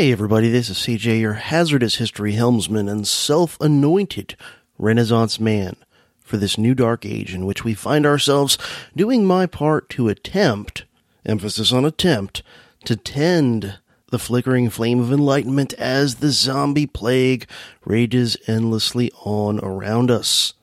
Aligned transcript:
Hey 0.00 0.12
everybody, 0.12 0.48
this 0.48 0.70
is 0.70 0.78
CJ, 0.78 1.20
your 1.20 1.34
hazardous 1.34 1.96
history 1.96 2.32
helmsman 2.32 2.88
and 2.88 3.06
self-anointed 3.06 4.34
Renaissance 4.78 5.38
man 5.38 5.76
for 6.20 6.38
this 6.38 6.56
new 6.56 6.74
dark 6.74 7.04
age 7.04 7.34
in 7.34 7.44
which 7.44 7.64
we 7.64 7.74
find 7.74 8.06
ourselves 8.06 8.56
doing 8.96 9.26
my 9.26 9.44
part 9.44 9.90
to 9.90 10.08
attempt, 10.08 10.86
emphasis 11.26 11.70
on 11.70 11.84
attempt, 11.84 12.42
to 12.86 12.96
tend 12.96 13.78
the 14.10 14.18
flickering 14.18 14.70
flame 14.70 15.00
of 15.00 15.12
enlightenment 15.12 15.74
as 15.74 16.14
the 16.14 16.30
zombie 16.30 16.86
plague 16.86 17.46
rages 17.84 18.38
endlessly 18.46 19.12
on 19.22 19.60
around 19.62 20.10
us. 20.10 20.54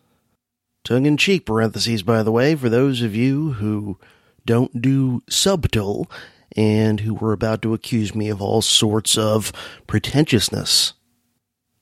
Tongue 0.84 1.06
in 1.06 1.16
cheek 1.16 1.46
parentheses, 1.46 2.02
by 2.02 2.24
the 2.24 2.32
way, 2.32 2.56
for 2.56 2.70
those 2.70 3.04
of 3.04 3.16
you 3.16 3.52
who 3.52 4.00
don't 4.48 4.82
do 4.82 5.22
subtle 5.30 6.10
and 6.58 7.02
who 7.02 7.14
were 7.14 7.32
about 7.32 7.62
to 7.62 7.76
accuse 7.76 8.16
me 8.16 8.30
of 8.30 8.42
all 8.42 8.64
sorts 8.64 9.18
of 9.18 9.54
pretentiousness. 9.86 10.94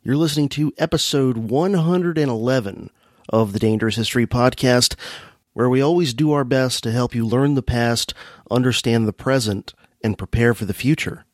You're 0.03 0.17
listening 0.17 0.49
to 0.49 0.73
episode 0.77 1.37
111 1.37 2.89
of 3.29 3.53
the 3.53 3.59
Dangerous 3.59 3.95
History 3.95 4.27
Podcast, 4.27 4.95
where 5.53 5.69
we 5.69 5.81
always 5.81 6.13
do 6.13 6.33
our 6.33 6.43
best 6.43 6.83
to 6.83 6.91
help 6.91 7.15
you 7.15 7.25
learn 7.25 7.55
the 7.55 7.63
past, 7.63 8.13
understand 8.51 9.07
the 9.07 9.13
present, 9.13 9.73
and 10.03 10.17
prepare 10.17 10.53
for 10.53 10.65
the 10.65 10.73
future. 10.73 11.25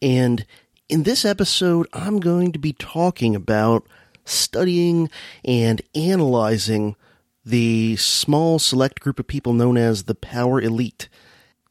And 0.00 0.46
in 0.88 1.02
this 1.02 1.24
episode, 1.24 1.86
I'm 1.92 2.18
going 2.18 2.52
to 2.52 2.58
be 2.58 2.72
talking 2.72 3.36
about 3.36 3.86
studying 4.24 5.10
and 5.44 5.82
analyzing 5.94 6.96
the 7.44 7.96
small 7.96 8.58
select 8.58 9.00
group 9.00 9.18
of 9.18 9.26
people 9.26 9.52
known 9.52 9.76
as 9.76 10.04
the 10.04 10.14
power 10.14 10.60
elite 10.60 11.08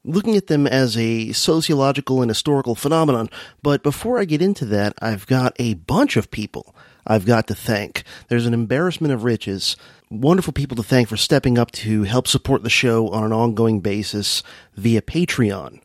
looking 0.08 0.36
at 0.36 0.48
them 0.48 0.66
as 0.66 0.98
a 0.98 1.32
sociological 1.34 2.22
and 2.22 2.32
historical 2.32 2.74
phenomenon. 2.74 3.30
But 3.62 3.84
before 3.84 4.20
I 4.20 4.26
get 4.26 4.42
into 4.42 4.66
that, 4.66 4.94
I've 5.02 5.28
got 5.28 5.54
a 5.60 5.76
bunch 5.76 6.18
of 6.18 6.32
people 6.32 6.74
I've 7.06 7.26
got 7.26 7.48
to 7.48 7.56
thank. 7.56 8.04
There's 8.28 8.46
an 8.46 8.54
embarrassment 8.54 9.14
of 9.14 9.24
riches. 9.24 9.78
Wonderful 10.10 10.54
people 10.54 10.76
to 10.78 10.84
thank 10.84 11.10
for 11.10 11.18
stepping 11.18 11.58
up 11.58 11.72
to 11.72 12.04
help 12.04 12.28
support 12.28 12.64
the 12.64 12.70
show 12.70 13.10
on 13.10 13.24
an 13.24 13.34
ongoing 13.34 13.82
basis 13.82 14.44
via 14.76 15.02
Patreon. 15.02 15.82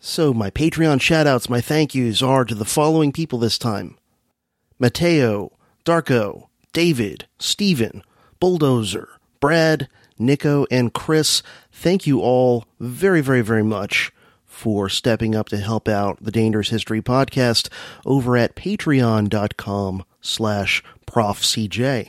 So, 0.00 0.32
my 0.32 0.50
Patreon 0.50 0.98
shoutouts, 0.98 1.50
my 1.50 1.60
thank 1.60 1.94
yous 1.94 2.22
are 2.22 2.44
to 2.44 2.54
the 2.54 2.64
following 2.64 3.10
people 3.10 3.38
this 3.38 3.58
time 3.58 3.98
Mateo, 4.78 5.52
Darko, 5.84 6.48
David, 6.72 7.26
Stephen, 7.38 8.04
Bulldozer, 8.38 9.08
Brad, 9.40 9.88
Nico, 10.18 10.66
and 10.70 10.92
Chris. 10.92 11.42
Thank 11.80 12.08
you 12.08 12.20
all 12.20 12.64
very, 12.80 13.20
very, 13.20 13.40
very 13.40 13.62
much 13.62 14.10
for 14.44 14.88
stepping 14.88 15.36
up 15.36 15.48
to 15.50 15.58
help 15.58 15.86
out 15.86 16.18
the 16.20 16.32
Dangerous 16.32 16.70
History 16.70 17.00
podcast 17.00 17.68
over 18.04 18.36
at 18.36 18.56
patreon.com 18.56 20.04
slash 20.20 20.82
profcj. 21.06 22.08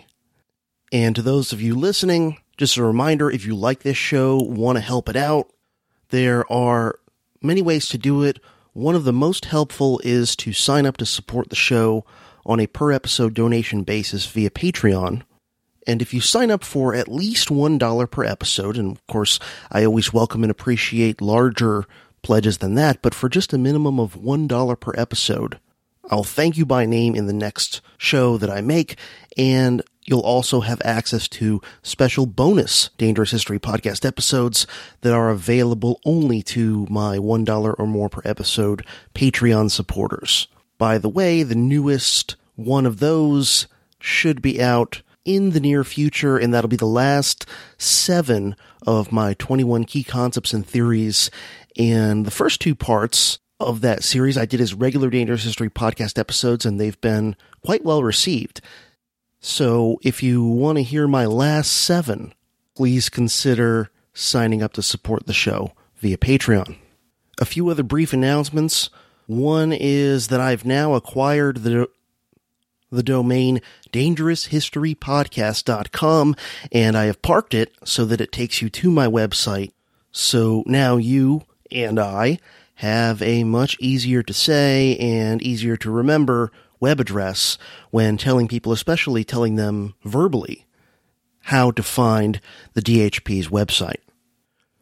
And 0.92 1.16
to 1.16 1.22
those 1.22 1.54
of 1.54 1.62
you 1.62 1.76
listening, 1.76 2.40
just 2.58 2.78
a 2.78 2.84
reminder, 2.84 3.30
if 3.30 3.46
you 3.46 3.56
like 3.56 3.84
this 3.84 3.96
show, 3.96 4.38
want 4.38 4.78
to 4.78 4.82
help 4.82 5.08
it 5.08 5.16
out, 5.16 5.52
there 6.10 6.52
are 6.52 6.98
many 7.44 7.62
ways 7.62 7.88
to 7.90 8.00
do 8.00 8.24
it. 8.24 8.40
One 8.74 8.96
of 8.96 9.04
the 9.04 9.14
most 9.14 9.46
helpful 9.46 10.02
is 10.04 10.36
to 10.38 10.52
sign 10.52 10.88
up 10.88 10.98
to 10.98 11.06
support 11.06 11.52
the 11.52 11.56
show 11.56 12.06
on 12.44 12.60
a 12.60 12.66
per 12.66 12.92
episode 12.92 13.36
donation 13.36 13.84
basis 13.84 14.26
via 14.26 14.50
Patreon. 14.50 15.22
And 15.88 16.02
if 16.02 16.14
you 16.14 16.22
sign 16.22 16.52
up 16.52 16.64
for 16.64 16.94
at 16.94 17.08
least 17.08 17.50
$1 17.50 18.12
per 18.12 18.24
episode, 18.24 18.78
and 18.78 18.96
of 18.96 19.08
course, 19.08 19.40
I 19.72 19.86
always 19.86 20.14
welcome 20.14 20.44
and 20.44 20.52
appreciate 20.52 21.22
larger 21.22 21.86
pledges 22.22 22.58
than 22.58 22.76
that, 22.76 23.02
but 23.02 23.14
for 23.14 23.30
just 23.30 23.54
a 23.54 23.58
minimum 23.58 24.00
of 24.00 24.16
$1 24.16 24.80
per 24.80 24.94
episode, 24.98 25.60
I'll 26.12 26.24
thank 26.24 26.58
you 26.58 26.66
by 26.66 26.86
name 26.86 27.16
in 27.16 27.28
the 27.28 27.34
next 27.34 27.82
show 27.98 28.38
that 28.38 28.50
I 28.50 28.62
make, 28.62 28.98
and 29.38 29.82
you'll 30.06 30.20
also 30.22 30.62
have 30.62 30.82
access 30.84 31.28
to 31.28 31.62
special 31.84 32.26
bonus 32.26 32.90
Dangerous 32.98 33.32
History 33.32 33.60
podcast 33.60 34.06
episodes 34.06 34.66
that 35.02 35.14
are 35.14 35.30
available 35.30 36.02
only 36.04 36.42
to 36.44 36.88
my 36.90 37.18
$1 37.18 37.76
or 37.78 37.88
more 37.88 38.10
per 38.10 38.22
episode 38.26 38.84
Patreon 39.14 39.70
supporters. 39.70 40.48
By 40.80 40.98
the 40.98 41.10
way, 41.10 41.44
the 41.44 41.56
newest 41.56 42.36
one 42.56 42.86
of 42.86 43.00
those 43.00 43.68
should 44.00 44.42
be 44.42 44.62
out 44.62 45.02
in 45.30 45.52
the 45.52 45.60
near 45.60 45.84
future, 45.84 46.40
and 46.40 46.52
that'll 46.52 46.68
be 46.68 46.76
the 46.76 46.86
last 46.86 47.46
seven 47.78 48.56
of 48.88 49.12
my 49.12 49.36
21 49.36 49.84
key 49.84 50.04
concepts 50.04 50.54
and 50.54 50.66
theories. 50.66 51.30
And 51.78 52.26
the 52.26 52.32
first 52.32 52.60
two 52.60 52.74
parts 52.74 53.38
of 53.60 53.82
that 53.82 54.04
series 54.04 54.40
I 54.40 54.48
did 54.48 54.60
as 54.60 54.74
regular 54.74 55.12
Dangerous 55.12 55.44
History 55.44 55.70
podcast 55.70 56.18
episodes, 56.18 56.66
and 56.66 56.80
they've 56.80 57.00
been 57.00 57.36
quite 57.64 57.86
well 57.86 58.02
received. 58.02 58.62
So 59.40 60.00
if 60.02 60.24
you 60.24 60.44
want 60.44 60.80
to 60.80 60.84
hear 60.84 61.08
my 61.08 61.28
last 61.28 61.72
seven, 61.72 62.34
please 62.76 63.08
consider 63.08 63.92
signing 64.16 64.64
up 64.64 64.74
to 64.74 64.82
support 64.82 65.28
the 65.28 65.34
show 65.34 65.74
via 65.98 66.18
Patreon. 66.18 66.76
A 67.40 67.46
few 67.46 67.70
other 67.70 67.84
brief 67.84 68.14
announcements. 68.14 68.90
One 69.28 69.74
is 69.74 70.30
that 70.30 70.42
I've 70.42 70.66
now 70.66 70.96
acquired 70.96 71.58
the 71.58 71.88
the 72.92 73.04
domain 73.04 73.62
dangeroushistorypodcast.com 73.92 76.36
and 76.72 76.98
I 76.98 77.06
have 77.06 77.22
parked 77.22 77.54
it 77.54 77.76
so 77.84 78.06
that 78.06 78.22
it 78.22 78.32
takes 78.32 78.62
you 78.62 78.70
to 78.70 78.90
my 78.90 79.08
website. 79.08 79.74
So 80.12 80.64
now 80.66 80.96
you 80.98 81.44
and 81.72 82.00
I 82.00 82.40
have 82.76 83.22
a 83.22 83.44
much 83.44 83.78
easier 83.80 84.24
to 84.24 84.34
say 84.34 84.98
and 84.98 85.40
easier 85.42 85.76
to 85.78 85.92
remember 85.92 86.52
web 86.80 87.00
address 87.00 87.58
when 87.92 88.18
telling 88.18 88.48
people, 88.48 88.72
especially 88.72 89.24
telling 89.24 89.56
them 89.56 89.94
verbally, 90.04 90.66
how 91.42 91.70
to 91.72 91.84
find 91.84 92.40
the 92.74 92.82
DHP's 92.82 93.50
website. 93.50 94.00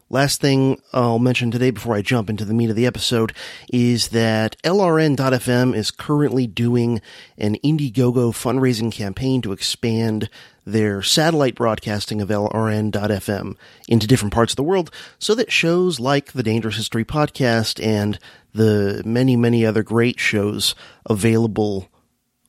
Last 0.10 0.40
thing 0.40 0.80
I'll 0.94 1.20
mention 1.20 1.52
today 1.52 1.70
before 1.70 1.94
I 1.94 2.02
jump 2.02 2.30
into 2.30 2.46
the 2.46 2.54
meat 2.54 2.70
of 2.70 2.78
the 2.78 2.86
episode 2.86 3.34
is 3.74 4.10
that 4.10 4.56
LRN.FM 4.62 5.76
is 5.76 5.92
currently 5.92 6.48
doing 6.48 7.02
an 7.38 7.56
Indiegogo 7.56 8.32
fundraising 8.32 8.90
campaign 8.90 9.42
to 9.42 9.52
expand 9.52 10.30
their 10.66 11.02
satellite 11.02 11.56
broadcasting 11.56 12.22
of 12.22 12.30
LRN.FM 12.30 13.58
into 13.90 14.08
different 14.08 14.34
parts 14.34 14.54
of 14.54 14.58
the 14.58 14.64
world 14.64 14.92
so 15.20 15.36
that 15.36 15.52
shows 15.52 16.00
like 16.00 16.32
the 16.32 16.44
Dangerous 16.44 16.78
History 16.78 17.04
podcast 17.04 17.86
and 17.86 18.18
the 18.54 19.02
many, 19.06 19.36
many 19.36 19.66
other 19.66 19.84
great 19.84 20.22
shows 20.22 20.74
available 21.10 21.90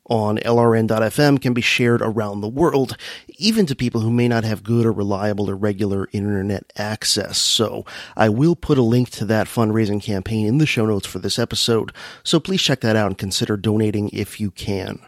on 0.09 0.39
LRN.FM 0.39 1.41
can 1.41 1.53
be 1.53 1.61
shared 1.61 2.01
around 2.03 2.41
the 2.41 2.49
world, 2.49 2.97
even 3.37 3.67
to 3.67 3.77
people 3.77 4.01
who 4.01 4.11
may 4.11 4.27
not 4.27 4.45
have 4.45 4.63
good 4.63 4.87
or 4.87 4.93
reliable 4.93 5.51
or 5.51 5.55
regular 5.55 6.09
internet 6.13 6.73
access. 6.77 7.39
So 7.39 7.85
I 8.17 8.29
will 8.29 8.57
put 8.57 8.79
a 8.79 8.83
link 8.83 9.11
to 9.11 9.25
that 9.27 9.47
fundraising 9.47 10.03
campaign 10.03 10.47
in 10.47 10.59
the 10.59 10.67
show 10.67 10.87
notes 10.87 11.07
for 11.07 11.19
this 11.19 11.39
episode. 11.39 11.93
So 12.23 12.41
please 12.41 12.63
check 12.63 12.81
that 12.81 12.97
out 12.97 13.09
and 13.09 13.19
consider 13.19 13.57
donating 13.57 14.11
if 14.13 14.41
you 14.41 14.51
can. 14.51 15.01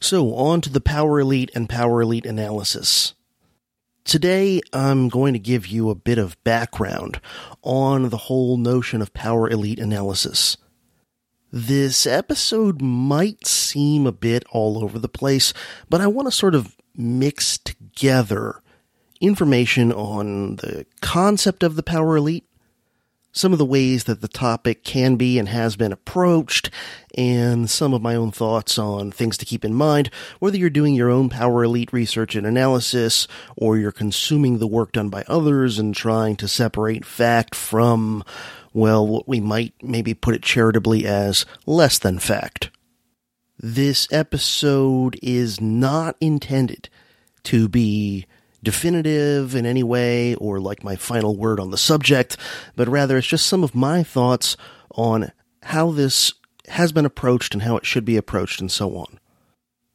So 0.00 0.34
on 0.34 0.60
to 0.62 0.70
the 0.70 0.80
Power 0.80 1.20
Elite 1.20 1.50
and 1.54 1.68
Power 1.68 2.02
Elite 2.02 2.26
analysis. 2.26 3.14
Today, 4.04 4.62
I'm 4.72 5.10
going 5.10 5.34
to 5.34 5.38
give 5.38 5.66
you 5.66 5.90
a 5.90 5.94
bit 5.94 6.16
of 6.16 6.42
background 6.42 7.20
on 7.62 8.08
the 8.08 8.16
whole 8.16 8.56
notion 8.56 9.02
of 9.02 9.12
Power 9.12 9.50
Elite 9.50 9.78
analysis. 9.78 10.56
This 11.50 12.06
episode 12.06 12.82
might 12.82 13.46
seem 13.46 14.06
a 14.06 14.12
bit 14.12 14.44
all 14.50 14.84
over 14.84 14.98
the 14.98 15.08
place, 15.08 15.54
but 15.88 16.02
I 16.02 16.06
want 16.06 16.28
to 16.28 16.32
sort 16.32 16.54
of 16.54 16.76
mix 16.94 17.56
together 17.56 18.60
information 19.20 19.90
on 19.90 20.56
the 20.56 20.84
concept 21.00 21.62
of 21.62 21.74
the 21.74 21.82
power 21.82 22.18
elite, 22.18 22.44
some 23.32 23.52
of 23.52 23.58
the 23.58 23.64
ways 23.64 24.04
that 24.04 24.20
the 24.20 24.28
topic 24.28 24.84
can 24.84 25.16
be 25.16 25.38
and 25.38 25.48
has 25.48 25.74
been 25.74 25.92
approached, 25.92 26.70
and 27.16 27.70
some 27.70 27.94
of 27.94 28.02
my 28.02 28.14
own 28.14 28.30
thoughts 28.30 28.78
on 28.78 29.10
things 29.10 29.38
to 29.38 29.46
keep 29.46 29.64
in 29.64 29.72
mind, 29.72 30.10
whether 30.40 30.58
you're 30.58 30.68
doing 30.68 30.94
your 30.94 31.10
own 31.10 31.30
power 31.30 31.64
elite 31.64 31.92
research 31.94 32.34
and 32.34 32.46
analysis, 32.46 33.26
or 33.56 33.78
you're 33.78 33.90
consuming 33.90 34.58
the 34.58 34.66
work 34.66 34.92
done 34.92 35.08
by 35.08 35.24
others 35.26 35.78
and 35.78 35.94
trying 35.94 36.36
to 36.36 36.46
separate 36.46 37.06
fact 37.06 37.54
from 37.54 38.22
well, 38.72 39.06
what 39.06 39.28
we 39.28 39.40
might 39.40 39.74
maybe 39.82 40.14
put 40.14 40.34
it 40.34 40.42
charitably 40.42 41.06
as 41.06 41.46
less 41.66 41.98
than 41.98 42.18
fact. 42.18 42.70
This 43.58 44.06
episode 44.12 45.18
is 45.22 45.60
not 45.60 46.16
intended 46.20 46.88
to 47.44 47.68
be 47.68 48.26
definitive 48.62 49.54
in 49.54 49.66
any 49.66 49.82
way 49.82 50.34
or 50.36 50.60
like 50.60 50.84
my 50.84 50.96
final 50.96 51.36
word 51.36 51.60
on 51.60 51.70
the 51.70 51.78
subject, 51.78 52.36
but 52.76 52.88
rather 52.88 53.18
it's 53.18 53.26
just 53.26 53.46
some 53.46 53.64
of 53.64 53.74
my 53.74 54.02
thoughts 54.02 54.56
on 54.92 55.32
how 55.64 55.90
this 55.90 56.32
has 56.68 56.92
been 56.92 57.06
approached 57.06 57.54
and 57.54 57.62
how 57.62 57.76
it 57.76 57.86
should 57.86 58.04
be 58.04 58.16
approached 58.16 58.60
and 58.60 58.70
so 58.70 58.96
on. 58.96 59.18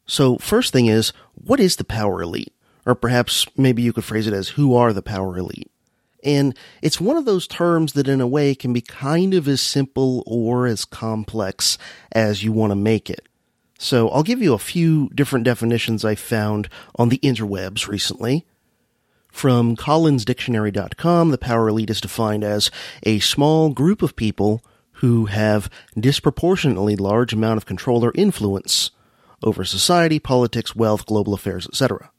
So, 0.05 0.37
first 0.37 0.73
thing 0.73 0.87
is, 0.87 1.13
what 1.33 1.59
is 1.59 1.77
the 1.77 1.83
power 1.83 2.21
elite? 2.21 2.53
Or 2.85 2.95
perhaps 2.95 3.47
maybe 3.55 3.81
you 3.81 3.93
could 3.93 4.03
phrase 4.03 4.27
it 4.27 4.33
as, 4.33 4.49
who 4.49 4.75
are 4.75 4.91
the 4.91 5.01
power 5.01 5.37
elite? 5.37 5.71
And 6.23 6.57
it's 6.81 7.01
one 7.01 7.17
of 7.17 7.25
those 7.25 7.47
terms 7.47 7.93
that 7.93 8.07
in 8.07 8.21
a 8.21 8.27
way 8.27 8.55
can 8.55 8.73
be 8.73 8.81
kind 8.81 9.33
of 9.33 9.47
as 9.47 9.61
simple 9.61 10.23
or 10.25 10.65
as 10.65 10.85
complex 10.85 11.77
as 12.11 12.43
you 12.43 12.51
want 12.51 12.71
to 12.71 12.75
make 12.75 13.09
it. 13.09 13.27
So 13.77 14.07
I'll 14.09 14.23
give 14.23 14.41
you 14.41 14.53
a 14.53 14.59
few 14.59 15.09
different 15.13 15.43
definitions 15.43 16.05
I 16.05 16.15
found 16.15 16.69
on 16.95 17.09
the 17.09 17.19
interwebs 17.19 17.87
recently. 17.87 18.45
From 19.27 19.75
collinsdictionary.com, 19.75 21.31
the 21.31 21.37
power 21.37 21.67
elite 21.67 21.89
is 21.89 21.99
defined 21.99 22.43
as 22.43 22.71
a 23.01 23.19
small 23.19 23.71
group 23.71 24.01
of 24.01 24.15
people 24.15 24.63
who 24.97 25.25
have 25.25 25.69
disproportionately 25.99 26.95
large 26.95 27.33
amount 27.33 27.57
of 27.57 27.65
control 27.65 28.05
or 28.05 28.13
influence 28.15 28.91
over 29.43 29.65
society, 29.65 30.19
politics, 30.19 30.75
wealth, 30.75 31.05
global 31.05 31.33
affairs, 31.33 31.67
etc. 31.67 32.12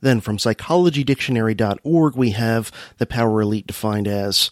Then 0.00 0.20
from 0.20 0.38
psychologydictionary.org, 0.38 2.16
we 2.16 2.30
have 2.30 2.72
the 2.98 3.06
power 3.06 3.40
elite 3.42 3.66
defined 3.66 4.08
as 4.08 4.50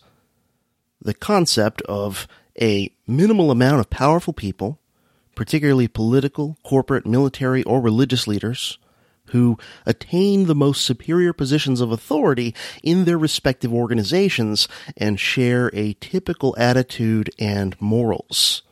the 1.00 1.14
concept 1.14 1.80
of 1.82 2.26
a 2.60 2.92
minimal 3.06 3.50
amount 3.50 3.80
of 3.80 3.90
powerful 3.90 4.32
people, 4.32 4.80
particularly 5.34 5.88
political, 5.88 6.58
corporate, 6.64 7.06
military, 7.06 7.62
or 7.62 7.80
religious 7.80 8.26
leaders, 8.26 8.78
who 9.26 9.58
attain 9.86 10.46
the 10.46 10.54
most 10.54 10.82
superior 10.84 11.32
positions 11.32 11.80
of 11.80 11.92
authority 11.92 12.54
in 12.82 13.04
their 13.04 13.18
respective 13.18 13.72
organizations 13.72 14.68
and 14.96 15.20
share 15.20 15.70
a 15.72 15.94
typical 16.00 16.54
attitude 16.58 17.30
and 17.38 17.80
morals. 17.80 18.62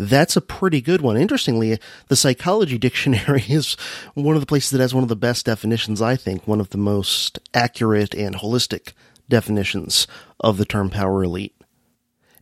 That's 0.00 0.34
a 0.34 0.40
pretty 0.40 0.80
good 0.80 1.02
one. 1.02 1.18
Interestingly, 1.18 1.78
the 2.08 2.16
psychology 2.16 2.78
dictionary 2.86 3.44
is 3.46 3.74
one 4.14 4.34
of 4.34 4.40
the 4.40 4.46
places 4.46 4.70
that 4.70 4.80
has 4.80 4.94
one 4.94 5.02
of 5.02 5.10
the 5.10 5.16
best 5.16 5.44
definitions, 5.44 6.00
I 6.00 6.16
think, 6.16 6.48
one 6.48 6.58
of 6.58 6.70
the 6.70 6.78
most 6.78 7.38
accurate 7.52 8.14
and 8.14 8.34
holistic 8.34 8.94
definitions 9.28 10.06
of 10.40 10.56
the 10.56 10.64
term 10.64 10.88
power 10.88 11.22
elite. 11.22 11.54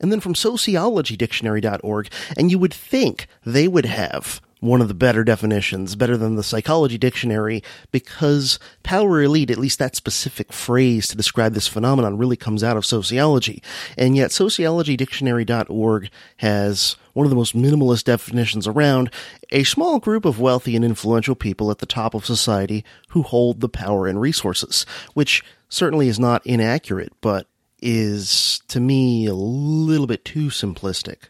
And 0.00 0.12
then 0.12 0.20
from 0.20 0.34
sociologydictionary.org, 0.34 2.08
and 2.36 2.48
you 2.48 2.60
would 2.60 2.72
think 2.72 3.26
they 3.44 3.66
would 3.66 3.86
have 3.86 4.40
one 4.60 4.80
of 4.80 4.88
the 4.88 4.94
better 4.94 5.24
definitions, 5.24 5.94
better 5.94 6.16
than 6.16 6.36
the 6.36 6.42
psychology 6.42 6.98
dictionary, 6.98 7.62
because 7.92 8.58
power 8.82 9.22
elite, 9.22 9.50
at 9.50 9.58
least 9.58 9.78
that 9.78 9.96
specific 9.96 10.52
phrase 10.52 11.06
to 11.08 11.16
describe 11.16 11.54
this 11.54 11.68
phenomenon, 11.68 12.18
really 12.18 12.36
comes 12.36 12.64
out 12.64 12.76
of 12.76 12.86
sociology. 12.86 13.62
And 13.96 14.16
yet 14.16 14.30
sociologydictionary.org 14.30 16.10
has 16.38 16.96
one 17.12 17.26
of 17.26 17.30
the 17.30 17.36
most 17.36 17.56
minimalist 17.56 18.04
definitions 18.04 18.66
around 18.66 19.10
a 19.50 19.64
small 19.64 19.98
group 19.98 20.24
of 20.24 20.40
wealthy 20.40 20.76
and 20.76 20.84
influential 20.84 21.34
people 21.34 21.70
at 21.70 21.78
the 21.78 21.86
top 21.86 22.14
of 22.14 22.26
society 22.26 22.84
who 23.10 23.22
hold 23.22 23.60
the 23.60 23.68
power 23.68 24.06
and 24.06 24.20
resources, 24.20 24.86
which 25.14 25.44
certainly 25.68 26.08
is 26.08 26.18
not 26.18 26.46
inaccurate, 26.46 27.12
but 27.20 27.46
is 27.80 28.62
to 28.68 28.80
me 28.80 29.26
a 29.26 29.34
little 29.34 30.06
bit 30.06 30.24
too 30.24 30.46
simplistic. 30.48 31.28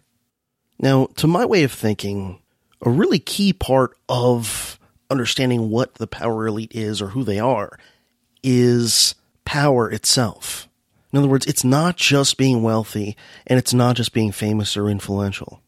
Now, 0.78 1.08
to 1.16 1.26
my 1.26 1.44
way 1.44 1.64
of 1.64 1.72
thinking, 1.72 2.40
a 2.82 2.90
really 2.90 3.18
key 3.18 3.52
part 3.52 3.96
of 4.08 4.78
understanding 5.10 5.70
what 5.70 5.94
the 5.94 6.06
power 6.06 6.46
elite 6.46 6.72
is 6.74 7.00
or 7.00 7.08
who 7.08 7.24
they 7.24 7.38
are 7.38 7.78
is 8.42 9.14
power 9.44 9.90
itself. 9.90 10.68
In 11.12 11.18
other 11.18 11.28
words, 11.28 11.46
it's 11.46 11.64
not 11.64 11.96
just 11.96 12.36
being 12.36 12.62
wealthy 12.62 13.16
and 13.46 13.58
it's 13.58 13.72
not 13.72 13.96
just 13.96 14.12
being 14.12 14.32
famous 14.32 14.76
or 14.76 14.88
influential. 14.88 15.62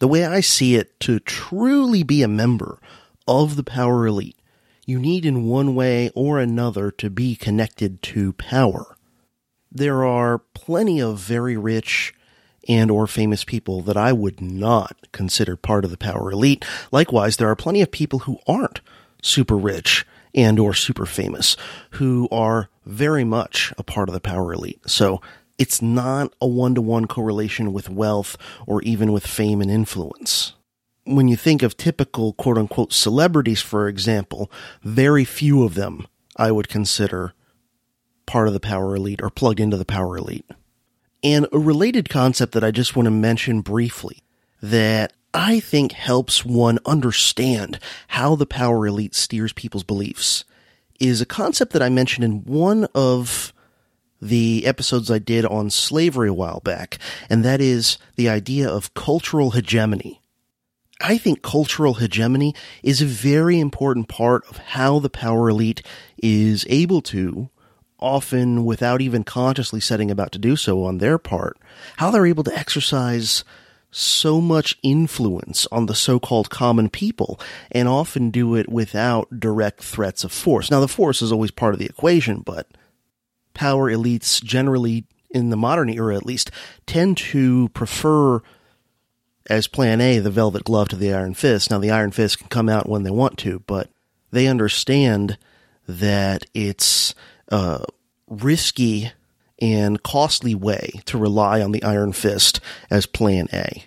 The 0.00 0.08
way 0.08 0.24
I 0.24 0.40
see 0.40 0.74
it, 0.76 0.98
to 1.00 1.18
truly 1.20 2.02
be 2.02 2.22
a 2.22 2.28
member 2.28 2.80
of 3.26 3.56
the 3.56 3.64
power 3.64 4.06
elite, 4.06 4.38
you 4.86 4.98
need 4.98 5.26
in 5.26 5.46
one 5.46 5.74
way 5.74 6.10
or 6.14 6.38
another 6.38 6.90
to 6.92 7.10
be 7.10 7.36
connected 7.36 8.00
to 8.02 8.32
power. 8.34 8.96
There 9.70 10.04
are 10.04 10.38
plenty 10.38 11.00
of 11.00 11.18
very 11.18 11.56
rich 11.56 12.14
and 12.68 12.90
or 12.90 13.06
famous 13.06 13.44
people 13.44 13.80
that 13.82 13.96
I 13.96 14.12
would 14.12 14.40
not 14.40 14.96
consider 15.12 15.56
part 15.56 15.84
of 15.84 15.90
the 15.90 15.96
power 15.96 16.30
elite. 16.30 16.64
Likewise, 16.92 17.36
there 17.36 17.48
are 17.48 17.56
plenty 17.56 17.80
of 17.80 17.90
people 17.90 18.20
who 18.20 18.38
aren't 18.46 18.80
super 19.22 19.56
rich 19.56 20.06
and 20.34 20.58
or 20.58 20.74
super 20.74 21.06
famous 21.06 21.56
who 21.92 22.28
are 22.30 22.68
very 22.84 23.24
much 23.24 23.72
a 23.78 23.82
part 23.82 24.08
of 24.08 24.12
the 24.12 24.20
power 24.20 24.52
elite. 24.52 24.80
So 24.86 25.20
it's 25.58 25.82
not 25.82 26.32
a 26.40 26.46
one-to-one 26.46 27.06
correlation 27.06 27.72
with 27.72 27.90
wealth 27.90 28.36
or 28.66 28.82
even 28.82 29.12
with 29.12 29.26
fame 29.26 29.60
and 29.60 29.70
influence. 29.70 30.54
When 31.04 31.26
you 31.26 31.36
think 31.36 31.62
of 31.62 31.76
typical 31.76 32.34
quote 32.34 32.58
unquote 32.58 32.92
celebrities, 32.92 33.62
for 33.62 33.88
example, 33.88 34.50
very 34.82 35.24
few 35.24 35.64
of 35.64 35.74
them 35.74 36.06
I 36.36 36.52
would 36.52 36.68
consider 36.68 37.32
part 38.26 38.46
of 38.46 38.54
the 38.54 38.60
power 38.60 38.94
elite 38.94 39.20
or 39.22 39.30
plugged 39.30 39.58
into 39.58 39.76
the 39.76 39.84
power 39.84 40.16
elite. 40.16 40.48
And 41.22 41.46
a 41.52 41.58
related 41.58 42.08
concept 42.08 42.52
that 42.52 42.64
I 42.64 42.70
just 42.70 42.94
want 42.94 43.06
to 43.06 43.10
mention 43.10 43.60
briefly 43.60 44.22
that 44.62 45.12
I 45.34 45.60
think 45.60 45.92
helps 45.92 46.44
one 46.44 46.78
understand 46.86 47.78
how 48.08 48.34
the 48.34 48.46
power 48.46 48.86
elite 48.86 49.14
steers 49.14 49.52
people's 49.52 49.84
beliefs 49.84 50.44
is 51.00 51.20
a 51.20 51.26
concept 51.26 51.72
that 51.72 51.82
I 51.82 51.88
mentioned 51.88 52.24
in 52.24 52.44
one 52.44 52.86
of 52.94 53.52
the 54.20 54.66
episodes 54.66 55.10
I 55.10 55.18
did 55.18 55.44
on 55.44 55.70
slavery 55.70 56.28
a 56.28 56.34
while 56.34 56.60
back, 56.60 56.98
and 57.30 57.44
that 57.44 57.60
is 57.60 57.98
the 58.16 58.28
idea 58.28 58.68
of 58.68 58.94
cultural 58.94 59.52
hegemony. 59.52 60.20
I 61.00 61.18
think 61.18 61.42
cultural 61.42 61.94
hegemony 61.94 62.54
is 62.82 63.00
a 63.00 63.06
very 63.06 63.60
important 63.60 64.08
part 64.08 64.44
of 64.48 64.56
how 64.56 64.98
the 64.98 65.10
power 65.10 65.48
elite 65.48 65.82
is 66.20 66.66
able 66.68 67.00
to 67.02 67.48
often 67.98 68.64
without 68.64 69.00
even 69.00 69.24
consciously 69.24 69.80
setting 69.80 70.10
about 70.10 70.32
to 70.32 70.38
do 70.38 70.56
so 70.56 70.84
on 70.84 70.98
their 70.98 71.18
part, 71.18 71.56
how 71.96 72.10
they're 72.10 72.26
able 72.26 72.44
to 72.44 72.56
exercise 72.56 73.44
so 73.90 74.40
much 74.40 74.78
influence 74.82 75.66
on 75.72 75.86
the 75.86 75.94
so-called 75.94 76.50
common 76.50 76.88
people 76.90 77.40
and 77.70 77.88
often 77.88 78.30
do 78.30 78.54
it 78.54 78.68
without 78.68 79.40
direct 79.40 79.82
threats 79.82 80.24
of 80.24 80.32
force. 80.32 80.70
Now, 80.70 80.80
the 80.80 80.88
force 80.88 81.22
is 81.22 81.32
always 81.32 81.50
part 81.50 81.72
of 81.72 81.80
the 81.80 81.86
equation, 81.86 82.40
but 82.40 82.68
power 83.54 83.90
elites 83.90 84.42
generally 84.42 85.04
in 85.30 85.50
the 85.50 85.56
modern 85.56 85.88
era 85.88 86.16
at 86.16 86.26
least 86.26 86.50
tend 86.86 87.16
to 87.16 87.68
prefer 87.70 88.40
as 89.48 89.66
plan 89.66 90.00
A 90.00 90.18
the 90.18 90.30
velvet 90.30 90.64
glove 90.64 90.88
to 90.88 90.96
the 90.96 91.12
iron 91.12 91.34
fist. 91.34 91.70
Now 91.70 91.78
the 91.78 91.90
iron 91.90 92.10
fist 92.10 92.38
can 92.38 92.48
come 92.48 92.68
out 92.68 92.88
when 92.88 93.02
they 93.02 93.10
want 93.10 93.38
to, 93.38 93.62
but 93.66 93.90
they 94.30 94.46
understand 94.46 95.38
that 95.86 96.44
it's 96.54 97.14
uh, 97.50 97.84
risky 98.26 99.12
and 99.60 100.02
costly 100.02 100.54
way 100.54 101.00
to 101.06 101.18
rely 101.18 101.60
on 101.60 101.72
the 101.72 101.82
Iron 101.82 102.12
Fist 102.12 102.60
as 102.90 103.06
Plan 103.06 103.48
A. 103.52 103.84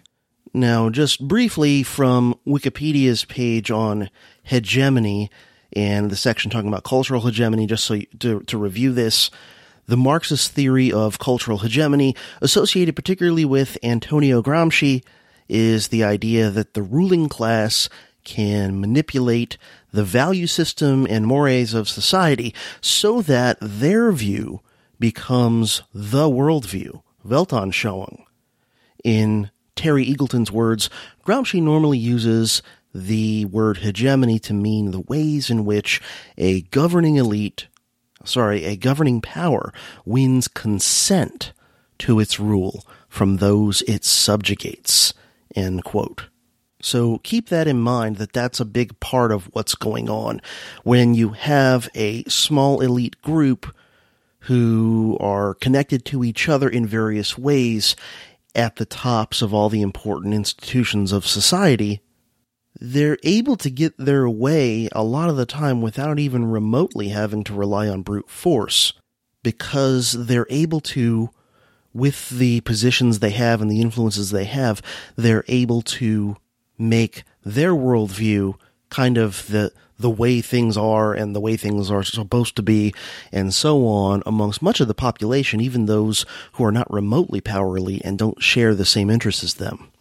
Now, 0.53 0.89
just 0.89 1.25
briefly 1.27 1.81
from 1.83 2.35
Wikipedia's 2.45 3.23
page 3.23 3.71
on 3.71 4.09
hegemony 4.43 5.31
and 5.73 6.09
the 6.09 6.17
section 6.17 6.51
talking 6.51 6.67
about 6.67 6.83
cultural 6.83 7.21
hegemony, 7.21 7.67
just 7.67 7.85
so 7.85 7.93
you, 7.93 8.07
to, 8.19 8.41
to 8.41 8.57
review 8.57 8.91
this, 8.91 9.31
the 9.87 9.95
Marxist 9.95 10.51
theory 10.51 10.91
of 10.91 11.19
cultural 11.19 11.59
hegemony, 11.59 12.15
associated 12.41 12.95
particularly 12.95 13.45
with 13.45 13.77
Antonio 13.81 14.41
Gramsci, 14.41 15.03
is 15.47 15.87
the 15.87 16.03
idea 16.03 16.49
that 16.49 16.73
the 16.73 16.83
ruling 16.83 17.29
class 17.29 17.87
can 18.23 18.79
manipulate 18.79 19.57
the 19.91 20.03
value 20.03 20.47
system 20.47 21.05
and 21.09 21.27
mores 21.27 21.73
of 21.73 21.89
society 21.89 22.53
so 22.79 23.21
that 23.21 23.57
their 23.61 24.11
view 24.11 24.61
becomes 24.99 25.81
the 25.93 26.29
worldview, 26.29 27.01
Weltanschauung. 27.25 28.23
In 29.03 29.49
Terry 29.75 30.05
Eagleton's 30.05 30.51
words, 30.51 30.89
Gramsci 31.25 31.61
normally 31.61 31.97
uses 31.97 32.61
the 32.93 33.45
word 33.45 33.77
hegemony 33.79 34.37
to 34.39 34.53
mean 34.53 34.91
the 34.91 34.99
ways 34.99 35.49
in 35.49 35.65
which 35.65 36.01
a 36.37 36.61
governing 36.63 37.15
elite, 37.15 37.67
sorry, 38.23 38.65
a 38.65 38.75
governing 38.75 39.21
power 39.21 39.73
wins 40.05 40.47
consent 40.47 41.53
to 41.99 42.19
its 42.19 42.39
rule 42.39 42.85
from 43.07 43.37
those 43.37 43.81
it 43.83 44.03
subjugates. 44.03 45.13
End 45.55 45.83
quote. 45.83 46.30
So 46.83 47.19
keep 47.19 47.49
that 47.49 47.67
in 47.67 47.79
mind 47.79 48.17
that 48.17 48.33
that's 48.33 48.59
a 48.59 48.65
big 48.65 48.99
part 48.99 49.31
of 49.31 49.45
what's 49.53 49.75
going 49.75 50.09
on 50.09 50.41
when 50.83 51.13
you 51.13 51.29
have 51.29 51.89
a 51.95 52.23
small 52.25 52.81
elite 52.81 53.21
group 53.21 53.73
who 54.45 55.17
are 55.19 55.53
connected 55.55 56.03
to 56.05 56.23
each 56.23 56.49
other 56.49 56.67
in 56.67 56.87
various 56.87 57.37
ways 57.37 57.95
at 58.55 58.77
the 58.77 58.85
tops 58.85 59.41
of 59.41 59.53
all 59.53 59.69
the 59.69 59.81
important 59.81 60.33
institutions 60.33 61.11
of 61.11 61.27
society. 61.27 62.01
They're 62.79 63.19
able 63.23 63.57
to 63.57 63.69
get 63.69 63.95
their 63.97 64.27
way 64.27 64.89
a 64.91 65.03
lot 65.03 65.29
of 65.29 65.37
the 65.37 65.45
time 65.45 65.81
without 65.81 66.17
even 66.17 66.45
remotely 66.45 67.09
having 67.09 67.43
to 67.45 67.53
rely 67.53 67.87
on 67.87 68.01
brute 68.01 68.29
force 68.29 68.93
because 69.43 70.13
they're 70.13 70.47
able 70.49 70.79
to 70.81 71.29
with 71.93 72.29
the 72.29 72.61
positions 72.61 73.19
they 73.19 73.31
have 73.31 73.61
and 73.61 73.69
the 73.69 73.81
influences 73.81 74.31
they 74.31 74.45
have, 74.45 74.81
they're 75.15 75.43
able 75.47 75.81
to 75.81 76.37
make 76.81 77.23
their 77.45 77.71
worldview 77.73 78.55
kind 78.89 79.17
of 79.17 79.47
the 79.47 79.71
the 79.97 80.09
way 80.09 80.41
things 80.41 80.75
are 80.75 81.13
and 81.13 81.35
the 81.35 81.39
way 81.39 81.55
things 81.55 81.91
are 81.91 82.03
supposed 82.03 82.55
to 82.55 82.63
be 82.63 82.91
and 83.31 83.53
so 83.53 83.85
on 83.85 84.23
amongst 84.25 84.61
much 84.61 84.79
of 84.79 84.87
the 84.87 84.95
population, 84.95 85.61
even 85.61 85.85
those 85.85 86.25
who 86.53 86.63
are 86.65 86.71
not 86.71 86.91
remotely 86.91 87.39
power 87.39 87.77
elite 87.77 88.01
and 88.03 88.17
don't 88.17 88.41
share 88.41 88.73
the 88.73 88.83
same 88.83 89.11
interests 89.11 89.43
as 89.43 89.53
them. 89.55 89.91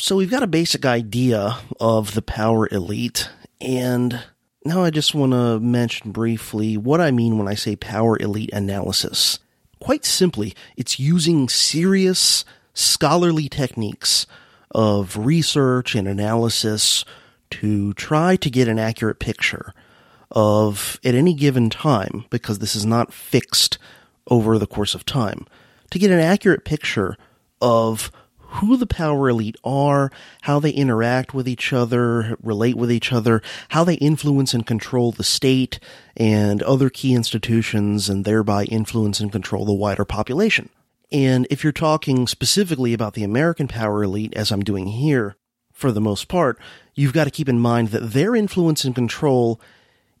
So 0.00 0.14
we've 0.14 0.30
got 0.30 0.44
a 0.44 0.46
basic 0.46 0.86
idea 0.86 1.58
of 1.80 2.14
the 2.14 2.22
power 2.22 2.68
elite 2.70 3.28
and 3.60 4.22
now 4.64 4.84
I 4.84 4.90
just 4.90 5.14
want 5.14 5.32
to 5.32 5.58
mention 5.58 6.12
briefly 6.12 6.76
what 6.76 7.00
I 7.00 7.10
mean 7.10 7.38
when 7.38 7.48
I 7.48 7.54
say 7.54 7.74
power 7.74 8.16
elite 8.20 8.52
analysis. 8.52 9.38
Quite 9.80 10.04
simply, 10.04 10.54
it's 10.76 11.00
using 11.00 11.48
serious 11.48 12.44
scholarly 12.74 13.48
techniques 13.48 14.26
of 14.70 15.16
research 15.16 15.94
and 15.94 16.06
analysis 16.06 17.04
to 17.50 17.94
try 17.94 18.36
to 18.36 18.50
get 18.50 18.68
an 18.68 18.78
accurate 18.78 19.18
picture 19.18 19.72
of, 20.30 21.00
at 21.04 21.14
any 21.14 21.34
given 21.34 21.70
time, 21.70 22.24
because 22.30 22.58
this 22.58 22.76
is 22.76 22.84
not 22.84 23.12
fixed 23.12 23.78
over 24.26 24.58
the 24.58 24.66
course 24.66 24.94
of 24.94 25.06
time, 25.06 25.46
to 25.90 25.98
get 25.98 26.10
an 26.10 26.20
accurate 26.20 26.64
picture 26.64 27.16
of 27.62 28.12
who 28.50 28.76
the 28.76 28.86
power 28.86 29.28
elite 29.28 29.56
are, 29.62 30.10
how 30.42 30.58
they 30.58 30.70
interact 30.70 31.34
with 31.34 31.46
each 31.46 31.72
other, 31.72 32.36
relate 32.42 32.76
with 32.76 32.90
each 32.90 33.12
other, 33.12 33.42
how 33.70 33.84
they 33.84 33.94
influence 33.94 34.54
and 34.54 34.66
control 34.66 35.12
the 35.12 35.24
state 35.24 35.78
and 36.16 36.62
other 36.62 36.88
key 36.88 37.14
institutions, 37.14 38.08
and 38.08 38.24
thereby 38.24 38.64
influence 38.64 39.20
and 39.20 39.32
control 39.32 39.64
the 39.64 39.72
wider 39.72 40.04
population. 40.04 40.70
And 41.10 41.46
if 41.50 41.64
you're 41.64 41.72
talking 41.72 42.26
specifically 42.26 42.92
about 42.92 43.14
the 43.14 43.24
American 43.24 43.68
power 43.68 44.02
elite, 44.02 44.34
as 44.36 44.52
I'm 44.52 44.62
doing 44.62 44.88
here, 44.88 45.36
for 45.72 45.92
the 45.92 46.00
most 46.00 46.28
part, 46.28 46.58
you've 46.94 47.12
got 47.12 47.24
to 47.24 47.30
keep 47.30 47.48
in 47.48 47.60
mind 47.60 47.88
that 47.88 48.10
their 48.12 48.34
influence 48.34 48.84
and 48.84 48.94
control 48.94 49.60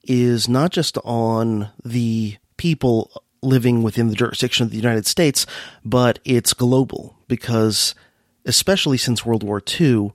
is 0.04 0.48
not 0.48 0.70
just 0.70 0.96
on 1.04 1.70
the 1.84 2.36
people 2.56 3.22
living 3.42 3.82
within 3.82 4.08
the 4.08 4.14
jurisdiction 4.14 4.64
of 4.64 4.70
the 4.70 4.76
United 4.76 5.06
States, 5.06 5.46
but 5.84 6.18
it's 6.24 6.54
global 6.54 7.16
because, 7.28 7.94
especially 8.44 8.96
since 8.96 9.26
World 9.26 9.42
War 9.42 9.60
II, 9.80 10.12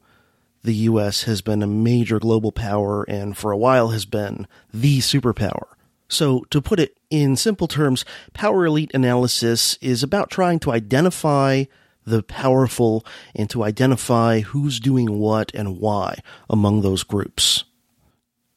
the 0.63 0.73
U.S. 0.73 1.23
has 1.23 1.41
been 1.41 1.61
a 1.61 1.67
major 1.67 2.19
global 2.19 2.51
power 2.51 3.03
and 3.03 3.37
for 3.37 3.51
a 3.51 3.57
while 3.57 3.89
has 3.89 4.05
been 4.05 4.47
the 4.73 4.99
superpower. 4.99 5.72
So, 6.13 6.45
to 6.51 6.61
put 6.61 6.79
it 6.79 6.95
in 7.09 7.35
simple 7.35 7.67
terms, 7.67 8.05
power 8.33 8.65
elite 8.65 8.91
analysis 8.93 9.77
is 9.81 10.03
about 10.03 10.29
trying 10.29 10.59
to 10.59 10.71
identify 10.71 11.65
the 12.05 12.21
powerful 12.21 13.03
and 13.35 13.49
to 13.49 13.63
identify 13.63 14.41
who's 14.41 14.79
doing 14.79 15.17
what 15.19 15.51
and 15.55 15.79
why 15.79 16.19
among 16.49 16.81
those 16.81 17.03
groups. 17.03 17.63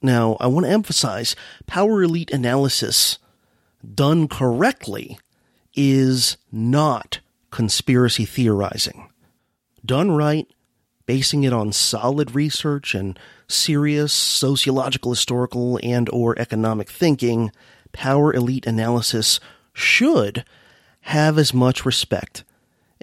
Now, 0.02 0.36
I 0.38 0.48
want 0.48 0.66
to 0.66 0.72
emphasize 0.72 1.34
power 1.66 2.02
elite 2.02 2.30
analysis 2.30 3.18
done 3.94 4.28
correctly 4.28 5.18
is 5.74 6.36
not 6.52 7.20
conspiracy 7.50 8.26
theorizing. 8.26 9.08
Done 9.84 10.10
right, 10.10 10.46
basing 11.06 11.44
it 11.44 11.52
on 11.52 11.72
solid 11.72 12.34
research 12.34 12.94
and 12.94 13.18
serious 13.48 14.12
sociological, 14.12 15.12
historical, 15.12 15.78
and 15.82 16.08
or 16.10 16.38
economic 16.38 16.90
thinking, 16.90 17.50
power 17.92 18.32
elite 18.32 18.66
analysis 18.66 19.40
should 19.72 20.44
have 21.02 21.38
as 21.38 21.54
much 21.54 21.86
respect 21.86 22.44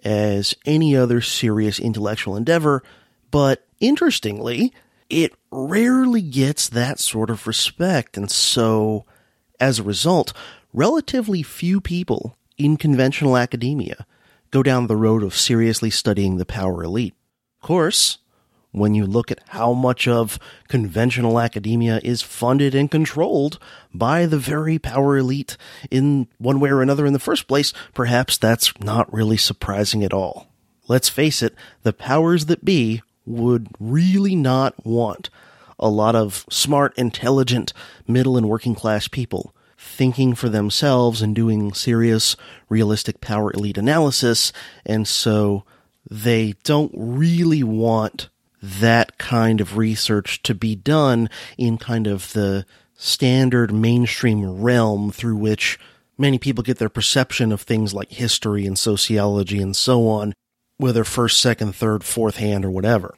as 0.03 0.55
any 0.65 0.95
other 0.95 1.21
serious 1.21 1.79
intellectual 1.79 2.35
endeavor, 2.35 2.83
but 3.31 3.65
interestingly, 3.79 4.73
it 5.09 5.33
rarely 5.51 6.21
gets 6.21 6.67
that 6.69 6.99
sort 6.99 7.29
of 7.29 7.47
respect, 7.47 8.17
and 8.17 8.29
so, 8.29 9.05
as 9.59 9.79
a 9.79 9.83
result, 9.83 10.33
relatively 10.73 11.43
few 11.43 11.79
people 11.79 12.35
in 12.57 12.77
conventional 12.77 13.37
academia 13.37 14.05
go 14.51 14.63
down 14.63 14.87
the 14.87 14.97
road 14.97 15.23
of 15.23 15.35
seriously 15.35 15.89
studying 15.89 16.37
the 16.37 16.45
power 16.45 16.83
elite. 16.83 17.15
Of 17.61 17.67
course, 17.67 18.19
when 18.73 18.93
you 18.93 19.05
look 19.05 19.31
at 19.31 19.39
how 19.49 19.71
much 19.71 20.07
of 20.07 20.37
conventional 20.67 21.39
academia 21.39 22.01
is 22.03 22.21
funded 22.21 22.75
and 22.75 22.91
controlled 22.91 23.59
by 23.93 24.25
the 24.25 24.37
very 24.37 24.77
power 24.77 25.17
elite 25.17 25.55
in 25.89 26.27
one 26.39 26.59
way 26.59 26.69
or 26.69 26.81
another 26.81 27.05
in 27.05 27.13
the 27.13 27.19
first 27.19 27.47
place, 27.47 27.71
perhaps 27.93 28.37
that's 28.37 28.77
not 28.81 29.11
really 29.13 29.37
surprising 29.37 30.03
at 30.03 30.11
all. 30.11 30.47
Let's 30.87 31.07
face 31.07 31.41
it, 31.41 31.55
the 31.83 31.93
powers 31.93 32.47
that 32.47 32.65
be 32.65 33.01
would 33.25 33.67
really 33.79 34.35
not 34.35 34.85
want 34.85 35.29
a 35.79 35.87
lot 35.87 36.15
of 36.15 36.45
smart, 36.49 36.97
intelligent, 36.97 37.73
middle 38.07 38.37
and 38.37 38.49
working 38.49 38.75
class 38.75 39.07
people 39.07 39.55
thinking 39.77 40.33
for 40.33 40.49
themselves 40.49 41.21
and 41.21 41.35
doing 41.35 41.73
serious, 41.73 42.35
realistic 42.69 43.21
power 43.21 43.51
elite 43.53 43.77
analysis, 43.77 44.53
and 44.85 45.07
so 45.07 45.63
they 46.09 46.53
don't 46.63 46.91
really 46.95 47.63
want 47.63 48.29
that 48.63 49.17
kind 49.17 49.59
of 49.59 49.77
research 49.77 50.41
to 50.41 50.55
be 50.55 50.73
done 50.73 51.29
in 51.57 51.77
kind 51.77 52.07
of 52.07 52.31
the 52.31 52.65
standard 52.95 53.73
mainstream 53.73 54.61
realm 54.61 55.11
through 55.11 55.35
which 55.35 55.77
many 56.17 56.39
people 56.39 56.63
get 56.63 56.77
their 56.77 56.87
perception 56.87 57.51
of 57.51 57.61
things 57.61 57.93
like 57.93 58.09
history 58.09 58.65
and 58.65 58.79
sociology 58.79 59.61
and 59.61 59.75
so 59.75 60.07
on, 60.07 60.31
whether 60.77 61.03
first, 61.03 61.41
second, 61.41 61.75
third, 61.75 62.05
fourth 62.05 62.37
hand, 62.37 62.63
or 62.63 62.71
whatever. 62.71 63.13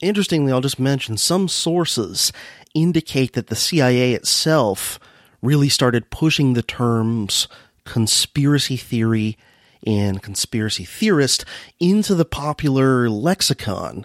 Interestingly, 0.00 0.50
I'll 0.50 0.60
just 0.60 0.80
mention 0.80 1.16
some 1.16 1.46
sources 1.46 2.32
indicate 2.74 3.34
that 3.34 3.46
the 3.46 3.56
CIA 3.56 4.14
itself 4.14 4.98
really 5.40 5.68
started 5.68 6.10
pushing 6.10 6.54
the 6.54 6.62
terms 6.62 7.46
conspiracy 7.84 8.76
theory 8.76 9.38
and 9.86 10.20
conspiracy 10.20 10.84
theorist 10.84 11.44
into 11.78 12.16
the 12.16 12.24
popular 12.24 13.08
lexicon 13.08 14.04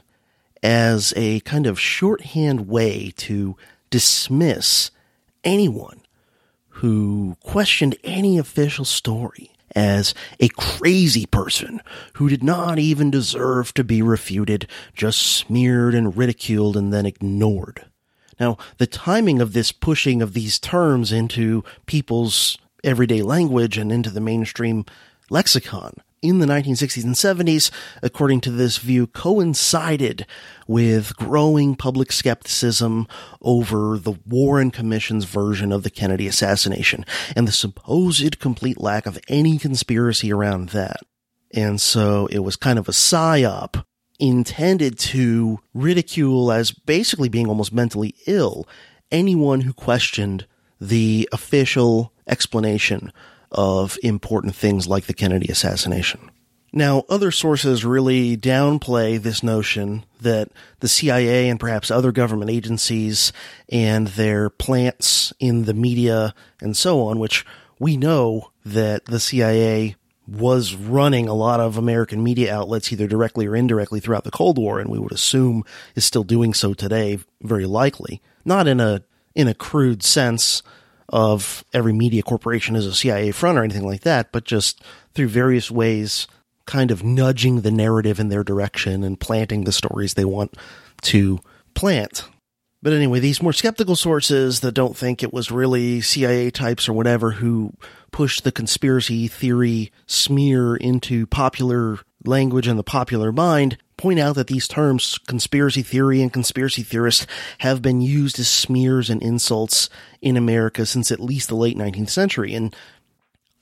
as 0.63 1.13
a 1.17 1.41
kind 1.41 1.67
of 1.67 1.79
shorthand 1.79 2.67
way 2.67 3.13
to 3.17 3.55
dismiss 3.89 4.89
anyone 5.43 6.01
who 6.69 7.35
questioned 7.41 7.95
any 8.03 8.37
official 8.37 8.85
story 8.85 9.51
as 9.75 10.13
a 10.39 10.47
crazy 10.49 11.25
person 11.25 11.81
who 12.13 12.29
did 12.29 12.43
not 12.43 12.79
even 12.79 13.11
deserve 13.11 13.73
to 13.73 13.83
be 13.83 14.01
refuted, 14.01 14.67
just 14.93 15.19
smeared 15.19 15.93
and 15.93 16.15
ridiculed 16.15 16.77
and 16.77 16.93
then 16.93 17.05
ignored. 17.05 17.85
Now, 18.39 18.57
the 18.77 18.87
timing 18.87 19.41
of 19.41 19.53
this 19.53 19.71
pushing 19.71 20.21
of 20.21 20.33
these 20.33 20.59
terms 20.59 21.11
into 21.11 21.63
people's 21.85 22.57
everyday 22.83 23.21
language 23.21 23.77
and 23.77 23.91
into 23.91 24.09
the 24.09 24.21
mainstream 24.21 24.85
lexicon 25.29 25.93
in 26.23 26.39
the 26.39 26.45
1960s 26.45 27.03
and 27.03 27.13
70s, 27.13 27.69
according 28.01 28.41
to 28.41 28.51
this 28.51 28.77
view, 28.77 29.05
coincided 29.07 30.25
with 30.65 31.15
growing 31.17 31.75
public 31.75 32.11
skepticism 32.11 33.07
over 33.41 33.97
the 33.97 34.13
Warren 34.25 34.71
Commission's 34.71 35.25
version 35.25 35.71
of 35.71 35.83
the 35.83 35.89
Kennedy 35.89 36.25
assassination 36.25 37.05
and 37.35 37.47
the 37.47 37.51
supposed 37.51 38.39
complete 38.39 38.79
lack 38.79 39.05
of 39.05 39.19
any 39.27 39.59
conspiracy 39.59 40.31
around 40.31 40.69
that. 40.69 41.01
And 41.53 41.79
so 41.79 42.27
it 42.27 42.39
was 42.39 42.55
kind 42.55 42.79
of 42.79 42.87
a 42.87 42.93
psyop 42.93 43.83
intended 44.19 44.97
to 44.97 45.59
ridicule 45.73 46.51
as 46.51 46.71
basically 46.71 47.29
being 47.29 47.47
almost 47.47 47.73
mentally 47.73 48.15
ill 48.25 48.67
anyone 49.11 49.61
who 49.61 49.73
questioned 49.73 50.47
the 50.79 51.27
official 51.31 52.13
explanation 52.27 53.11
of 53.53 53.97
important 54.03 54.55
things 54.55 54.87
like 54.87 55.05
the 55.05 55.13
Kennedy 55.13 55.47
assassination. 55.47 56.31
Now, 56.75 57.03
other 57.07 57.29
sources 57.29 57.85
really 57.85 58.35
downplay 58.35 59.21
this 59.21 59.43
notion 59.43 60.05
that 60.21 60.49
the 60.79 60.87
CIA 60.87 61.47
and 61.47 61.59
perhaps 61.59 61.91
other 61.91 62.11
government 62.11 62.49
agencies 62.49 63.31
and 63.69 64.07
their 64.07 64.49
plants 64.49 65.31
in 65.39 65.65
the 65.65 65.75
media 65.75 66.33
and 66.61 66.75
so 66.75 67.01
on, 67.01 67.19
which 67.19 67.45
we 67.77 67.95
know 67.95 68.49
that 68.65 69.05
the 69.05 69.19
CIA 69.19 69.95
was 70.27 70.73
running 70.73 71.27
a 71.27 71.33
lot 71.33 71.59
of 71.59 71.77
American 71.77 72.23
media 72.23 72.55
outlets 72.55 72.91
either 72.91 73.07
directly 73.07 73.45
or 73.45 73.55
indirectly 73.55 73.99
throughout 73.99 74.23
the 74.23 74.31
Cold 74.31 74.57
War, 74.57 74.79
and 74.79 74.89
we 74.89 74.97
would 74.97 75.11
assume 75.11 75.63
is 75.95 76.05
still 76.05 76.23
doing 76.23 76.55
so 76.55 76.73
today, 76.73 77.19
very 77.41 77.65
likely. 77.65 78.21
Not 78.45 78.67
in 78.67 78.79
a 78.79 79.03
in 79.35 79.47
a 79.47 79.53
crude 79.53 80.03
sense 80.03 80.63
of 81.09 81.63
every 81.73 81.93
media 81.93 82.23
corporation 82.23 82.75
is 82.75 82.85
a 82.85 82.93
CIA 82.93 83.31
front 83.31 83.57
or 83.57 83.63
anything 83.63 83.85
like 83.85 84.01
that, 84.01 84.31
but 84.31 84.45
just 84.45 84.83
through 85.13 85.27
various 85.27 85.69
ways, 85.69 86.27
kind 86.65 86.91
of 86.91 87.03
nudging 87.03 87.61
the 87.61 87.71
narrative 87.71 88.19
in 88.19 88.29
their 88.29 88.43
direction 88.43 89.03
and 89.03 89.19
planting 89.19 89.63
the 89.63 89.71
stories 89.71 90.13
they 90.13 90.25
want 90.25 90.55
to 91.01 91.39
plant. 91.73 92.23
But 92.81 92.93
anyway, 92.93 93.21
these 93.21 93.41
more 93.41 93.53
skeptical 93.53 93.95
sources 93.95 94.59
that 94.59 94.73
don't 94.73 94.97
think 94.97 95.23
it 95.23 95.33
was 95.33 95.51
really 95.51 96.01
CIA 96.01 96.51
types 96.51 96.89
or 96.89 96.93
whatever 96.93 97.31
who 97.31 97.73
pushed 98.11 98.43
the 98.43 98.51
conspiracy 98.51 99.27
theory 99.27 99.91
smear 100.05 100.75
into 100.75 101.25
popular 101.25 101.99
language 102.25 102.67
and 102.67 102.77
the 102.77 102.83
popular 102.83 103.31
mind 103.31 103.77
point 104.03 104.19
out 104.19 104.35
that 104.35 104.47
these 104.47 104.67
terms, 104.67 105.17
conspiracy 105.27 105.81
theory 105.81 106.21
and 106.21 106.33
conspiracy 106.33 106.83
theorist, 106.83 107.25
have 107.59 107.81
been 107.81 108.01
used 108.01 108.37
as 108.37 108.49
smears 108.49 109.09
and 109.09 109.23
insults 109.23 109.89
in 110.21 110.35
America 110.35 110.85
since 110.85 111.09
at 111.09 111.21
least 111.21 111.47
the 111.47 111.55
late 111.55 111.77
19th 111.77 112.09
century. 112.09 112.53
And 112.53 112.75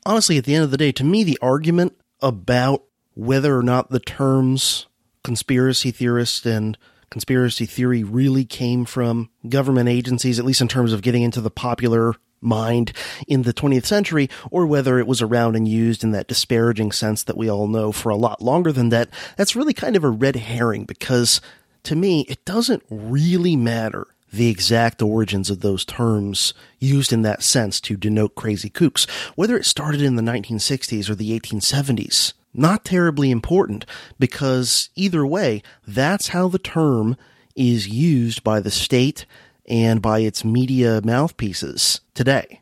honestly, 0.04 0.40
at 0.40 0.46
the 0.46 0.56
end 0.56 0.64
of 0.64 0.72
the 0.72 0.78
day, 0.78 0.92
to 0.94 1.04
me, 1.04 1.24
the 1.24 1.38
argument 1.44 1.94
about 2.24 2.82
whether 3.14 3.56
or 3.56 3.62
not 3.62 3.92
the 3.92 4.00
terms 4.00 4.88
conspiracy 5.24 5.92
theorist 5.92 6.48
and 6.48 6.76
conspiracy 7.12 7.68
theory 7.68 8.04
really 8.04 8.44
came 8.44 8.84
from 8.84 9.30
government 9.48 9.90
agencies, 9.90 10.40
at 10.40 10.46
least 10.46 10.62
in 10.62 10.68
terms 10.68 10.92
of 10.92 11.04
getting 11.04 11.22
into 11.22 11.42
the 11.42 11.52
popular 11.52 12.16
mind 12.42 12.92
in 13.28 13.44
the 13.44 13.54
20th 13.54 13.86
century, 13.86 14.30
or 14.50 14.66
whether 14.66 15.00
it 15.00 15.08
was 15.08 15.22
around 15.22 15.56
and 15.56 15.68
used 15.68 16.04
in 16.04 16.12
that 16.12 16.28
disparaging 16.28 16.92
sense 16.92 17.24
that 17.24 17.38
we 17.38 17.50
all 17.50 17.68
know 17.68 17.92
for 17.92 18.10
a 18.10 18.16
lot 18.16 18.42
longer 18.42 18.72
than 18.72 18.90
that, 18.90 19.10
that's 19.38 19.56
really 19.56 19.74
kind 19.74 19.96
of 19.96 20.04
a 20.04 20.10
red 20.10 20.36
herring 20.36 20.86
because 20.86 21.42
to 21.84 21.96
me, 21.96 22.22
it 22.30 22.46
doesn't 22.46 22.84
really 22.90 23.56
matter 23.56 24.08
the 24.32 24.50
exact 24.50 25.02
origins 25.02 25.50
of 25.50 25.60
those 25.60 25.84
terms 25.84 26.54
used 26.80 27.12
in 27.12 27.22
that 27.24 27.44
sense 27.44 27.82
to 27.82 27.98
denote 27.98 28.36
crazy 28.36 28.70
kooks, 28.70 29.10
whether 29.36 29.58
it 29.58 29.66
started 29.66 30.02
in 30.02 30.16
the 30.16 30.22
1960s 30.22 31.10
or 31.10 31.16
the 31.16 31.38
1870s. 31.38 32.34
Not 32.54 32.86
terribly 32.86 33.32
important 33.32 33.86
because 34.20 34.90
either 34.96 35.26
way, 35.26 35.62
that's 35.88 36.30
how 36.30 36.48
the 36.48 36.60
term 36.60 37.18
is 37.56 37.88
used 37.88 38.44
by 38.44 38.60
the 38.60 38.72
state 38.72 39.26
and 39.68 40.02
by 40.02 40.20
its 40.20 40.44
media 40.44 41.02
mouthpieces 41.04 42.02
today. 42.14 42.62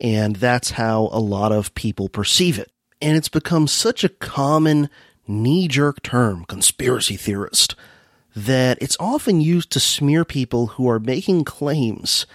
And 0.00 0.36
that's 0.36 0.72
how 0.72 1.08
a 1.12 1.20
lot 1.20 1.52
of 1.52 1.74
people 1.74 2.08
perceive 2.08 2.58
it. 2.58 2.70
And 3.00 3.16
it's 3.16 3.28
become 3.28 3.66
such 3.66 4.04
a 4.04 4.08
common 4.08 4.90
knee 5.26 5.68
jerk 5.68 6.02
term, 6.02 6.44
conspiracy 6.44 7.16
theorist, 7.16 7.74
that 8.36 8.78
it's 8.80 8.96
often 8.98 9.40
used 9.40 9.70
to 9.70 9.80
smear 9.80 10.24
people 10.24 10.68
who 10.68 10.88
are 10.88 10.98
making 10.98 11.44
claims 11.44 12.26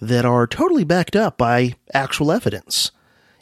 that 0.00 0.24
are 0.24 0.46
totally 0.46 0.84
backed 0.84 1.16
up 1.16 1.36
by 1.36 1.74
actual 1.92 2.32
evidence. 2.32 2.90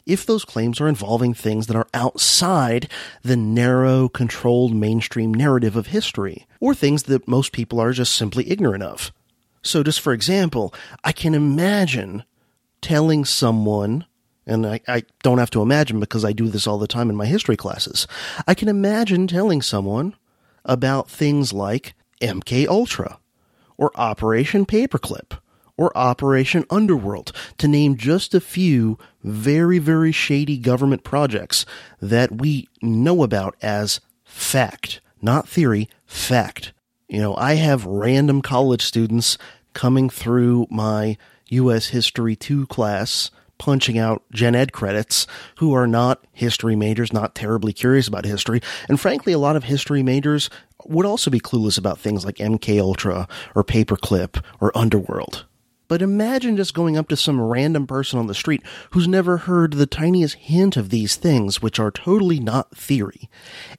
If 0.05 0.25
those 0.25 0.45
claims 0.45 0.81
are 0.81 0.87
involving 0.87 1.33
things 1.33 1.67
that 1.67 1.75
are 1.75 1.87
outside 1.93 2.89
the 3.21 3.37
narrow, 3.37 4.09
controlled 4.09 4.73
mainstream 4.73 5.33
narrative 5.33 5.75
of 5.75 5.87
history, 5.87 6.47
or 6.59 6.73
things 6.73 7.03
that 7.03 7.27
most 7.27 7.51
people 7.51 7.79
are 7.79 7.93
just 7.93 8.15
simply 8.15 8.49
ignorant 8.49 8.83
of. 8.83 9.11
So, 9.61 9.83
just 9.83 9.99
for 9.99 10.13
example, 10.13 10.73
I 11.03 11.11
can 11.11 11.33
imagine 11.33 12.23
telling 12.81 13.25
someone, 13.25 14.05
and 14.45 14.65
I, 14.65 14.79
I, 14.87 15.03
don't 15.21 15.37
have 15.37 15.49
to 15.51 15.61
imagine 15.61 15.99
because 15.99 16.23
I 16.23 16.31
do 16.31 16.47
this 16.47 16.65
all 16.65 16.77
the 16.77 16.87
time 16.87 17.09
in 17.09 17.15
my 17.15 17.25
history 17.25 17.57
classes. 17.57 18.07
I 18.47 18.53
can 18.53 18.69
imagine 18.69 19.27
telling 19.27 19.61
someone 19.61 20.15
about 20.63 21.09
things 21.09 21.51
like 21.51 21.93
MK 22.21 22.67
Ultra 22.67 23.19
or 23.77 23.91
Operation 23.95 24.65
Paperclip 24.65 25.39
or 25.79 25.97
Operation 25.97 26.65
Underworld, 26.69 27.31
to 27.57 27.65
name 27.65 27.95
just 27.95 28.35
a 28.35 28.41
few 28.41 28.97
very, 29.23 29.79
very 29.79 30.11
shady 30.11 30.57
government 30.57 31.05
projects 31.05 31.65
that 32.01 32.33
we 32.33 32.67
know 32.81 33.23
about 33.23 33.55
as 33.61 34.01
fact, 34.25 34.99
not 35.21 35.47
theory, 35.47 35.87
fact. 36.05 36.73
You 37.09 37.19
know, 37.19 37.35
I 37.35 37.55
have 37.55 37.87
random 37.87 38.43
college 38.43 38.83
students 38.83 39.39
coming 39.73 40.11
through 40.11 40.67
my 40.69 41.17
U.S. 41.49 41.87
History 41.87 42.35
2 42.35 42.67
class 42.67 43.31
punching 43.57 43.97
out 43.97 44.23
gen 44.31 44.55
ed 44.55 44.71
credits 44.71 45.25
who 45.57 45.73
are 45.73 45.87
not 45.87 46.23
history 46.31 46.75
majors, 46.75 47.11
not 47.11 47.33
terribly 47.35 47.73
curious 47.73 48.07
about 48.07 48.25
history. 48.25 48.61
And 48.87 48.99
frankly, 48.99 49.33
a 49.33 49.39
lot 49.39 49.55
of 49.55 49.65
history 49.65 50.03
majors 50.03 50.51
would 50.85 51.05
also 51.05 51.31
be 51.31 51.39
clueless 51.39 51.77
about 51.77 51.99
things 51.99 52.23
like 52.23 52.37
MK 52.37 52.79
Ultra 52.79 53.27
or 53.55 53.63
Paperclip 53.63 54.43
or 54.61 54.75
Underworld. 54.77 55.45
But 55.87 56.03
imagine 56.03 56.57
just 56.57 56.75
going 56.75 56.95
up 56.95 57.09
to 57.09 57.17
some 57.17 57.41
random 57.41 57.87
person 57.87 58.19
on 58.19 58.27
the 58.27 58.35
street 58.35 58.61
who's 58.91 59.07
never 59.07 59.37
heard 59.37 59.73
the 59.73 59.87
tiniest 59.87 60.35
hint 60.35 60.77
of 60.77 60.91
these 60.91 61.15
things, 61.15 61.61
which 61.61 61.79
are 61.79 61.89
totally 61.89 62.39
not 62.39 62.77
theory. 62.77 63.27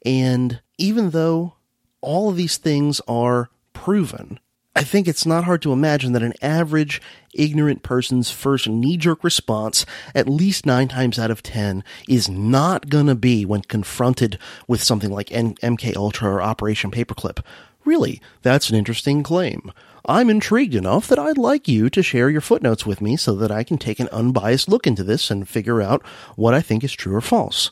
And 0.04 0.60
even 0.76 1.10
though 1.10 1.54
all 2.00 2.30
of 2.30 2.36
these 2.36 2.56
things 2.56 3.00
are 3.06 3.50
proven. 3.72 4.38
I 4.74 4.84
think 4.84 5.08
it's 5.08 5.26
not 5.26 5.44
hard 5.44 5.62
to 5.62 5.72
imagine 5.72 6.12
that 6.12 6.22
an 6.22 6.34
average 6.40 7.02
ignorant 7.34 7.82
person's 7.82 8.30
first 8.30 8.68
knee 8.68 8.96
jerk 8.96 9.24
response, 9.24 9.84
at 10.14 10.28
least 10.28 10.64
nine 10.64 10.86
times 10.88 11.18
out 11.18 11.30
of 11.30 11.42
ten, 11.42 11.82
is 12.08 12.28
not 12.28 12.88
gonna 12.88 13.16
be 13.16 13.44
when 13.44 13.62
confronted 13.62 14.38
with 14.68 14.82
something 14.82 15.10
like 15.10 15.32
N- 15.32 15.56
MK 15.56 15.96
Ultra 15.96 16.30
or 16.30 16.42
Operation 16.42 16.90
Paperclip. 16.90 17.44
Really, 17.84 18.22
that's 18.42 18.70
an 18.70 18.76
interesting 18.76 19.22
claim. 19.22 19.72
I'm 20.06 20.30
intrigued 20.30 20.74
enough 20.74 21.08
that 21.08 21.18
I'd 21.18 21.38
like 21.38 21.66
you 21.66 21.90
to 21.90 22.02
share 22.02 22.30
your 22.30 22.40
footnotes 22.40 22.86
with 22.86 23.00
me 23.00 23.16
so 23.16 23.34
that 23.34 23.50
I 23.50 23.64
can 23.64 23.76
take 23.76 24.00
an 24.00 24.08
unbiased 24.12 24.68
look 24.68 24.86
into 24.86 25.02
this 25.02 25.30
and 25.30 25.48
figure 25.48 25.82
out 25.82 26.04
what 26.36 26.54
I 26.54 26.60
think 26.60 26.84
is 26.84 26.92
true 26.92 27.14
or 27.14 27.20
false. 27.20 27.70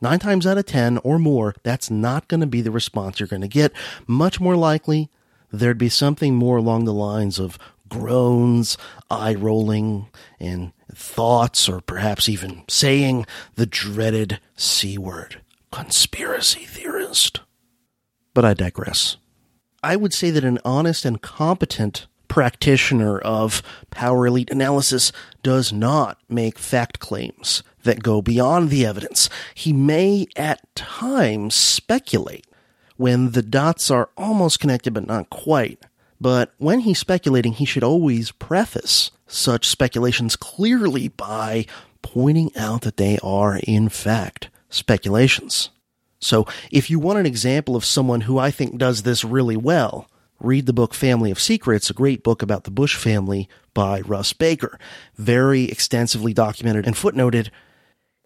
Nine 0.00 0.18
times 0.18 0.46
out 0.46 0.58
of 0.58 0.66
ten 0.66 0.98
or 0.98 1.18
more, 1.18 1.54
that's 1.62 1.90
not 1.90 2.28
going 2.28 2.40
to 2.40 2.46
be 2.46 2.60
the 2.60 2.70
response 2.70 3.18
you're 3.18 3.26
going 3.26 3.42
to 3.42 3.48
get. 3.48 3.72
Much 4.06 4.40
more 4.40 4.56
likely, 4.56 5.10
there'd 5.50 5.78
be 5.78 5.88
something 5.88 6.34
more 6.34 6.58
along 6.58 6.84
the 6.84 6.92
lines 6.92 7.38
of 7.38 7.58
groans, 7.88 8.78
eye 9.10 9.34
rolling, 9.34 10.08
and 10.38 10.72
thoughts, 10.92 11.68
or 11.68 11.80
perhaps 11.80 12.28
even 12.28 12.62
saying 12.68 13.26
the 13.56 13.66
dreaded 13.66 14.40
C 14.56 14.98
word 14.98 15.40
conspiracy 15.70 16.64
theorist. 16.64 17.40
But 18.34 18.44
I 18.44 18.54
digress. 18.54 19.16
I 19.82 19.96
would 19.96 20.14
say 20.14 20.30
that 20.30 20.44
an 20.44 20.58
honest 20.64 21.04
and 21.04 21.20
competent 21.20 22.06
practitioner 22.26 23.18
of 23.18 23.62
power 23.90 24.26
elite 24.26 24.50
analysis 24.50 25.12
does 25.42 25.72
not 25.72 26.18
make 26.28 26.58
fact 26.58 27.00
claims 27.00 27.62
that 27.88 28.02
go 28.02 28.22
beyond 28.22 28.70
the 28.70 28.84
evidence. 28.84 29.30
He 29.54 29.72
may 29.72 30.26
at 30.36 30.60
times 30.76 31.54
speculate 31.54 32.46
when 32.96 33.32
the 33.32 33.42
dots 33.42 33.90
are 33.90 34.10
almost 34.16 34.60
connected 34.60 34.92
but 34.92 35.06
not 35.06 35.30
quite. 35.30 35.80
But 36.20 36.52
when 36.58 36.80
he's 36.80 36.98
speculating, 36.98 37.52
he 37.52 37.64
should 37.64 37.84
always 37.84 38.30
preface 38.32 39.10
such 39.26 39.68
speculations 39.68 40.36
clearly 40.36 41.08
by 41.08 41.64
pointing 42.02 42.54
out 42.56 42.82
that 42.82 42.98
they 42.98 43.18
are, 43.22 43.60
in 43.64 43.88
fact, 43.88 44.50
speculations. 44.68 45.70
So, 46.20 46.46
if 46.72 46.90
you 46.90 46.98
want 46.98 47.20
an 47.20 47.26
example 47.26 47.76
of 47.76 47.84
someone 47.84 48.22
who 48.22 48.38
I 48.38 48.50
think 48.50 48.76
does 48.76 49.02
this 49.02 49.24
really 49.24 49.56
well, 49.56 50.10
read 50.40 50.66
the 50.66 50.72
book 50.72 50.92
Family 50.92 51.30
of 51.30 51.40
Secrets, 51.40 51.90
a 51.90 51.94
great 51.94 52.24
book 52.24 52.42
about 52.42 52.64
the 52.64 52.70
Bush 52.70 52.96
family 52.96 53.48
by 53.72 54.00
Russ 54.00 54.32
Baker. 54.32 54.78
Very 55.16 55.64
extensively 55.64 56.34
documented 56.34 56.86
and 56.86 56.96
footnoted 56.96 57.50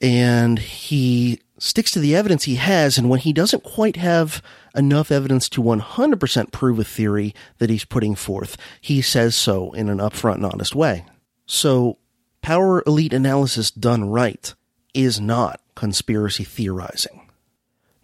and 0.03 0.59
he 0.59 1.41
sticks 1.59 1.93
to 1.93 2.01
the 2.01 2.17
evidence 2.17 2.43
he 2.43 2.57
has. 2.57 2.99
And 2.99 3.09
when 3.09 3.21
he 3.21 3.33
doesn't 3.33 3.63
quite 3.63 3.97
have 3.97 4.43
enough 4.75 5.13
evidence 5.13 5.49
to 5.51 5.63
100% 5.63 6.51
prove 6.51 6.79
a 6.81 6.85
theory 6.85 7.35
that 7.59 7.71
he's 7.71 7.85
putting 7.85 8.17
forth, 8.17 8.57
he 8.81 9.01
says 9.01 9.37
so 9.37 9.73
in 9.73 9.89
an 9.89 9.99
upfront 9.99 10.37
and 10.37 10.47
honest 10.47 10.75
way. 10.75 11.07
So, 11.47 11.99
power 12.43 12.83
elite 12.87 13.13
analysis 13.13 13.71
done 13.71 14.05
right 14.05 14.53
is 14.93 15.21
not 15.21 15.61
conspiracy 15.77 16.45
theorizing. 16.45 17.29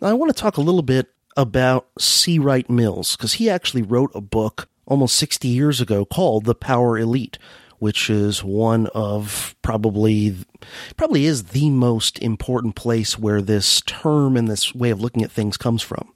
Now, 0.01 0.09
I 0.09 0.13
want 0.13 0.35
to 0.35 0.41
talk 0.41 0.57
a 0.57 0.63
little 0.63 0.83
bit 0.83 1.09
about 1.37 1.89
C. 1.99 2.39
Wright 2.39 2.69
Mills, 2.71 3.17
because 3.17 3.35
he 3.35 3.51
actually 3.51 3.83
wrote 3.83 4.11
a 4.15 4.21
book 4.21 4.69
almost 4.87 5.17
60 5.17 5.49
years 5.49 5.81
ago 5.81 6.05
called 6.05 6.45
The 6.45 6.55
Power 6.55 6.99
Elite, 6.99 7.39
which 7.79 8.11
is 8.11 8.43
one 8.43 8.87
of 8.89 9.55
probably 9.63 10.37
probably 10.97 11.27
is 11.27 11.45
the 11.45 11.71
most 11.71 12.19
important 12.21 12.75
place 12.75 13.19
where 13.19 13.43
this 13.43 13.81
term 13.83 14.37
and 14.37 14.49
this 14.49 14.75
way 14.75 14.91
of 14.91 15.01
looking 15.01 15.23
at 15.23 15.31
things 15.31 15.57
comes 15.57 15.83
from. 15.83 16.13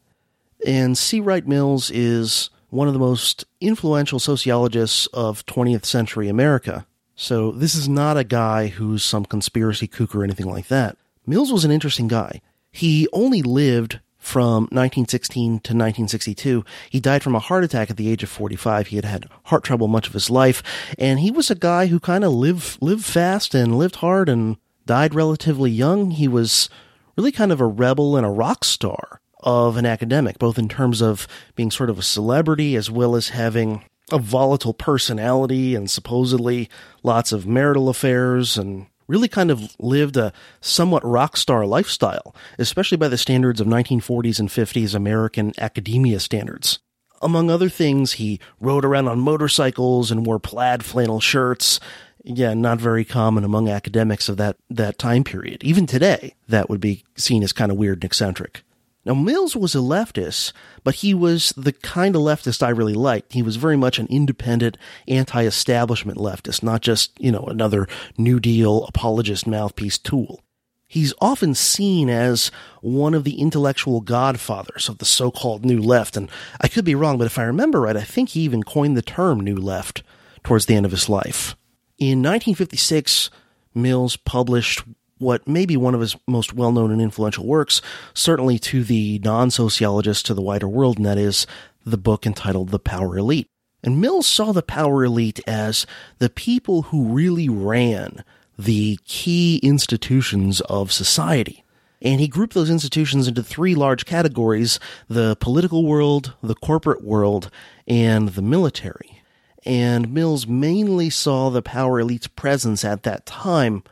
And 0.66 0.96
C. 0.96 1.20
Wright 1.20 1.46
Mills 1.46 1.90
is 1.90 2.50
one 2.70 2.88
of 2.88 2.94
the 2.94 3.00
most 3.00 3.44
influential 3.60 4.18
sociologists 4.18 5.06
of 5.08 5.44
20th 5.46 5.84
century 5.84 6.28
America. 6.28 6.86
So 7.14 7.52
this 7.52 7.74
is 7.74 7.88
not 7.88 8.16
a 8.16 8.24
guy 8.24 8.68
who's 8.68 9.04
some 9.04 9.24
conspiracy 9.24 9.86
kook 9.86 10.14
or 10.14 10.24
anything 10.24 10.46
like 10.46 10.68
that. 10.68 10.96
Mills 11.26 11.52
was 11.52 11.64
an 11.64 11.70
interesting 11.70 12.08
guy. 12.08 12.40
He 12.70 13.06
only 13.12 13.42
lived 13.42 14.00
from 14.22 14.62
1916 14.70 15.44
to 15.44 15.74
1962. 15.74 16.64
He 16.88 17.00
died 17.00 17.24
from 17.24 17.34
a 17.34 17.40
heart 17.40 17.64
attack 17.64 17.90
at 17.90 17.96
the 17.96 18.08
age 18.08 18.22
of 18.22 18.28
45. 18.30 18.86
He 18.86 18.96
had 18.96 19.04
had 19.04 19.28
heart 19.46 19.64
trouble 19.64 19.88
much 19.88 20.06
of 20.06 20.12
his 20.12 20.30
life, 20.30 20.62
and 20.96 21.18
he 21.18 21.30
was 21.30 21.50
a 21.50 21.56
guy 21.56 21.86
who 21.88 21.98
kind 21.98 22.22
of 22.24 22.32
lived 22.32 22.78
lived 22.80 23.04
fast 23.04 23.52
and 23.52 23.76
lived 23.76 23.96
hard 23.96 24.28
and 24.28 24.56
died 24.86 25.12
relatively 25.12 25.72
young. 25.72 26.12
He 26.12 26.28
was 26.28 26.70
really 27.16 27.32
kind 27.32 27.50
of 27.50 27.60
a 27.60 27.66
rebel 27.66 28.16
and 28.16 28.24
a 28.24 28.30
rock 28.30 28.64
star 28.64 29.20
of 29.40 29.76
an 29.76 29.84
academic, 29.84 30.38
both 30.38 30.56
in 30.56 30.68
terms 30.68 31.02
of 31.02 31.26
being 31.56 31.72
sort 31.72 31.90
of 31.90 31.98
a 31.98 32.02
celebrity 32.02 32.76
as 32.76 32.88
well 32.88 33.16
as 33.16 33.30
having 33.30 33.84
a 34.12 34.18
volatile 34.18 34.74
personality 34.74 35.74
and 35.74 35.90
supposedly 35.90 36.70
lots 37.02 37.32
of 37.32 37.46
marital 37.46 37.88
affairs 37.88 38.56
and 38.56 38.86
really 39.06 39.28
kind 39.28 39.50
of 39.50 39.74
lived 39.78 40.16
a 40.16 40.32
somewhat 40.60 41.04
rock 41.04 41.36
star 41.36 41.66
lifestyle, 41.66 42.34
especially 42.58 42.96
by 42.96 43.08
the 43.08 43.18
standards 43.18 43.60
of 43.60 43.66
1940s 43.66 44.38
and 44.40 44.48
50s 44.48 44.94
American 44.94 45.52
academia 45.58 46.20
standards. 46.20 46.78
Among 47.20 47.50
other 47.50 47.68
things, 47.68 48.14
he 48.14 48.40
rode 48.60 48.84
around 48.84 49.08
on 49.08 49.20
motorcycles 49.20 50.10
and 50.10 50.26
wore 50.26 50.40
plaid 50.40 50.84
flannel 50.84 51.20
shirts. 51.20 51.78
Yeah, 52.24 52.54
not 52.54 52.78
very 52.78 53.04
common 53.04 53.44
among 53.44 53.68
academics 53.68 54.28
of 54.28 54.36
that, 54.38 54.56
that 54.70 54.98
time 54.98 55.24
period. 55.24 55.62
Even 55.62 55.86
today, 55.86 56.34
that 56.48 56.68
would 56.68 56.80
be 56.80 57.04
seen 57.16 57.42
as 57.42 57.52
kind 57.52 57.70
of 57.70 57.78
weird 57.78 57.98
and 57.98 58.04
eccentric. 58.04 58.62
Now, 59.04 59.14
Mills 59.14 59.56
was 59.56 59.74
a 59.74 59.78
leftist, 59.78 60.52
but 60.84 60.96
he 60.96 61.12
was 61.12 61.52
the 61.56 61.72
kind 61.72 62.14
of 62.14 62.22
leftist 62.22 62.62
I 62.62 62.68
really 62.68 62.94
liked. 62.94 63.32
He 63.32 63.42
was 63.42 63.56
very 63.56 63.76
much 63.76 63.98
an 63.98 64.06
independent, 64.08 64.78
anti-establishment 65.08 66.18
leftist, 66.18 66.62
not 66.62 66.82
just, 66.82 67.10
you 67.20 67.32
know, 67.32 67.44
another 67.46 67.88
New 68.16 68.38
Deal 68.38 68.84
apologist 68.84 69.46
mouthpiece 69.46 69.98
tool. 69.98 70.40
He's 70.86 71.14
often 71.20 71.54
seen 71.54 72.10
as 72.10 72.50
one 72.80 73.14
of 73.14 73.24
the 73.24 73.40
intellectual 73.40 74.02
godfathers 74.02 74.88
of 74.88 74.98
the 74.98 75.04
so-called 75.04 75.64
New 75.64 75.80
Left, 75.80 76.16
and 76.16 76.30
I 76.60 76.68
could 76.68 76.84
be 76.84 76.94
wrong, 76.94 77.18
but 77.18 77.26
if 77.26 77.38
I 77.38 77.44
remember 77.44 77.80
right, 77.80 77.96
I 77.96 78.02
think 78.02 78.28
he 78.28 78.42
even 78.42 78.62
coined 78.62 78.96
the 78.96 79.02
term 79.02 79.40
New 79.40 79.56
Left 79.56 80.02
towards 80.44 80.66
the 80.66 80.74
end 80.76 80.84
of 80.86 80.92
his 80.92 81.08
life. 81.08 81.56
In 81.98 82.18
1956, 82.18 83.30
Mills 83.74 84.16
published 84.16 84.82
what 85.22 85.48
may 85.48 85.64
be 85.64 85.76
one 85.76 85.94
of 85.94 86.00
his 86.00 86.16
most 86.26 86.52
well 86.52 86.72
known 86.72 86.90
and 86.90 87.00
influential 87.00 87.46
works, 87.46 87.80
certainly 88.12 88.58
to 88.58 88.84
the 88.84 89.18
non 89.20 89.50
sociologist 89.50 90.26
to 90.26 90.34
the 90.34 90.42
wider 90.42 90.68
world, 90.68 90.98
and 90.98 91.06
that 91.06 91.16
is 91.16 91.46
the 91.86 91.96
book 91.96 92.26
entitled 92.26 92.68
The 92.68 92.78
Power 92.78 93.16
Elite. 93.16 93.48
And 93.82 94.00
Mills 94.00 94.26
saw 94.26 94.52
the 94.52 94.62
power 94.62 95.04
elite 95.04 95.40
as 95.46 95.86
the 96.18 96.30
people 96.30 96.82
who 96.82 97.04
really 97.04 97.48
ran 97.48 98.22
the 98.58 98.98
key 99.04 99.58
institutions 99.62 100.60
of 100.62 100.92
society. 100.92 101.64
And 102.00 102.20
he 102.20 102.28
grouped 102.28 102.54
those 102.54 102.70
institutions 102.70 103.26
into 103.28 103.42
three 103.42 103.74
large 103.74 104.04
categories 104.04 104.78
the 105.08 105.36
political 105.36 105.84
world, 105.84 106.34
the 106.42 106.54
corporate 106.54 107.02
world, 107.02 107.50
and 107.88 108.30
the 108.30 108.42
military. 108.42 109.22
And 109.64 110.12
Mills 110.12 110.46
mainly 110.46 111.10
saw 111.10 111.50
the 111.50 111.62
power 111.62 112.00
elite's 112.00 112.26
presence 112.26 112.84
at 112.84 113.04
that 113.04 113.26
time 113.26 113.82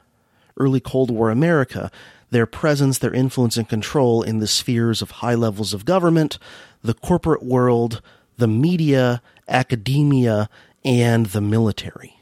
early 0.60 0.78
Cold 0.78 1.10
War 1.10 1.30
America, 1.30 1.90
their 2.30 2.46
presence, 2.46 2.98
their 2.98 3.12
influence 3.12 3.56
and 3.56 3.68
control 3.68 4.22
in 4.22 4.38
the 4.38 4.46
spheres 4.46 5.02
of 5.02 5.10
high 5.10 5.34
levels 5.34 5.74
of 5.74 5.84
government, 5.84 6.38
the 6.82 6.94
corporate 6.94 7.42
world, 7.42 8.00
the 8.36 8.46
media, 8.46 9.20
academia, 9.48 10.48
and 10.84 11.26
the 11.26 11.40
military. 11.40 12.16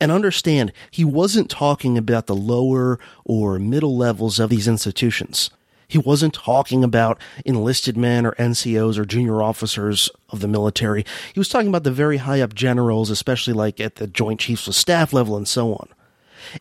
And 0.00 0.10
understand, 0.10 0.72
he 0.90 1.04
wasn't 1.04 1.50
talking 1.50 1.96
about 1.96 2.26
the 2.26 2.34
lower 2.34 2.98
or 3.24 3.58
middle 3.58 3.96
levels 3.96 4.40
of 4.40 4.50
these 4.50 4.66
institutions. 4.66 5.50
He 5.86 5.98
wasn't 5.98 6.34
talking 6.34 6.82
about 6.82 7.20
enlisted 7.44 7.96
men 7.96 8.24
or 8.24 8.32
NCOs 8.32 8.96
or 8.96 9.04
junior 9.04 9.42
officers 9.42 10.08
of 10.30 10.40
the 10.40 10.48
military. 10.48 11.04
He 11.34 11.38
was 11.38 11.50
talking 11.50 11.68
about 11.68 11.84
the 11.84 11.92
very 11.92 12.16
high 12.16 12.40
up 12.40 12.54
generals, 12.54 13.10
especially 13.10 13.52
like 13.52 13.78
at 13.78 13.96
the 13.96 14.06
Joint 14.06 14.40
Chiefs 14.40 14.66
of 14.66 14.74
Staff 14.74 15.12
level 15.12 15.36
and 15.36 15.46
so 15.46 15.74
on 15.74 15.88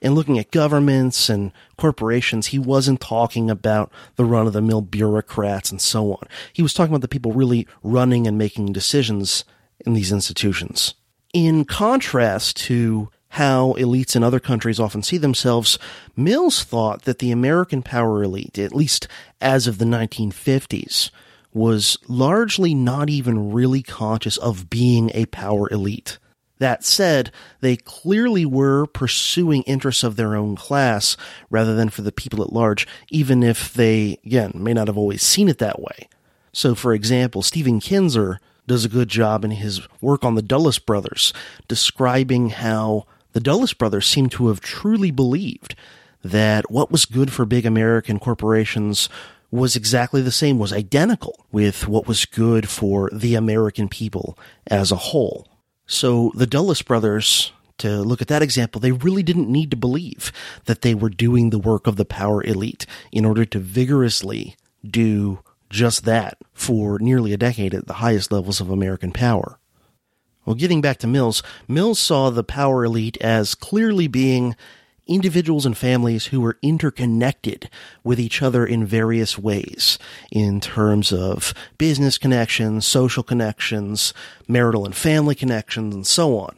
and 0.02 0.16
looking 0.16 0.40
at 0.40 0.52
governments 0.52 1.30
and 1.30 1.52
corporations, 1.78 2.48
he 2.48 2.60
wasn't 2.60 3.02
talking 3.02 3.50
about 3.50 3.92
the 4.16 4.26
run 4.26 4.48
of 4.48 4.54
the 4.54 4.62
mill 4.62 4.82
bureaucrats 4.82 5.72
and 5.72 5.82
so 5.82 6.14
on. 6.14 6.28
He 6.54 6.62
was 6.62 6.74
talking 6.74 6.92
about 6.92 7.02
the 7.02 7.08
people 7.08 7.34
really 7.34 7.68
running 7.84 8.28
and 8.28 8.38
making 8.38 8.74
decisions 8.74 9.46
in 9.86 9.94
these 9.94 10.12
institutions. 10.12 10.94
In 11.34 11.66
contrast 11.66 12.58
to 12.58 13.10
how 13.30 13.74
elites 13.78 14.16
in 14.16 14.24
other 14.24 14.42
countries 14.42 14.80
often 14.80 15.02
see 15.02 15.18
themselves, 15.18 15.80
Mills 16.18 16.64
thought 16.64 17.04
that 17.04 17.20
the 17.20 17.32
American 17.32 17.82
power 17.82 18.24
elite, 18.24 18.60
at 18.60 18.76
least 18.76 19.08
as 19.40 19.68
of 19.68 19.78
the 19.78 19.86
1950s, 19.86 21.12
was 21.54 21.98
largely 22.08 22.74
not 22.74 23.10
even 23.10 23.52
really 23.52 23.82
conscious 23.82 24.38
of 24.38 24.70
being 24.70 25.12
a 25.14 25.26
power 25.28 25.70
elite. 25.72 26.18
That 26.62 26.84
said, 26.84 27.32
they 27.62 27.76
clearly 27.76 28.46
were 28.46 28.86
pursuing 28.86 29.64
interests 29.64 30.04
of 30.04 30.16
their 30.16 30.36
own 30.36 30.56
class 30.56 31.18
rather 31.50 31.74
than 31.74 31.90
for 31.90 32.04
the 32.04 32.12
people 32.12 32.44
at 32.44 32.54
large, 32.54 32.88
even 33.10 33.42
if 33.42 33.74
they, 33.74 34.20
again, 34.24 34.52
may 34.54 34.72
not 34.72 34.86
have 34.86 34.98
always 34.98 35.24
seen 35.24 35.50
it 35.50 35.58
that 35.58 35.82
way. 35.82 36.08
So, 36.54 36.76
for 36.76 36.94
example, 36.94 37.42
Stephen 37.42 37.80
Kinzer 37.80 38.40
does 38.68 38.86
a 38.86 38.90
good 38.90 39.10
job 39.10 39.44
in 39.44 39.50
his 39.50 39.82
work 40.02 40.24
on 40.24 40.36
the 40.36 40.44
Dulles 40.44 40.78
brothers, 40.78 41.34
describing 41.68 42.52
how 42.52 43.08
the 43.34 43.40
Dulles 43.40 43.74
brothers 43.74 44.06
seem 44.06 44.30
to 44.30 44.50
have 44.50 44.62
truly 44.62 45.10
believed 45.10 45.74
that 46.24 46.70
what 46.70 46.92
was 46.92 47.06
good 47.06 47.34
for 47.34 47.44
big 47.44 47.66
American 47.66 48.20
corporations 48.20 49.10
was 49.50 49.76
exactly 49.76 50.22
the 50.22 50.32
same, 50.32 50.60
was 50.60 50.72
identical 50.72 51.44
with 51.52 51.88
what 51.88 52.06
was 52.06 52.26
good 52.26 52.70
for 52.70 53.10
the 53.12 53.34
American 53.34 53.90
people 53.90 54.38
as 54.68 54.92
a 54.92 54.96
whole. 54.96 55.48
So 55.92 56.32
the 56.36 56.48
Dulles 56.48 56.82
brothers, 56.82 57.52
to 57.80 58.02
look 58.02 58.22
at 58.22 58.30
that 58.30 58.42
example, 58.42 58.80
they 58.80 58.94
really 58.94 59.24
didn't 59.24 59.52
need 59.52 59.72
to 59.72 59.78
believe 59.78 60.32
that 60.64 60.84
they 60.84 60.96
were 60.96 61.10
doing 61.10 61.50
the 61.50 61.60
work 61.60 61.86
of 61.86 61.98
the 61.98 62.06
power 62.06 62.42
elite 62.42 62.86
in 63.12 63.26
order 63.26 63.44
to 63.44 63.60
vigorously 63.60 64.56
do 64.90 65.40
just 65.70 66.06
that 66.06 66.38
for 66.54 66.98
nearly 67.00 67.34
a 67.34 67.38
decade 67.38 67.74
at 67.74 67.88
the 67.88 67.96
highest 67.96 68.32
levels 68.32 68.62
of 68.62 68.70
American 68.70 69.12
power. 69.12 69.60
Well, 70.46 70.56
getting 70.56 70.80
back 70.80 70.98
to 71.00 71.08
Mills, 71.08 71.44
Mills 71.68 72.00
saw 72.00 72.30
the 72.30 72.42
power 72.42 72.86
elite 72.86 73.18
as 73.20 73.54
clearly 73.54 74.08
being 74.08 74.56
individuals 75.14 75.66
and 75.66 75.78
families 75.78 76.28
who 76.28 76.40
were 76.40 76.58
interconnected 76.62 77.70
with 78.04 78.20
each 78.20 78.42
other 78.42 78.66
in 78.66 78.86
various 78.86 79.38
ways 79.38 80.00
in 80.32 80.60
terms 80.62 81.12
of 81.12 81.54
business 81.78 82.18
connections, 82.18 82.86
social 82.86 83.24
connections, 83.24 84.14
marital 84.48 84.86
and 84.86 84.96
family 84.96 85.36
connections, 85.36 85.94
and 85.94 86.08
so 86.08 86.38
on. 86.38 86.58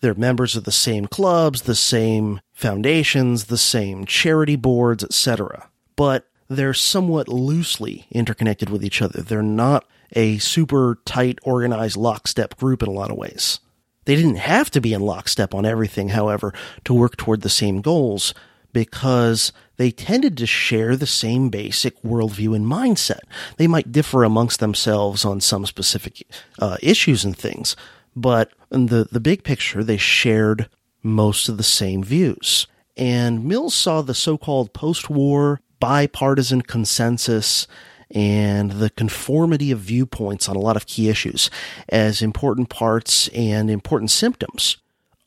They're 0.00 0.14
members 0.14 0.56
of 0.56 0.64
the 0.64 0.72
same 0.72 1.06
clubs, 1.06 1.62
the 1.62 1.74
same 1.74 2.40
foundations, 2.52 3.44
the 3.44 3.56
same 3.56 4.04
charity 4.04 4.56
boards, 4.56 5.02
etc. 5.02 5.70
But 5.96 6.28
they're 6.48 6.74
somewhat 6.74 7.28
loosely 7.28 8.06
interconnected 8.10 8.68
with 8.68 8.84
each 8.84 9.00
other. 9.00 9.22
They're 9.22 9.42
not 9.42 9.86
a 10.12 10.38
super 10.38 10.98
tight, 11.04 11.38
organized 11.42 11.96
lockstep 11.96 12.56
group 12.56 12.82
in 12.82 12.88
a 12.88 12.92
lot 12.92 13.10
of 13.10 13.16
ways. 13.16 13.60
They 14.04 14.16
didn't 14.16 14.36
have 14.36 14.70
to 14.70 14.80
be 14.80 14.92
in 14.92 15.00
lockstep 15.00 15.54
on 15.54 15.64
everything, 15.64 16.10
however, 16.10 16.52
to 16.84 16.94
work 16.94 17.16
toward 17.16 17.40
the 17.40 17.48
same 17.48 17.80
goals 17.80 18.34
because 18.72 19.52
they 19.76 19.90
tended 19.90 20.36
to 20.36 20.46
share 20.46 20.96
the 20.96 21.06
same 21.06 21.48
basic 21.48 22.00
worldview 22.02 22.54
and 22.54 22.66
mindset. 22.66 23.20
They 23.56 23.66
might 23.66 23.92
differ 23.92 24.24
amongst 24.24 24.60
themselves 24.60 25.24
on 25.24 25.40
some 25.40 25.64
specific 25.66 26.26
uh, 26.58 26.76
issues 26.82 27.24
and 27.24 27.36
things, 27.36 27.76
but 28.14 28.52
in 28.70 28.86
the, 28.86 29.08
the 29.10 29.20
big 29.20 29.44
picture, 29.44 29.82
they 29.82 29.96
shared 29.96 30.68
most 31.02 31.48
of 31.48 31.56
the 31.56 31.62
same 31.62 32.02
views. 32.02 32.66
And 32.96 33.44
Mills 33.44 33.74
saw 33.74 34.02
the 34.02 34.14
so-called 34.14 34.72
post-war 34.72 35.60
bipartisan 35.80 36.62
consensus 36.62 37.66
and 38.10 38.72
the 38.72 38.90
conformity 38.90 39.70
of 39.70 39.78
viewpoints 39.80 40.48
on 40.48 40.56
a 40.56 40.60
lot 40.60 40.76
of 40.76 40.86
key 40.86 41.08
issues 41.08 41.50
as 41.88 42.22
important 42.22 42.68
parts 42.68 43.28
and 43.28 43.70
important 43.70 44.10
symptoms 44.10 44.76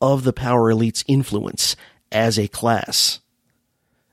of 0.01 0.23
the 0.23 0.33
power 0.33 0.69
elite's 0.69 1.03
influence 1.07 1.75
as 2.11 2.37
a 2.37 2.47
class. 2.47 3.19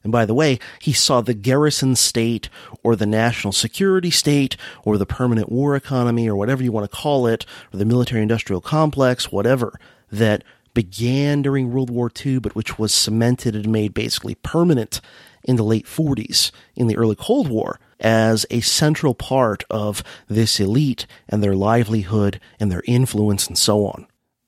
And 0.02 0.12
by 0.12 0.26
the 0.26 0.34
way, 0.34 0.58
he 0.80 0.92
saw 0.92 1.20
the 1.22 1.34
garrison 1.34 1.96
state 1.96 2.50
or 2.82 2.94
the 2.94 3.06
national 3.06 3.52
security 3.52 4.10
state 4.10 4.56
or 4.84 4.98
the 4.98 5.06
permanent 5.06 5.50
war 5.50 5.74
economy 5.74 6.28
or 6.28 6.36
whatever 6.36 6.62
you 6.62 6.72
want 6.72 6.88
to 6.88 6.96
call 6.96 7.26
it, 7.26 7.46
or 7.72 7.78
the 7.78 7.86
military 7.86 8.20
industrial 8.20 8.60
complex, 8.60 9.32
whatever, 9.32 9.80
that 10.12 10.44
began 10.74 11.40
during 11.40 11.72
World 11.72 11.88
War 11.88 12.10
II, 12.24 12.40
but 12.40 12.54
which 12.54 12.78
was 12.78 12.92
cemented 12.92 13.54
and 13.54 13.68
made 13.68 13.94
basically 13.94 14.34
permanent 14.34 15.00
in 15.42 15.56
the 15.56 15.64
late 15.64 15.86
40s 15.86 16.50
in 16.76 16.86
the 16.86 16.96
early 16.96 17.16
Cold 17.16 17.48
War 17.48 17.80
as 18.04 18.44
a 18.50 18.60
central 18.60 19.14
part 19.14 19.64
of 19.70 20.04
this 20.28 20.60
elite 20.60 21.06
and 21.26 21.42
their 21.42 21.56
livelihood 21.56 22.38
and 22.60 22.70
their 22.70 22.82
influence 22.86 23.48
and 23.48 23.56
so 23.56 23.86
on. 23.86 24.06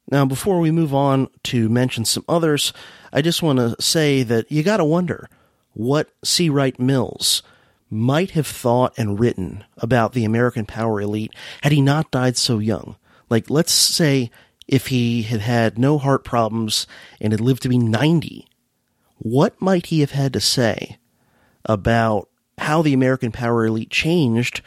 Now, 0.09 0.27
before 0.27 0.61
we 0.61 0.71
move 0.71 0.95
on 0.95 1.29
to 1.45 1.69
mention 1.69 2.05
some 2.05 2.25
others, 2.29 2.73
I 3.13 3.23
just 3.23 3.43
want 3.43 3.59
to 3.59 3.75
say 3.81 4.23
that 4.23 4.53
you 4.53 4.63
got 4.63 4.77
to 4.77 4.85
wonder 4.85 5.29
what 5.73 6.11
C. 6.23 6.49
Wright 6.49 6.79
Mills 6.79 7.43
might 7.91 8.33
have 8.33 8.47
thought 8.47 8.97
and 8.99 9.19
written 9.19 9.65
about 9.79 10.13
the 10.13 10.25
American 10.25 10.67
power 10.67 11.01
elite 11.01 11.33
had 11.63 11.73
he 11.73 11.81
not 11.81 12.11
died 12.11 12.37
so 12.37 12.59
young. 12.59 12.97
Like, 13.31 13.51
let's 13.51 13.73
say 13.73 14.31
if 14.69 14.89
he 14.89 15.23
had 15.23 15.41
had 15.41 15.79
no 15.79 15.99
heart 15.99 16.25
problems 16.25 16.87
and 17.21 17.33
had 17.33 17.41
lived 17.41 17.63
to 17.63 17.69
be 17.69 17.79
90, 17.79 18.47
what 19.19 19.61
might 19.61 19.87
he 19.87 20.01
have 20.01 20.11
had 20.11 20.33
to 20.35 20.41
say 20.41 20.99
about 21.65 22.29
how 22.59 22.83
the 22.83 22.95
American 22.95 23.33
power 23.33 23.67
elite 23.67 23.91
changed 23.91 24.63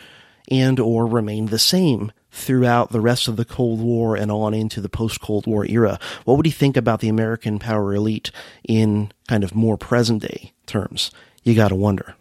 and 0.49 0.79
or 0.79 1.05
remained 1.05 1.49
the 1.49 1.59
same 1.59 2.11
throughout 2.31 2.91
the 2.91 3.01
rest 3.01 3.27
of 3.27 3.35
the 3.35 3.45
Cold 3.45 3.81
War 3.81 4.15
and 4.15 4.31
on 4.31 4.53
into 4.53 4.81
the 4.81 4.89
post 4.89 5.19
Cold 5.21 5.47
War 5.47 5.65
era, 5.65 5.99
what 6.25 6.37
would 6.37 6.45
he 6.45 6.51
think 6.51 6.77
about 6.77 6.99
the 6.99 7.09
American 7.09 7.59
power 7.59 7.93
elite 7.93 8.31
in 8.67 9.11
kind 9.27 9.43
of 9.43 9.55
more 9.55 9.77
present 9.77 10.21
day 10.21 10.53
terms? 10.65 11.11
You 11.43 11.55
gotta 11.55 11.75
wonder. 11.75 12.15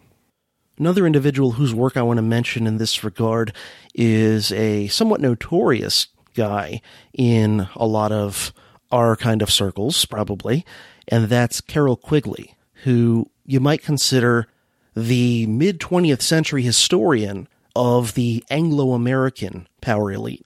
Another 0.79 1.07
individual 1.07 1.53
whose 1.53 1.75
work 1.75 1.97
I 1.97 2.03
want 2.03 2.19
to 2.19 2.23
mention 2.23 2.67
in 2.67 2.79
this 2.79 3.03
regard 3.03 3.53
is 3.95 4.53
a 4.53 4.87
somewhat 4.89 5.21
notorious 5.21 6.07
guy 6.35 6.81
in 7.13 7.69
a 7.75 7.87
lot 7.87 8.13
of 8.13 8.53
our 8.93 9.17
kind 9.17 9.43
of 9.43 9.51
circles, 9.51 10.05
probably, 10.05 10.65
and 11.09 11.29
that's 11.29 11.61
Carroll 11.61 11.97
Quigley, 11.97 12.55
who 12.85 13.29
you 13.45 13.59
might 13.59 13.83
consider 13.83 14.47
the 15.07 15.47
mid 15.47 15.79
20th 15.79 16.23
century 16.23 16.63
historian 16.63 17.47
of 17.77 18.15
the 18.15 18.45
Anglo 18.51 18.93
American 18.93 19.69
power 19.81 20.11
elite. 20.11 20.45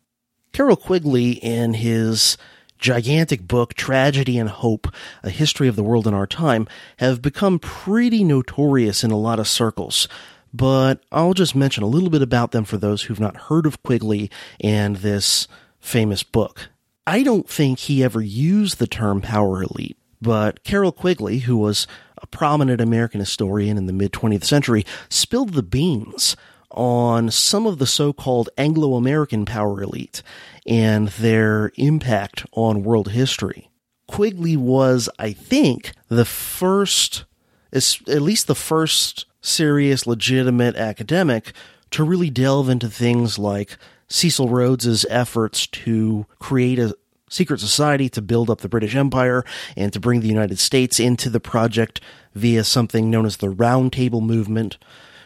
Carroll 0.53 0.77
Quigley, 0.77 1.33
in 1.33 1.75
his 1.75 2.37
gigantic 2.79 3.49
book, 3.49 3.73
Tragedy 3.73 4.38
and 4.38 4.51
Hope, 4.51 4.88
A 5.23 5.31
History 5.31 5.69
of 5.69 5.77
the 5.77 5.83
World 5.83 6.07
in 6.07 6.12
Our 6.12 6.27
Time, 6.27 6.69
have 6.99 7.23
become 7.23 7.59
pretty 7.59 8.23
notorious 8.23 9.03
in 9.03 9.11
a 9.11 9.19
lot 9.19 9.38
of 9.38 9.49
circles. 9.49 10.07
But 10.53 11.03
I'll 11.11 11.33
just 11.33 11.55
mention 11.55 11.83
a 11.83 11.88
little 11.88 12.11
bit 12.11 12.21
about 12.21 12.51
them 12.51 12.65
for 12.65 12.77
those 12.77 13.05
who've 13.05 13.19
not 13.19 13.37
heard 13.49 13.65
of 13.65 13.83
Quigley 13.83 14.31
and 14.61 14.97
this 14.97 15.49
famous 15.81 16.23
book. 16.23 16.69
I 17.07 17.23
don't 17.23 17.49
think 17.49 17.79
he 17.79 18.05
ever 18.05 18.21
used 18.21 18.79
the 18.79 18.87
term 18.87 19.23
power 19.23 19.62
elite, 19.62 19.97
but 20.21 20.62
Carroll 20.62 20.93
Quigley, 20.93 21.38
who 21.38 21.57
was 21.57 21.87
prominent 22.33 22.81
American 22.81 23.21
historian 23.21 23.79
in 23.79 23.87
the 23.87 23.92
mid 23.92 24.12
20th 24.12 24.45
century, 24.45 24.85
spilled 25.09 25.53
the 25.53 25.62
beans 25.62 26.37
on 26.73 27.31
some 27.31 27.66
of 27.66 27.79
the 27.79 27.87
so-called 27.87 28.49
Anglo-American 28.59 29.45
power 29.45 29.83
elite 29.83 30.23
and 30.66 31.09
their 31.09 31.71
impact 31.77 32.45
on 32.53 32.83
world 32.83 33.11
history. 33.11 33.71
Quigley 34.09 34.57
was, 34.57 35.09
I 35.18 35.33
think, 35.33 35.92
the 36.09 36.25
first, 36.25 37.25
at 37.73 38.23
least 38.23 38.47
the 38.47 38.55
first 38.55 39.27
serious, 39.40 40.07
legitimate 40.07 40.77
academic 40.77 41.53
to 41.90 42.05
really 42.05 42.31
delve 42.31 42.68
into 42.68 42.88
things 42.88 43.38
like 43.38 43.77
Cecil 44.09 44.49
Rhodes's 44.49 45.07
efforts 45.09 45.66
to 45.68 46.27
create 46.38 46.79
a 46.79 46.95
secret 47.33 47.61
society 47.61 48.09
to 48.11 48.23
build 48.23 48.51
up 48.51 48.61
the 48.61 48.68
British 48.68 48.95
Empire 48.95 49.45
and 49.77 49.92
to 49.92 50.01
bring 50.01 50.21
the 50.21 50.29
United 50.29 50.59
States 50.59 51.01
into 51.01 51.31
the 51.31 51.40
project 51.40 52.01
via 52.35 52.62
something 52.62 53.11
known 53.11 53.27
as 53.27 53.38
the 53.38 53.51
Round 53.51 53.92
Table 53.92 54.21
Movement, 54.21 54.77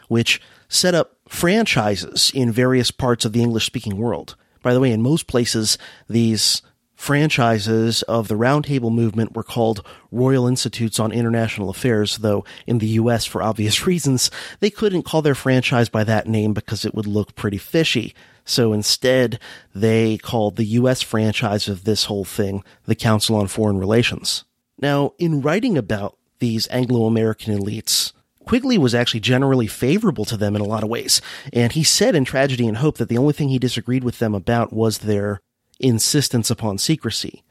which 0.09 0.41
set 0.69 0.95
up 0.95 1.17
franchises 1.29 2.31
in 2.35 2.53
various 2.53 2.91
parts 2.91 3.25
of 3.25 3.33
the 3.33 3.43
English 3.43 3.67
speaking 3.67 3.97
world. 3.97 4.37
By 4.63 4.73
the 4.73 4.81
way, 4.81 4.93
in 4.93 5.03
most 5.03 5.27
places, 5.27 5.79
these 6.09 6.63
franchises 6.95 8.03
of 8.03 8.29
the 8.29 8.35
Roundtable 8.37 8.93
movement 8.93 9.35
were 9.35 9.43
called 9.43 9.87
Royal 10.11 10.47
Institutes 10.47 10.99
on 10.99 11.13
International 11.13 11.69
Affairs, 11.69 12.19
though 12.19 12.45
in 12.67 12.79
the 12.79 12.87
US, 12.89 13.27
for 13.27 13.43
obvious 13.43 13.87
reasons, 13.87 14.31
they 14.61 14.71
couldn't 14.71 15.03
call 15.03 15.23
their 15.23 15.35
franchise 15.35 15.89
by 15.89 16.05
that 16.05 16.27
name 16.27 16.55
because 16.55 16.85
it 16.85 16.95
would 16.95 17.07
look 17.07 17.35
pretty 17.35 17.59
fishy. 17.59 18.15
So 18.47 18.73
instead, 18.73 19.39
they 19.75 20.17
called 20.17 20.57
the 20.57 20.65
US 20.65 21.03
franchise 21.03 21.69
of 21.69 21.85
this 21.85 22.05
whole 22.05 22.25
thing 22.25 22.65
the 22.87 22.95
Council 22.95 23.37
on 23.37 23.49
Foreign 23.49 23.77
Relations. 23.77 24.45
Now, 24.79 25.13
in 25.19 25.43
writing 25.43 25.77
about 25.77 26.17
these 26.39 26.69
Anglo-American 26.71 27.59
elites, 27.59 28.13
Quigley 28.47 28.79
was 28.79 28.95
actually 28.95 29.21
generally 29.21 29.67
favorable 29.67 30.25
to 30.27 30.37
them 30.37 30.55
in 30.55 30.63
a 30.63 30.67
lot 30.67 30.85
of 30.85 30.89
ways. 30.89 31.21
And 31.53 31.73
he 31.73 31.83
said 31.83 32.15
in 32.15 32.25
Tragedy 32.25 32.69
and 32.69 32.77
Hope 32.77 32.99
that 32.99 33.09
the 33.09 33.19
only 33.19 33.33
thing 33.33 33.49
he 33.49 33.59
disagreed 33.59 34.05
with 34.05 34.21
them 34.21 34.35
about 34.35 34.73
was 34.73 34.99
their 34.99 35.41
insistence 35.81 36.51
upon 36.51 36.79
secrecy. 36.79 37.43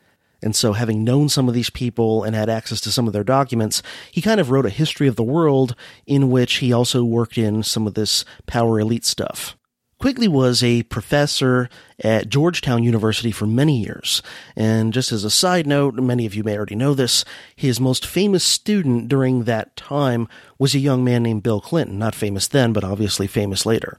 And 0.42 0.56
so, 0.56 0.74
having 0.74 1.04
known 1.04 1.28
some 1.28 1.48
of 1.48 1.54
these 1.54 1.70
people 1.70 2.24
and 2.24 2.36
had 2.36 2.50
access 2.50 2.80
to 2.82 2.92
some 2.92 3.08
of 3.08 3.14
their 3.14 3.24
documents, 3.24 3.82
he 4.12 4.22
kind 4.22 4.40
of 4.40 4.52
wrote 4.52 4.66
a 4.66 4.70
history 4.70 5.08
of 5.08 5.16
the 5.16 5.24
world 5.24 5.76
in 6.06 6.30
which 6.30 6.56
he 6.56 6.72
also 6.72 7.04
worked 7.04 7.38
in 7.38 7.64
some 7.64 7.88
of 7.88 7.96
this 7.96 8.24
power 8.46 8.80
elite 8.80 9.06
stuff. 9.06 9.58
Quigley 10.00 10.28
was 10.28 10.62
a 10.62 10.84
professor 10.84 11.70
at 12.04 12.30
Georgetown 12.30 12.84
University 12.84 13.32
for 13.32 13.48
many 13.48 13.80
years. 13.82 14.22
And 14.56 14.94
just 14.94 15.12
as 15.12 15.24
a 15.24 15.30
side 15.30 15.66
note, 15.66 15.96
many 15.96 16.26
of 16.26 16.36
you 16.36 16.44
may 16.44 16.58
already 16.58 16.76
know 16.76 16.94
this, 16.94 17.24
his 17.56 17.80
most 17.80 18.06
famous 18.06 18.44
student 18.44 19.08
during 19.08 19.46
that 19.46 19.76
time 19.76 20.28
was 20.60 20.76
a 20.76 20.80
young 20.80 21.04
man 21.04 21.24
named 21.24 21.44
Bill 21.44 21.62
Clinton. 21.62 21.98
Not 21.98 22.14
famous 22.14 22.48
then, 22.48 22.74
but 22.74 22.84
obviously 22.84 23.26
famous 23.26 23.66
later. 23.66 23.98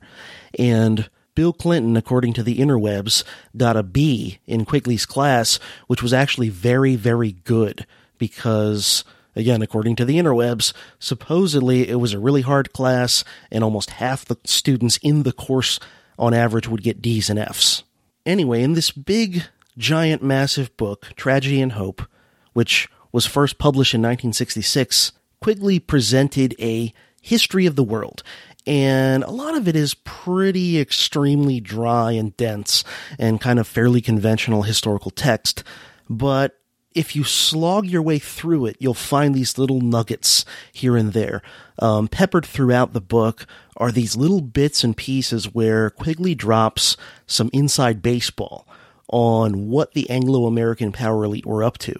And 0.58 1.08
Bill 1.34 1.52
Clinton, 1.52 1.96
according 1.96 2.34
to 2.34 2.42
the 2.42 2.58
interwebs, 2.58 3.24
got 3.56 3.76
a 3.76 3.82
B 3.82 4.38
in 4.46 4.64
Quigley's 4.64 5.06
class, 5.06 5.58
which 5.86 6.02
was 6.02 6.12
actually 6.12 6.50
very, 6.50 6.96
very 6.96 7.32
good 7.32 7.86
because 8.18 9.04
Again, 9.36 9.60
according 9.60 9.96
to 9.96 10.04
the 10.04 10.18
interwebs, 10.18 10.72
supposedly 10.98 11.88
it 11.88 12.00
was 12.00 12.14
a 12.14 12.18
really 12.18 12.40
hard 12.40 12.72
class, 12.72 13.22
and 13.52 13.62
almost 13.62 13.90
half 13.90 14.24
the 14.24 14.38
students 14.44 14.96
in 15.02 15.22
the 15.22 15.32
course 15.32 15.78
on 16.18 16.32
average 16.32 16.66
would 16.66 16.82
get 16.82 17.02
D's 17.02 17.28
and 17.28 17.38
F's. 17.38 17.84
Anyway, 18.24 18.62
in 18.62 18.72
this 18.72 18.90
big, 18.90 19.44
giant, 19.76 20.22
massive 20.22 20.74
book, 20.78 21.08
Tragedy 21.16 21.60
and 21.60 21.72
Hope, 21.72 22.02
which 22.54 22.88
was 23.12 23.26
first 23.26 23.58
published 23.58 23.94
in 23.94 24.00
1966, 24.00 25.12
Quigley 25.40 25.78
presented 25.78 26.54
a 26.58 26.92
history 27.20 27.66
of 27.66 27.76
the 27.76 27.84
world. 27.84 28.22
And 28.66 29.22
a 29.22 29.30
lot 29.30 29.54
of 29.54 29.68
it 29.68 29.76
is 29.76 29.94
pretty 29.94 30.80
extremely 30.80 31.60
dry 31.60 32.12
and 32.12 32.36
dense 32.36 32.82
and 33.18 33.40
kind 33.40 33.58
of 33.58 33.66
fairly 33.68 34.00
conventional 34.00 34.62
historical 34.62 35.10
text. 35.10 35.62
But 36.08 36.58
if 36.96 37.14
you 37.14 37.24
slog 37.24 37.86
your 37.86 38.00
way 38.00 38.18
through 38.18 38.64
it, 38.64 38.76
you'll 38.80 38.94
find 38.94 39.34
these 39.34 39.58
little 39.58 39.82
nuggets 39.82 40.46
here 40.72 40.96
and 40.96 41.12
there. 41.12 41.42
Um, 41.78 42.08
peppered 42.08 42.46
throughout 42.46 42.94
the 42.94 43.02
book 43.02 43.46
are 43.76 43.92
these 43.92 44.16
little 44.16 44.40
bits 44.40 44.82
and 44.82 44.96
pieces 44.96 45.52
where 45.52 45.90
Quigley 45.90 46.34
drops 46.34 46.96
some 47.26 47.50
inside 47.52 48.00
baseball 48.00 48.66
on 49.08 49.68
what 49.68 49.92
the 49.92 50.08
Anglo 50.08 50.46
American 50.46 50.90
power 50.90 51.24
elite 51.24 51.44
were 51.44 51.62
up 51.62 51.76
to, 51.78 51.94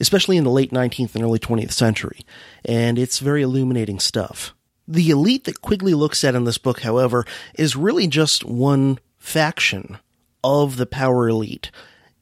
especially 0.00 0.38
in 0.38 0.44
the 0.44 0.50
late 0.50 0.70
19th 0.70 1.14
and 1.14 1.22
early 1.22 1.38
20th 1.38 1.72
century. 1.72 2.20
And 2.64 2.98
it's 2.98 3.18
very 3.18 3.42
illuminating 3.42 4.00
stuff. 4.00 4.54
The 4.88 5.10
elite 5.10 5.44
that 5.44 5.60
Quigley 5.60 5.92
looks 5.92 6.24
at 6.24 6.34
in 6.34 6.44
this 6.44 6.56
book, 6.56 6.80
however, 6.80 7.26
is 7.54 7.76
really 7.76 8.08
just 8.08 8.46
one 8.46 8.98
faction 9.18 9.98
of 10.42 10.78
the 10.78 10.86
power 10.86 11.28
elite 11.28 11.70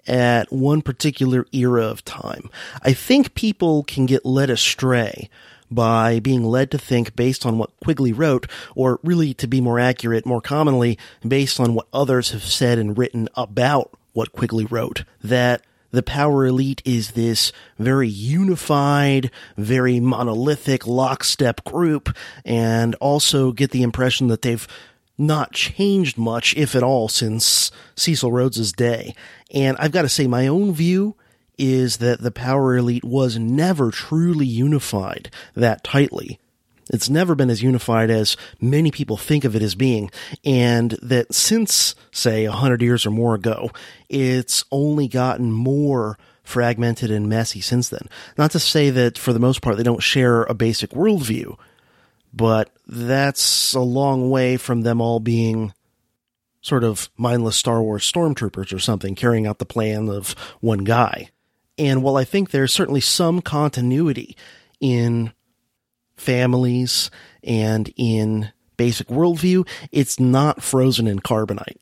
at 0.07 0.53
one 0.53 0.83
particular 0.83 1.47
era 1.53 1.85
of 1.85 2.05
time. 2.05 2.51
I 2.83 2.93
think 2.93 3.35
people 3.35 3.85
can 3.85 4.07
get 4.07 4.25
led 4.25 4.51
astray 4.51 5.29
by 5.71 6.21
being 6.21 6.45
led 6.45 6.71
to 6.71 6.79
think 6.79 7.17
based 7.17 7.45
on 7.45 7.59
what 7.59 7.71
Quigley 7.83 8.13
wrote, 8.13 8.47
or 8.75 9.01
really 9.03 9.35
to 9.35 9.47
be 9.47 9.61
more 9.61 9.81
accurate, 9.81 10.27
more 10.27 10.41
commonly, 10.41 10.99
based 11.27 11.59
on 11.59 11.75
what 11.75 11.89
others 11.93 12.31
have 12.31 12.45
said 12.45 12.79
and 12.79 12.97
written 12.97 13.29
about 13.35 13.93
what 14.13 14.33
Quigley 14.33 14.65
wrote, 14.65 15.05
that 15.23 15.63
the 15.91 16.03
power 16.03 16.47
elite 16.47 16.83
is 16.85 17.13
this 17.13 17.53
very 17.79 18.09
unified, 18.09 19.31
very 19.57 20.01
monolithic, 20.01 20.87
lockstep 20.87 21.65
group, 21.65 22.15
and 22.45 22.95
also 22.97 23.53
get 23.53 23.71
the 23.71 23.83
impression 23.83 24.29
that 24.29 24.43
they've 24.43 24.67
not 25.19 25.53
changed 25.53 26.19
much, 26.19 26.55
if 26.57 26.75
at 26.75 26.83
all, 26.83 27.09
since 27.09 27.71
Cecil 27.97 28.33
Rhodes's 28.33 28.73
day. 28.73 29.15
And 29.53 29.77
I've 29.79 29.93
got 29.93 30.03
to 30.03 30.09
say, 30.09 30.27
my 30.27 30.47
own 30.47 30.73
view 30.73 31.17
is 31.59 31.99
that 31.99 32.21
the 32.21 32.31
power 32.31 32.77
elite 32.77 33.05
was 33.05 33.39
never 33.39 33.91
truly 33.91 34.47
unified 34.47 35.31
that 35.55 35.83
tightly. 35.83 36.39
It's 36.93 37.11
never 37.11 37.35
been 37.35 37.51
as 37.51 37.63
unified 37.63 38.11
as 38.11 38.37
many 38.61 38.91
people 38.91 39.17
think 39.17 39.45
of 39.45 39.57
it 39.57 39.63
as 39.63 39.75
being, 39.75 40.11
and 40.45 40.93
that 41.03 41.35
since, 41.35 41.97
say, 42.13 42.45
a 42.45 42.53
hundred 42.53 42.81
years 42.81 43.05
or 43.05 43.11
more 43.11 43.35
ago, 43.35 43.71
it's 44.09 44.65
only 44.71 45.09
gotten 45.09 45.51
more 45.51 46.17
fragmented 46.45 47.11
and 47.11 47.29
messy 47.29 47.61
since 47.61 47.89
then. 47.89 48.09
Not 48.39 48.53
to 48.53 48.61
say 48.61 48.91
that 48.91 49.19
for 49.19 49.33
the 49.33 49.41
most 49.41 49.63
part 49.63 49.77
they 49.77 49.83
don't 49.83 50.03
share 50.03 50.45
a 50.45 50.55
basic 50.55 50.91
worldview, 50.91 51.59
but 52.37 52.71
that's 52.87 53.73
a 53.73 53.81
long 53.81 54.29
way 54.31 54.59
from 54.59 54.83
them 54.83 55.01
all 55.01 55.19
being 55.21 55.73
sort 56.61 56.85
of 56.85 57.09
mindless 57.17 57.57
Star 57.57 57.83
Wars 57.83 58.11
stormtroopers 58.11 58.73
or 58.75 58.79
something 58.79 59.15
carrying 59.15 59.47
out 59.47 59.59
the 59.59 59.65
plan 59.65 60.09
of 60.09 60.33
one 60.61 60.85
guy. 60.85 61.31
And 61.79 62.03
while 62.03 62.17
I 62.17 62.25
think 62.25 62.51
there's 62.51 62.73
certainly 62.73 63.01
some 63.01 63.41
continuity 63.41 64.37
in 64.81 65.33
families 66.17 67.11
and 67.43 67.93
in 67.97 68.53
basic 68.77 69.09
worldview, 69.09 69.67
it's 69.91 70.21
not 70.21 70.63
frozen 70.63 71.07
in 71.07 71.21
carbonite. 71.21 71.79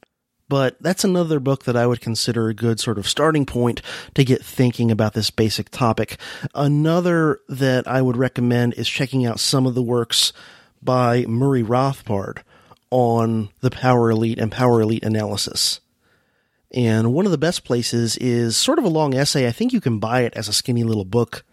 But 0.54 0.80
that's 0.80 1.02
another 1.02 1.40
book 1.40 1.64
that 1.64 1.74
I 1.74 1.84
would 1.84 2.00
consider 2.00 2.48
a 2.48 2.54
good 2.54 2.78
sort 2.78 2.96
of 2.96 3.08
starting 3.08 3.44
point 3.44 3.82
to 4.14 4.22
get 4.22 4.44
thinking 4.44 4.92
about 4.92 5.12
this 5.12 5.28
basic 5.28 5.68
topic. 5.68 6.16
Another 6.54 7.40
that 7.48 7.88
I 7.88 8.00
would 8.00 8.16
recommend 8.16 8.74
is 8.74 8.88
checking 8.88 9.26
out 9.26 9.40
some 9.40 9.66
of 9.66 9.74
the 9.74 9.82
works 9.82 10.32
by 10.80 11.24
Murray 11.26 11.64
Rothbard 11.64 12.42
on 12.90 13.48
the 13.62 13.70
Power 13.72 14.12
Elite 14.12 14.38
and 14.38 14.52
Power 14.52 14.80
Elite 14.80 15.02
analysis. 15.02 15.80
And 16.72 17.12
one 17.12 17.26
of 17.26 17.32
the 17.32 17.36
best 17.36 17.64
places 17.64 18.16
is 18.18 18.56
sort 18.56 18.78
of 18.78 18.84
a 18.84 18.88
long 18.88 19.12
essay. 19.12 19.48
I 19.48 19.50
think 19.50 19.72
you 19.72 19.80
can 19.80 19.98
buy 19.98 20.20
it 20.20 20.34
as 20.36 20.46
a 20.46 20.52
skinny 20.52 20.84
little 20.84 21.04
book 21.04 21.44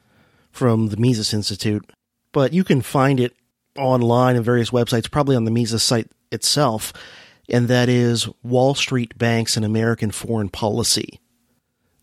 from 0.51 0.89
the 0.89 0.97
Mises 0.97 1.33
Institute, 1.33 1.89
but 2.31 2.53
you 2.53 2.63
can 2.63 2.83
find 2.83 3.19
it 3.19 3.33
online 3.79 4.35
on 4.35 4.43
various 4.43 4.69
websites, 4.69 5.09
probably 5.09 5.35
on 5.35 5.45
the 5.45 5.49
Mises 5.49 5.81
site 5.81 6.11
itself. 6.31 6.93
And 7.51 7.67
that 7.67 7.89
is 7.89 8.29
Wall 8.41 8.73
Street 8.73 9.17
Banks 9.17 9.57
and 9.57 9.65
American 9.65 10.09
Foreign 10.09 10.47
Policy. 10.47 11.19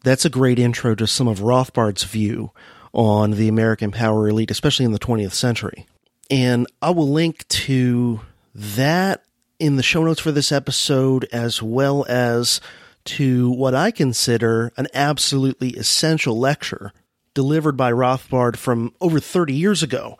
That's 0.04 0.26
a 0.26 0.30
great 0.30 0.58
intro 0.58 0.94
to 0.94 1.06
some 1.06 1.26
of 1.26 1.40
Rothbard's 1.40 2.04
view 2.04 2.52
on 2.92 3.32
the 3.32 3.48
American 3.48 3.90
power 3.90 4.28
elite, 4.28 4.50
especially 4.50 4.84
in 4.84 4.92
the 4.92 4.98
20th 4.98 5.32
century. 5.32 5.86
And 6.30 6.66
I 6.82 6.90
will 6.90 7.08
link 7.08 7.48
to 7.48 8.20
that 8.54 9.24
in 9.58 9.76
the 9.76 9.82
show 9.82 10.04
notes 10.04 10.20
for 10.20 10.32
this 10.32 10.52
episode, 10.52 11.26
as 11.32 11.62
well 11.62 12.04
as 12.08 12.60
to 13.04 13.50
what 13.50 13.74
I 13.74 13.90
consider 13.90 14.70
an 14.76 14.86
absolutely 14.92 15.70
essential 15.70 16.38
lecture 16.38 16.92
delivered 17.32 17.76
by 17.76 17.90
Rothbard 17.90 18.56
from 18.56 18.92
over 19.00 19.18
30 19.18 19.54
years 19.54 19.82
ago 19.82 20.18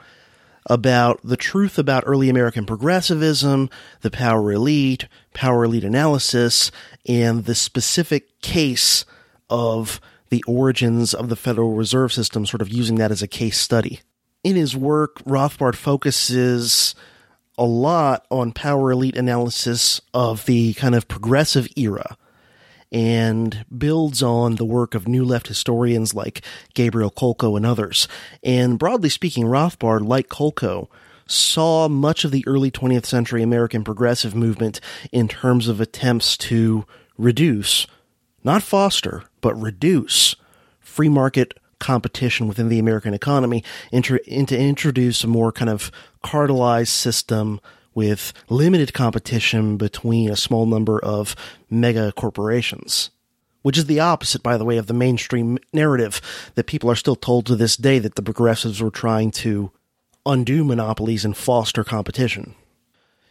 about 0.66 1.20
the 1.22 1.36
truth 1.36 1.78
about 1.78 2.04
early 2.06 2.28
American 2.28 2.66
progressivism, 2.66 3.70
the 4.02 4.10
power 4.10 4.52
elite, 4.52 5.06
power 5.34 5.64
elite 5.64 5.84
analysis, 5.84 6.70
and 7.06 7.44
the 7.44 7.54
specific 7.54 8.40
case 8.40 9.04
of 9.50 10.00
the 10.30 10.44
origins 10.46 11.14
of 11.14 11.28
the 11.28 11.36
Federal 11.36 11.74
Reserve 11.74 12.12
System, 12.12 12.44
sort 12.44 12.60
of 12.60 12.68
using 12.68 12.96
that 12.96 13.10
as 13.10 13.22
a 13.22 13.28
case 13.28 13.58
study. 13.58 14.00
In 14.44 14.56
his 14.56 14.76
work, 14.76 15.18
Rothbard 15.24 15.74
focuses 15.74 16.94
a 17.56 17.64
lot 17.64 18.26
on 18.30 18.52
power 18.52 18.92
elite 18.92 19.16
analysis 19.16 20.00
of 20.14 20.44
the 20.46 20.74
kind 20.74 20.94
of 20.94 21.08
progressive 21.08 21.68
era 21.76 22.16
and 22.90 23.64
builds 23.76 24.22
on 24.22 24.56
the 24.56 24.64
work 24.64 24.94
of 24.94 25.06
new 25.06 25.24
left 25.24 25.48
historians 25.48 26.14
like 26.14 26.42
Gabriel 26.74 27.10
Kolko 27.10 27.56
and 27.56 27.66
others. 27.66 28.08
And 28.42 28.78
broadly 28.78 29.08
speaking, 29.08 29.44
Rothbard, 29.44 30.06
like 30.06 30.28
Kolko, 30.28 30.88
saw 31.26 31.88
much 31.88 32.24
of 32.24 32.30
the 32.30 32.44
early 32.46 32.70
20th 32.70 33.04
century 33.04 33.42
American 33.42 33.84
progressive 33.84 34.34
movement 34.34 34.80
in 35.12 35.28
terms 35.28 35.68
of 35.68 35.80
attempts 35.80 36.36
to 36.38 36.86
reduce, 37.18 37.86
not 38.42 38.62
foster, 38.62 39.24
but 39.40 39.54
reduce 39.54 40.34
free 40.80 41.08
market 41.08 41.54
competition 41.78 42.48
within 42.48 42.68
the 42.68 42.78
American 42.78 43.14
economy 43.14 43.62
and 43.92 44.04
to 44.04 44.18
introduce 44.28 45.22
a 45.22 45.28
more 45.28 45.52
kind 45.52 45.70
of 45.70 45.92
cartelized 46.24 46.88
system 46.88 47.60
with 47.98 48.32
limited 48.48 48.94
competition 48.94 49.76
between 49.76 50.30
a 50.30 50.36
small 50.36 50.66
number 50.66 51.00
of 51.00 51.34
mega 51.68 52.12
corporations. 52.12 53.10
Which 53.62 53.76
is 53.76 53.86
the 53.86 53.98
opposite, 53.98 54.40
by 54.40 54.56
the 54.56 54.64
way, 54.64 54.76
of 54.76 54.86
the 54.86 54.94
mainstream 54.94 55.58
narrative 55.72 56.20
that 56.54 56.68
people 56.68 56.88
are 56.92 56.94
still 56.94 57.16
told 57.16 57.44
to 57.46 57.56
this 57.56 57.76
day 57.76 57.98
that 57.98 58.14
the 58.14 58.22
progressives 58.22 58.80
were 58.80 58.92
trying 58.92 59.32
to 59.42 59.72
undo 60.24 60.62
monopolies 60.62 61.24
and 61.24 61.36
foster 61.36 61.82
competition. 61.82 62.54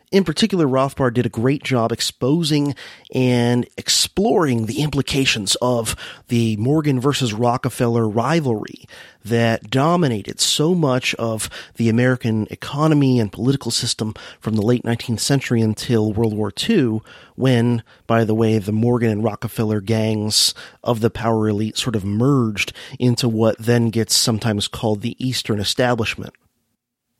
In 0.09 0.23
particular, 0.23 0.65
Rothbard 0.65 1.15
did 1.15 1.25
a 1.25 1.29
great 1.29 1.63
job 1.63 1.91
exposing 1.91 2.75
and 3.13 3.67
exploring 3.77 4.65
the 4.65 4.81
implications 4.81 5.57
of 5.61 5.97
the 6.29 6.55
Morgan 6.55 6.97
versus 6.97 7.33
Rockefeller 7.33 8.07
rivalry 8.07 8.87
that 9.25 9.69
dominated 9.69 10.39
so 10.39 10.73
much 10.73 11.13
of 11.15 11.49
the 11.75 11.89
American 11.89 12.47
economy 12.49 13.19
and 13.19 13.33
political 13.33 13.69
system 13.69 14.13
from 14.39 14.55
the 14.55 14.61
late 14.61 14.83
19th 14.83 15.19
century 15.19 15.59
until 15.59 16.13
World 16.13 16.33
War 16.33 16.53
II, 16.69 17.01
when, 17.35 17.83
by 18.07 18.23
the 18.23 18.35
way, 18.35 18.59
the 18.59 18.71
Morgan 18.71 19.11
and 19.11 19.25
Rockefeller 19.25 19.81
gangs 19.81 20.53
of 20.85 21.01
the 21.01 21.09
power 21.09 21.49
elite 21.49 21.77
sort 21.77 21.97
of 21.97 22.05
merged 22.05 22.71
into 22.97 23.27
what 23.27 23.57
then 23.57 23.89
gets 23.89 24.15
sometimes 24.15 24.69
called 24.69 25.01
the 25.01 25.17
Eastern 25.19 25.59
establishment. 25.59 26.33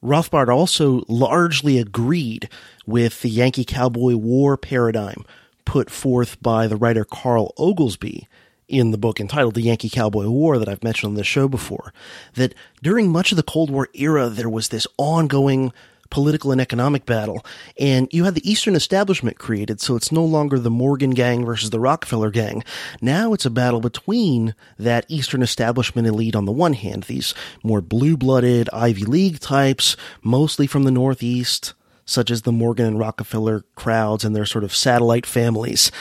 Rothbard 0.04 0.50
also 0.50 1.04
largely 1.08 1.78
agreed 1.78 2.50
with 2.86 3.22
the 3.22 3.30
Yankee 3.30 3.66
Cowboy 3.66 4.16
War 4.16 4.58
paradigm 4.58 5.26
put 5.66 5.90
forth 5.90 6.42
by 6.42 6.68
the 6.68 6.76
writer 6.76 7.04
Carl 7.04 7.54
Oglesby 7.58 8.28
in 8.68 8.92
the 8.92 8.98
book 8.98 9.20
entitled 9.20 9.56
The 9.56 9.62
Yankee 9.62 9.90
Cowboy 9.90 10.28
War 10.28 10.58
that 10.60 10.70
I've 10.70 10.84
mentioned 10.84 11.12
on 11.12 11.16
this 11.16 11.28
show 11.28 11.48
before, 11.48 11.94
that 12.36 12.54
during 12.84 13.12
much 13.12 13.32
of 13.32 13.38
the 13.38 13.44
Cold 13.44 13.70
War 13.70 13.88
era, 13.94 14.30
there 14.30 14.50
was 14.50 14.70
this 14.70 14.88
ongoing 14.98 15.72
political 16.10 16.52
and 16.52 16.62
economic 16.62 17.06
battle. 17.06 17.46
And 17.80 18.08
you 18.12 18.24
had 18.24 18.36
the 18.36 18.50
Eastern 18.50 18.76
establishment 18.76 19.40
created, 19.40 19.82
so 19.82 19.96
it's 19.96 20.12
no 20.12 20.24
longer 20.24 20.60
the 20.60 20.70
Morgan 20.70 21.12
gang 21.12 21.46
versus 21.46 21.70
the 21.70 21.80
Rockefeller 21.80 22.32
gang. 22.32 22.64
Now 23.02 23.34
it's 23.34 23.46
a 23.46 23.50
battle 23.50 23.80
between 23.80 24.56
that 24.78 25.06
Eastern 25.08 25.42
establishment 25.42 26.08
elite 26.08 26.36
on 26.36 26.46
the 26.46 26.52
one 26.52 26.74
hand, 26.74 27.04
these 27.04 27.34
more 27.64 27.82
blue-blooded 27.82 28.70
Ivy 28.72 29.06
League 29.06 29.40
types, 29.40 29.96
mostly 30.22 30.68
from 30.68 30.84
the 30.84 30.92
Northeast, 30.92 31.74
such 32.06 32.32
as 32.32 32.44
the 32.44 32.52
Morgan 32.52 32.86
and 32.86 33.00
Rockefeller 33.00 33.66
crowds 33.76 34.24
and 34.24 34.36
their 34.36 34.46
sort 34.46 34.64
of 34.64 34.74
satellite 34.74 35.26
families. 35.26 35.92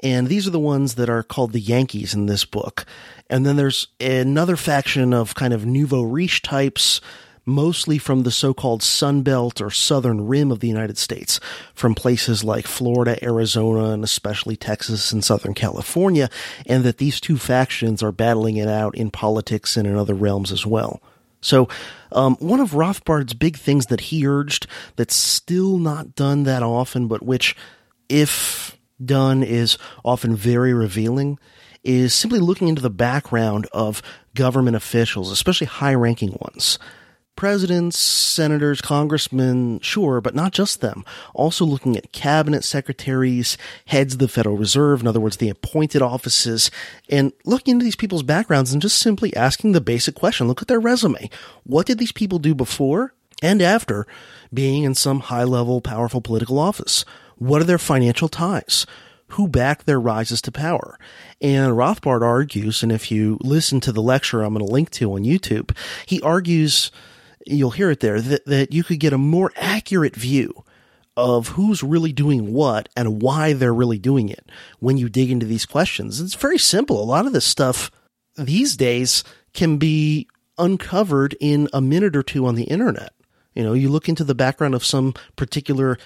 And 0.00 0.26
these 0.26 0.48
are 0.48 0.50
the 0.50 0.58
ones 0.58 0.96
that 0.96 1.08
are 1.08 1.22
called 1.22 1.52
the 1.52 1.60
Yankees 1.60 2.12
in 2.12 2.26
this 2.26 2.44
book. 2.44 2.84
And 3.30 3.46
then 3.46 3.56
there's 3.56 3.86
another 4.00 4.56
faction 4.56 5.14
of 5.14 5.36
kind 5.36 5.54
of 5.54 5.64
nouveau 5.64 6.02
riche 6.02 6.42
types 6.42 7.00
mostly 7.44 7.98
from 7.98 8.22
the 8.22 8.30
so-called 8.30 8.82
Sun 8.82 9.22
Belt 9.22 9.60
or 9.60 9.70
southern 9.70 10.26
rim 10.26 10.50
of 10.52 10.60
the 10.60 10.68
United 10.68 10.98
States, 10.98 11.40
from 11.74 11.94
places 11.94 12.44
like 12.44 12.66
Florida, 12.66 13.22
Arizona, 13.24 13.90
and 13.90 14.04
especially 14.04 14.56
Texas 14.56 15.12
and 15.12 15.24
Southern 15.24 15.54
California, 15.54 16.30
and 16.66 16.84
that 16.84 16.98
these 16.98 17.20
two 17.20 17.36
factions 17.36 18.02
are 18.02 18.12
battling 18.12 18.56
it 18.56 18.68
out 18.68 18.94
in 18.94 19.10
politics 19.10 19.76
and 19.76 19.86
in 19.86 19.96
other 19.96 20.14
realms 20.14 20.52
as 20.52 20.64
well. 20.64 21.00
So, 21.40 21.68
um, 22.12 22.36
one 22.36 22.60
of 22.60 22.74
Rothbard's 22.74 23.34
big 23.34 23.56
things 23.56 23.86
that 23.86 24.00
he 24.00 24.26
urged 24.26 24.68
that's 24.94 25.16
still 25.16 25.78
not 25.78 26.14
done 26.14 26.44
that 26.44 26.62
often, 26.62 27.08
but 27.08 27.22
which, 27.22 27.56
if 28.08 28.78
done, 29.04 29.42
is 29.42 29.76
often 30.04 30.36
very 30.36 30.72
revealing, 30.72 31.40
is 31.82 32.14
simply 32.14 32.38
looking 32.38 32.68
into 32.68 32.80
the 32.80 32.90
background 32.90 33.66
of 33.72 34.02
government 34.36 34.76
officials, 34.76 35.32
especially 35.32 35.66
high 35.66 35.94
ranking 35.94 36.38
ones 36.40 36.78
presidents, 37.42 37.98
senators, 37.98 38.80
congressmen, 38.80 39.80
sure, 39.80 40.20
but 40.20 40.32
not 40.32 40.52
just 40.52 40.80
them. 40.80 41.04
Also 41.34 41.64
looking 41.64 41.96
at 41.96 42.12
cabinet 42.12 42.62
secretaries, 42.62 43.58
heads 43.86 44.12
of 44.12 44.20
the 44.20 44.28
Federal 44.28 44.56
Reserve, 44.56 45.00
in 45.00 45.08
other 45.08 45.18
words, 45.18 45.38
the 45.38 45.48
appointed 45.48 46.02
offices, 46.02 46.70
and 47.08 47.32
looking 47.44 47.72
into 47.72 47.82
these 47.82 47.96
people's 47.96 48.22
backgrounds 48.22 48.72
and 48.72 48.80
just 48.80 48.96
simply 48.96 49.34
asking 49.34 49.72
the 49.72 49.80
basic 49.80 50.14
question. 50.14 50.46
Look 50.46 50.62
at 50.62 50.68
their 50.68 50.78
resume. 50.78 51.28
What 51.64 51.86
did 51.86 51.98
these 51.98 52.12
people 52.12 52.38
do 52.38 52.54
before 52.54 53.12
and 53.42 53.60
after 53.60 54.06
being 54.54 54.84
in 54.84 54.94
some 54.94 55.18
high 55.18 55.42
level, 55.42 55.80
powerful 55.80 56.20
political 56.20 56.60
office? 56.60 57.04
What 57.38 57.60
are 57.60 57.64
their 57.64 57.76
financial 57.76 58.28
ties? 58.28 58.86
Who 59.30 59.48
backed 59.48 59.86
their 59.86 59.98
rises 59.98 60.40
to 60.42 60.52
power? 60.52 60.96
And 61.40 61.72
Rothbard 61.72 62.22
argues, 62.22 62.84
and 62.84 62.92
if 62.92 63.10
you 63.10 63.38
listen 63.40 63.80
to 63.80 63.90
the 63.90 64.00
lecture 64.00 64.42
I'm 64.42 64.54
going 64.54 64.64
to 64.64 64.72
link 64.72 64.90
to 64.90 65.14
on 65.14 65.24
YouTube, 65.24 65.76
he 66.06 66.22
argues 66.22 66.92
you'll 67.46 67.70
hear 67.70 67.90
it 67.90 68.00
there, 68.00 68.20
that, 68.20 68.46
that 68.46 68.72
you 68.72 68.84
could 68.84 69.00
get 69.00 69.12
a 69.12 69.18
more 69.18 69.52
accurate 69.56 70.16
view 70.16 70.64
of 71.16 71.48
who's 71.48 71.82
really 71.82 72.12
doing 72.12 72.52
what 72.52 72.88
and 72.96 73.20
why 73.20 73.52
they're 73.52 73.74
really 73.74 73.98
doing 73.98 74.28
it 74.28 74.50
when 74.78 74.96
you 74.96 75.08
dig 75.08 75.30
into 75.30 75.46
these 75.46 75.66
questions. 75.66 76.20
It's 76.20 76.34
very 76.34 76.58
simple. 76.58 77.02
A 77.02 77.04
lot 77.04 77.26
of 77.26 77.32
this 77.32 77.44
stuff 77.44 77.90
these 78.36 78.76
days 78.76 79.22
can 79.52 79.76
be 79.76 80.26
uncovered 80.58 81.36
in 81.40 81.68
a 81.72 81.80
minute 81.80 82.16
or 82.16 82.22
two 82.22 82.46
on 82.46 82.54
the 82.54 82.64
internet. 82.64 83.12
You 83.54 83.62
know, 83.62 83.74
you 83.74 83.90
look 83.90 84.08
into 84.08 84.24
the 84.24 84.34
background 84.34 84.74
of 84.74 84.84
some 84.84 85.14
particular 85.36 85.98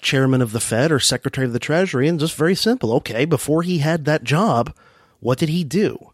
chairman 0.00 0.42
of 0.42 0.52
the 0.52 0.60
Fed 0.60 0.90
or 0.90 0.98
secretary 0.98 1.46
of 1.46 1.52
the 1.52 1.58
Treasury, 1.58 2.08
and 2.08 2.20
just 2.20 2.34
very 2.34 2.54
simple. 2.54 2.92
Okay, 2.94 3.24
before 3.24 3.62
he 3.62 3.78
had 3.78 4.04
that 4.04 4.24
job, 4.24 4.74
what 5.20 5.38
did 5.38 5.48
he 5.48 5.64
do? 5.64 6.12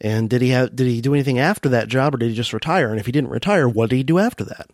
And 0.00 0.30
did 0.30 0.42
he 0.42 0.50
have 0.50 0.74
did 0.74 0.86
he 0.86 1.00
do 1.00 1.14
anything 1.14 1.38
after 1.38 1.68
that 1.70 1.88
job 1.88 2.14
or 2.14 2.18
did 2.18 2.30
he 2.30 2.34
just 2.34 2.52
retire? 2.52 2.90
And 2.90 2.98
if 2.98 3.06
he 3.06 3.12
didn't 3.12 3.30
retire, 3.30 3.68
what 3.68 3.90
did 3.90 3.96
he 3.96 4.02
do 4.02 4.18
after 4.18 4.44
that? 4.44 4.70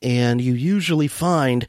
And 0.00 0.40
you 0.40 0.54
usually 0.54 1.08
find 1.08 1.66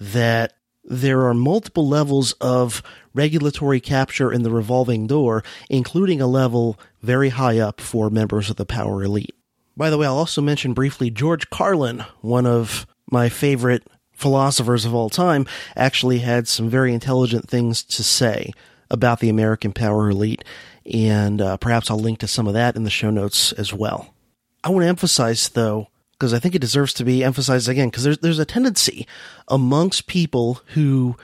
that 0.00 0.54
there 0.82 1.26
are 1.26 1.34
multiple 1.34 1.86
levels 1.86 2.32
of 2.34 2.82
regulatory 3.12 3.80
capture 3.80 4.32
in 4.32 4.42
the 4.42 4.50
revolving 4.50 5.06
door, 5.06 5.42
including 5.68 6.20
a 6.20 6.26
level 6.26 6.78
very 7.02 7.30
high 7.30 7.58
up 7.58 7.80
for 7.80 8.08
members 8.08 8.48
of 8.50 8.56
the 8.56 8.64
power 8.64 9.02
elite. 9.02 9.34
By 9.76 9.90
the 9.90 9.98
way, 9.98 10.06
I'll 10.06 10.16
also 10.16 10.40
mention 10.40 10.72
briefly 10.72 11.10
George 11.10 11.50
Carlin, 11.50 12.04
one 12.20 12.46
of 12.46 12.86
my 13.10 13.28
favorite 13.28 13.82
philosophers 14.12 14.84
of 14.84 14.94
all 14.94 15.10
time, 15.10 15.46
actually 15.74 16.20
had 16.20 16.48
some 16.48 16.70
very 16.70 16.94
intelligent 16.94 17.48
things 17.48 17.82
to 17.84 18.02
say 18.02 18.52
about 18.90 19.20
the 19.20 19.28
American 19.28 19.72
power 19.72 20.08
elite 20.08 20.44
and 20.92 21.40
uh, 21.40 21.56
perhaps 21.56 21.90
I'll 21.90 21.98
link 21.98 22.20
to 22.20 22.28
some 22.28 22.46
of 22.46 22.54
that 22.54 22.76
in 22.76 22.84
the 22.84 22.90
show 22.90 23.10
notes 23.10 23.52
as 23.52 23.72
well. 23.72 24.14
I 24.62 24.70
want 24.70 24.82
to 24.82 24.88
emphasize, 24.88 25.48
though, 25.50 25.88
because 26.12 26.32
I 26.32 26.38
think 26.38 26.54
it 26.54 26.60
deserves 26.60 26.92
to 26.94 27.04
be 27.04 27.22
emphasized 27.22 27.68
again, 27.68 27.88
because 27.88 28.04
there's 28.04 28.18
there's 28.18 28.38
a 28.38 28.44
tendency 28.44 29.06
amongst 29.48 30.06
people 30.06 30.60
who 30.74 31.16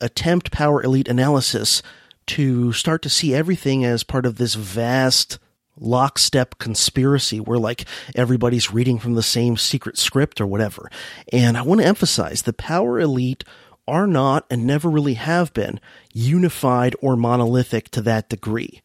attempt 0.00 0.50
power 0.50 0.82
elite 0.82 1.08
analysis 1.08 1.82
to 2.26 2.72
start 2.72 3.02
to 3.02 3.10
see 3.10 3.34
everything 3.34 3.84
as 3.84 4.02
part 4.02 4.26
of 4.26 4.36
this 4.36 4.54
vast 4.54 5.38
lockstep 5.78 6.58
conspiracy 6.58 7.40
where 7.40 7.58
like 7.58 7.84
everybody's 8.14 8.72
reading 8.72 8.98
from 8.98 9.14
the 9.14 9.22
same 9.22 9.56
secret 9.56 9.98
script 9.98 10.40
or 10.40 10.46
whatever. 10.46 10.90
And 11.32 11.56
I 11.56 11.62
want 11.62 11.80
to 11.80 11.86
emphasize 11.86 12.42
the 12.42 12.52
power 12.52 13.00
elite 13.00 13.44
are 13.86 14.06
not 14.06 14.46
and 14.50 14.66
never 14.66 14.88
really 14.88 15.14
have 15.14 15.52
been 15.52 15.80
unified 16.12 16.94
or 17.00 17.16
monolithic 17.16 17.90
to 17.90 18.00
that 18.02 18.28
degree. 18.28 18.80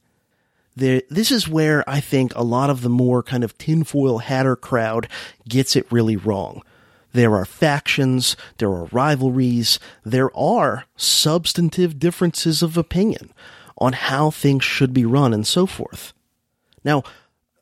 this 0.76 1.30
is 1.32 1.48
where 1.48 1.84
I 1.90 2.00
think 2.00 2.34
a 2.36 2.44
lot 2.44 2.70
of 2.70 2.82
the 2.82 2.90
more 2.90 3.22
kind 3.22 3.44
of 3.44 3.58
tinfoil 3.58 4.20
hatter 4.20 4.56
crowd 4.56 5.10
gets 5.48 5.76
it 5.76 5.92
really 5.92 6.16
wrong. 6.16 6.62
There 7.12 7.36
are 7.36 7.46
factions, 7.46 8.38
there 8.60 8.70
are 8.70 8.86
rivalries, 8.86 9.80
there 10.06 10.36
are 10.38 10.86
substantive 10.96 12.00
differences 12.00 12.62
of 12.62 12.78
opinion 12.78 13.34
on 13.78 13.94
how 13.94 14.30
things 14.30 14.64
should 14.64 14.94
be 14.94 15.06
run 15.06 15.34
and 15.34 15.46
so 15.46 15.66
forth. 15.66 16.14
Now, 16.84 17.04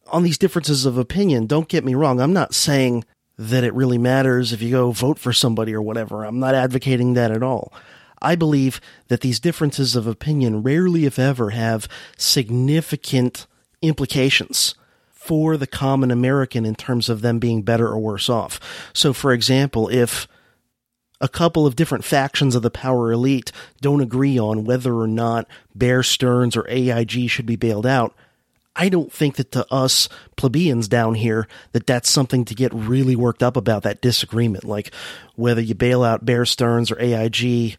on 0.08 0.24
these 0.24 0.38
differences 0.38 0.86
of 0.86 0.98
opinion, 0.98 1.48
don't 1.48 1.70
get 1.70 1.86
me 1.86 1.96
wrong, 1.96 2.20
I'm 2.20 2.34
not 2.34 2.54
saying 2.54 3.04
that 3.38 3.64
it 3.64 3.74
really 3.74 3.98
matters 3.98 4.52
if 4.52 4.62
you 4.62 4.72
go 4.72 4.92
vote 4.92 5.20
for 5.20 5.32
somebody 5.32 5.74
or 5.74 5.82
whatever. 5.82 6.24
I'm 6.24 6.40
not 6.40 6.56
advocating 6.56 7.14
that 7.14 7.32
at 7.32 7.44
all. 7.44 7.72
I 8.22 8.36
believe 8.36 8.82
that 9.10 9.22
these 9.22 9.40
differences 9.40 9.96
of 9.96 10.08
opinion 10.08 10.64
rarely, 10.64 11.06
if 11.06 11.20
ever, 11.20 11.52
have 11.52 11.88
significant 12.18 13.46
implications 13.82 14.74
for 15.12 15.56
the 15.58 15.68
common 15.68 16.10
American 16.10 16.66
in 16.66 16.74
terms 16.74 17.10
of 17.10 17.22
them 17.22 17.38
being 17.38 17.62
better 17.62 17.88
or 17.88 18.00
worse 18.00 18.30
off. 18.30 18.60
So, 18.94 19.14
for 19.14 19.34
example, 19.34 19.88
if 19.90 20.28
a 21.20 21.28
couple 21.28 21.68
of 21.68 21.76
different 21.76 22.06
factions 22.06 22.56
of 22.56 22.62
the 22.62 22.72
power 22.72 23.12
elite 23.12 23.52
don't 23.82 24.02
agree 24.02 24.40
on 24.40 24.64
whether 24.64 24.96
or 24.96 25.08
not 25.08 25.48
Bear 25.76 26.02
Stearns 26.02 26.56
or 26.56 26.68
AIG 26.70 27.30
should 27.30 27.46
be 27.46 27.56
bailed 27.56 27.86
out, 27.86 28.16
I 28.78 28.90
don't 28.90 29.12
think 29.12 29.38
that 29.38 29.52
to 29.54 29.66
us 29.74 30.08
plebeians 30.36 30.88
down 30.88 31.16
here 31.16 31.48
that 31.72 31.88
that's 31.88 32.10
something 32.10 32.46
to 32.46 32.56
get 32.56 32.74
really 32.74 33.16
worked 33.16 33.42
up 33.42 33.58
about 33.58 33.84
that 33.84 34.02
disagreement. 34.02 34.64
Like 34.64 34.94
whether 35.36 35.62
you 35.62 35.74
bail 35.74 36.04
out 36.04 36.26
Bear 36.26 36.46
Stearns 36.46 36.92
or 36.92 37.02
AIG 37.02 37.78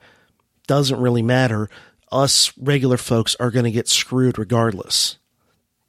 doesn't 0.66 1.01
really 1.01 1.22
matter. 1.22 1.70
Us 2.11 2.53
regular 2.59 2.96
folks 2.96 3.36
are 3.38 3.51
going 3.51 3.64
to 3.64 3.70
get 3.70 3.88
screwed 3.88 4.38
regardless. 4.38 5.18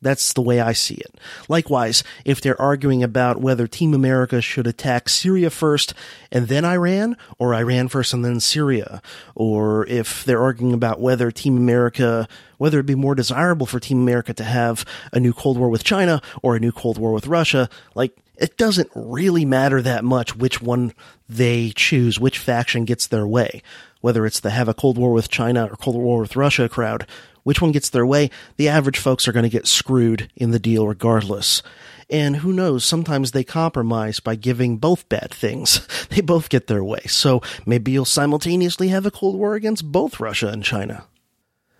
That's 0.02 0.32
the 0.32 0.42
way 0.42 0.62
I 0.62 0.72
see 0.72 0.96
it. 0.96 1.16
Likewise, 1.50 2.04
if 2.24 2.40
they're 2.40 2.60
arguing 2.62 3.04
about 3.04 3.42
whether 3.42 3.68
Team 3.68 3.94
America 3.94 4.42
should 4.42 4.66
attack 4.66 5.10
Syria 5.10 5.50
first 5.50 5.94
and 6.32 6.48
then 6.48 6.64
Iran, 6.64 7.18
or 7.38 7.54
Iran 7.54 7.90
first 7.90 8.14
and 8.14 8.24
then 8.24 8.40
Syria, 8.40 9.02
or 9.36 9.86
if 9.88 10.24
they're 10.24 10.42
arguing 10.42 10.74
about 10.74 11.02
whether 11.02 11.32
Team 11.32 11.58
America, 11.58 12.28
whether 12.58 12.78
it'd 12.78 12.86
be 12.86 12.96
more 12.96 13.16
desirable 13.16 13.66
for 13.66 13.80
Team 13.80 14.02
America 14.02 14.34
to 14.34 14.44
have 14.44 14.86
a 15.12 15.20
new 15.20 15.34
Cold 15.34 15.58
War 15.58 15.70
with 15.70 15.84
China 15.84 16.22
or 16.42 16.56
a 16.56 16.60
new 16.60 16.72
Cold 16.72 16.98
War 16.98 17.12
with 17.12 17.28
Russia, 17.28 17.70
like, 17.94 18.16
it 18.38 18.56
doesn't 18.56 18.90
really 18.96 19.44
matter 19.44 19.82
that 19.82 20.06
much 20.06 20.34
which 20.34 20.62
one 20.62 20.94
they 21.28 21.74
choose, 21.76 22.22
which 22.22 22.40
faction 22.40 22.86
gets 22.86 23.06
their 23.06 23.28
way. 23.28 23.62
Whether 24.00 24.26
it's 24.26 24.40
the 24.40 24.52
have 24.52 24.70
a 24.70 24.74
Cold 24.74 24.98
War 24.98 25.12
with 25.12 25.28
China 25.30 25.66
or 25.66 25.76
Cold 25.76 25.98
War 25.98 26.22
with 26.22 26.38
Russia 26.38 26.70
crowd, 26.70 27.06
which 27.44 27.62
one 27.62 27.72
gets 27.72 27.90
their 27.90 28.06
way, 28.06 28.30
the 28.58 28.70
average 28.70 29.00
folks 29.00 29.28
are 29.28 29.32
going 29.32 29.44
to 29.44 29.50
get 29.50 29.68
screwed 29.68 30.32
in 30.36 30.52
the 30.52 30.60
deal 30.60 30.88
regardless. 30.88 31.62
And 32.10 32.38
who 32.38 32.52
knows, 32.52 32.84
sometimes 32.84 33.32
they 33.32 33.44
compromise 33.44 34.20
by 34.20 34.36
giving 34.36 34.78
both 34.78 35.08
bad 35.10 35.32
things. 35.32 35.88
They 36.10 36.22
both 36.22 36.50
get 36.50 36.66
their 36.66 36.84
way. 36.84 37.02
So 37.06 37.44
maybe 37.68 37.92
you'll 37.92 38.04
simultaneously 38.04 38.88
have 38.88 39.06
a 39.06 39.12
Cold 39.12 39.36
War 39.36 39.54
against 39.54 39.92
both 39.92 40.20
Russia 40.20 40.48
and 40.48 40.64
China. 40.64 41.06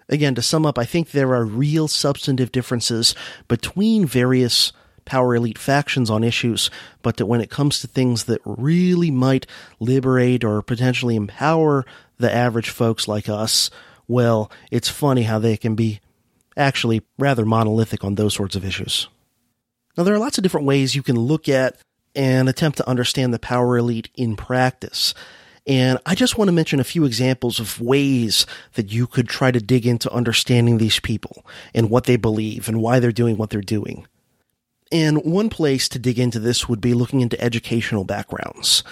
Again, 0.08 0.36
to 0.36 0.44
sum 0.44 0.68
up, 0.68 0.78
I 0.78 0.86
think 0.86 1.12
there 1.12 1.34
are 1.34 1.44
real 1.44 1.88
substantive 1.88 2.52
differences 2.52 3.16
between 3.48 4.06
various 4.06 4.72
power 5.06 5.36
elite 5.36 5.58
factions 5.58 6.12
on 6.12 6.24
issues, 6.24 6.70
but 7.02 7.18
that 7.18 7.26
when 7.26 7.42
it 7.42 7.50
comes 7.50 7.80
to 7.80 7.88
things 7.88 8.26
that 8.26 8.42
really 8.46 9.10
might 9.10 9.48
liberate 9.80 10.44
or 10.44 10.62
potentially 10.62 11.16
empower 11.16 11.86
the 12.20 12.32
average 12.32 12.70
folks 12.70 13.08
like 13.08 13.28
us, 13.28 13.72
well, 14.10 14.52
it's 14.72 14.90
funny 14.90 15.24
how 15.24 15.40
they 15.40 15.56
can 15.56 15.76
be 15.76 16.02
actually 16.58 17.04
rather 17.18 17.46
monolithic 17.46 18.04
on 18.04 18.16
those 18.16 18.34
sorts 18.34 18.58
of 18.58 18.66
issues. 18.66 19.08
Now, 19.96 20.04
there 20.04 20.14
are 20.14 20.20
lots 20.20 20.38
of 20.38 20.42
different 20.42 20.68
ways 20.68 20.96
you 20.96 21.04
can 21.04 21.18
look 21.18 21.48
at 21.48 21.78
and 22.16 22.50
attempt 22.50 22.78
to 22.80 22.90
understand 22.90 23.34
the 23.34 23.40
power 23.40 23.78
elite 23.78 24.10
in 24.16 24.36
practice. 24.36 25.14
And 25.68 26.00
I 26.06 26.16
just 26.16 26.38
want 26.38 26.48
to 26.48 26.54
mention 26.54 26.80
a 26.80 26.86
few 26.86 27.06
examples 27.06 27.60
of 27.60 27.80
ways 27.80 28.48
that 28.74 28.92
you 28.92 29.06
could 29.06 29.30
try 29.30 29.52
to 29.52 29.60
dig 29.62 29.86
into 29.86 30.12
understanding 30.12 30.80
these 30.80 31.00
people 31.00 31.46
and 31.76 31.92
what 31.92 32.06
they 32.06 32.18
believe 32.18 32.68
and 32.68 32.82
why 32.82 33.00
they're 33.00 33.12
doing 33.12 33.38
what 33.38 33.52
they're 33.52 33.62
doing. 33.62 34.08
And 34.92 35.24
one 35.24 35.50
place 35.50 35.88
to 35.90 36.00
dig 36.00 36.18
into 36.18 36.40
this 36.40 36.68
would 36.68 36.82
be 36.82 36.96
looking 36.96 37.22
into 37.22 37.40
educational 37.40 38.06
backgrounds. 38.06 38.84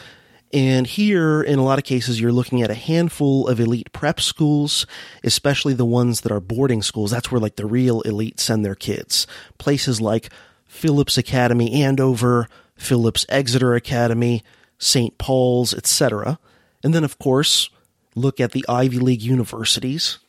And 0.54 0.88
here, 0.88 1.42
in 1.42 1.60
a 1.60 1.64
lot 1.64 1.78
of 1.78 1.84
cases, 1.84 2.22
you're 2.22 2.32
looking 2.32 2.62
at 2.62 2.72
a 2.72 2.76
handful 2.76 3.48
of 3.48 3.60
elite 3.60 3.92
prep 3.92 4.22
schools, 4.22 4.86
especially 5.24 5.74
the 5.74 5.86
ones 5.86 6.22
that 6.22 6.32
are 6.32 6.40
boarding 6.40 6.82
schools. 6.82 7.12
That's 7.12 7.32
where 7.32 7.42
like 7.42 7.58
the 7.58 7.66
real 7.66 8.02
elite 8.02 8.40
send 8.40 8.64
their 8.64 8.76
kids. 8.76 9.28
Places 9.58 10.00
like 10.00 10.30
Phillips 10.66 11.18
Academy 11.18 11.84
Andover, 11.84 12.48
Phillips 12.76 13.26
Exeter 13.28 13.76
Academy, 13.76 14.44
St. 14.78 15.18
Paul's, 15.18 15.74
etc. 15.74 16.40
And 16.84 16.94
then, 16.94 17.04
of 17.04 17.20
course, 17.20 17.70
look 18.16 18.40
at 18.40 18.52
the 18.52 18.66
Ivy 18.70 19.00
League 19.00 19.22
universities, 19.22 20.20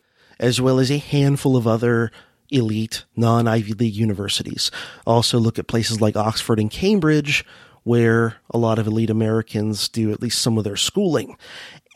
as 0.41 0.61
well 0.61 0.81
as 0.81 0.91
a 0.91 0.99
handful 0.99 1.57
of 1.57 1.67
other 1.67 2.11
elite 2.51 3.05
non 3.15 3.47
Ivy 3.47 3.75
League 3.75 3.95
universities. 3.95 4.71
Also 5.07 5.39
look 5.39 5.59
at 5.59 5.67
places 5.67 6.01
like 6.01 6.17
Oxford 6.17 6.59
and 6.59 6.71
Cambridge, 6.71 7.45
where 7.85 8.37
a 8.51 8.59
lot 8.59 8.79
of 8.79 8.87
elite 8.87 9.11
Americans 9.11 9.89
do 9.89 10.13
at 10.13 10.23
least 10.23 10.41
some 10.41 10.59
of 10.59 10.65
their 10.65 10.77
schooling. 10.77 11.37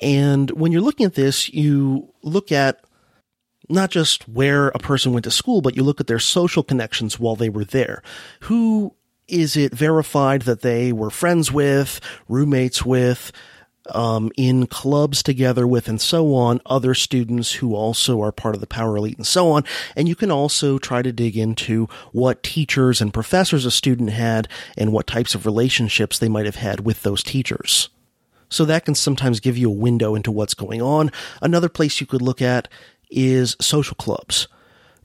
And 0.01 0.51
when 0.53 0.73
you're 0.73 0.81
looking 0.81 1.07
at 1.07 1.15
this, 1.15 1.49
you 1.53 2.13
look 2.23 2.51
at 2.51 2.85
not 3.69 3.91
just 3.91 4.29
where 4.29 4.69
a 4.69 4.79
person 4.79 5.13
went 5.13 5.25
to 5.25 5.31
school, 5.31 5.61
but 5.61 5.77
you 5.77 5.83
look 5.83 6.01
at 6.01 6.07
their 6.07 6.19
social 6.19 6.63
connections 6.63 7.19
while 7.19 7.37
they 7.37 7.49
were 7.49 7.65
there. 7.65 8.03
Who 8.41 8.95
is 9.29 9.57
it 9.57 9.73
verified 9.73 10.43
that 10.43 10.61
they 10.61 10.93
were 10.93 11.11
friends 11.11 11.51
with, 11.51 12.01
roommates 12.29 12.85
with, 12.85 13.33
um, 13.91 14.31
in 14.37 14.67
clubs 14.67 15.23
together 15.23 15.67
with 15.67 15.89
and 15.89 16.01
so 16.01 16.35
on, 16.35 16.61
other 16.67 16.95
students 16.95 17.53
who 17.53 17.75
also 17.75 18.23
are 18.23 18.33
part 18.33 18.55
of 18.55 18.61
the 18.61 18.67
power 18.67 18.97
elite 18.97 19.17
and 19.17 19.27
so 19.27 19.51
on. 19.51 19.65
And 19.97 20.09
you 20.09 20.15
can 20.15 20.31
also 20.31 20.79
try 20.79 21.03
to 21.03 21.13
dig 21.13 21.37
into 21.37 21.89
what 22.13 22.43
teachers 22.43 23.01
and 23.01 23.13
professors 23.13 23.67
a 23.67 23.71
student 23.71 24.11
had 24.11 24.49
and 24.77 24.93
what 24.93 25.07
types 25.07 25.35
of 25.35 25.47
relationships 25.47 26.19
they 26.19 26.29
might 26.29 26.47
have 26.47 26.57
had 26.57 26.81
with 26.81 27.03
those 27.03 27.23
teachers. 27.23 27.89
So 28.49 28.65
that 28.67 28.85
can 28.85 28.95
sometimes 28.95 29.41
give 29.41 29.57
you 29.57 29.71
a 29.71 29.75
window 29.75 30.15
into 30.15 30.31
what's 30.31 30.55
going 30.55 30.83
on. 30.83 31.11
Another 31.41 31.71
place 31.71 32.01
you 32.01 32.07
could 32.07 32.23
look 32.23 32.43
at 32.43 32.69
is 33.11 33.57
social 33.61 33.95
clubs, 33.97 34.47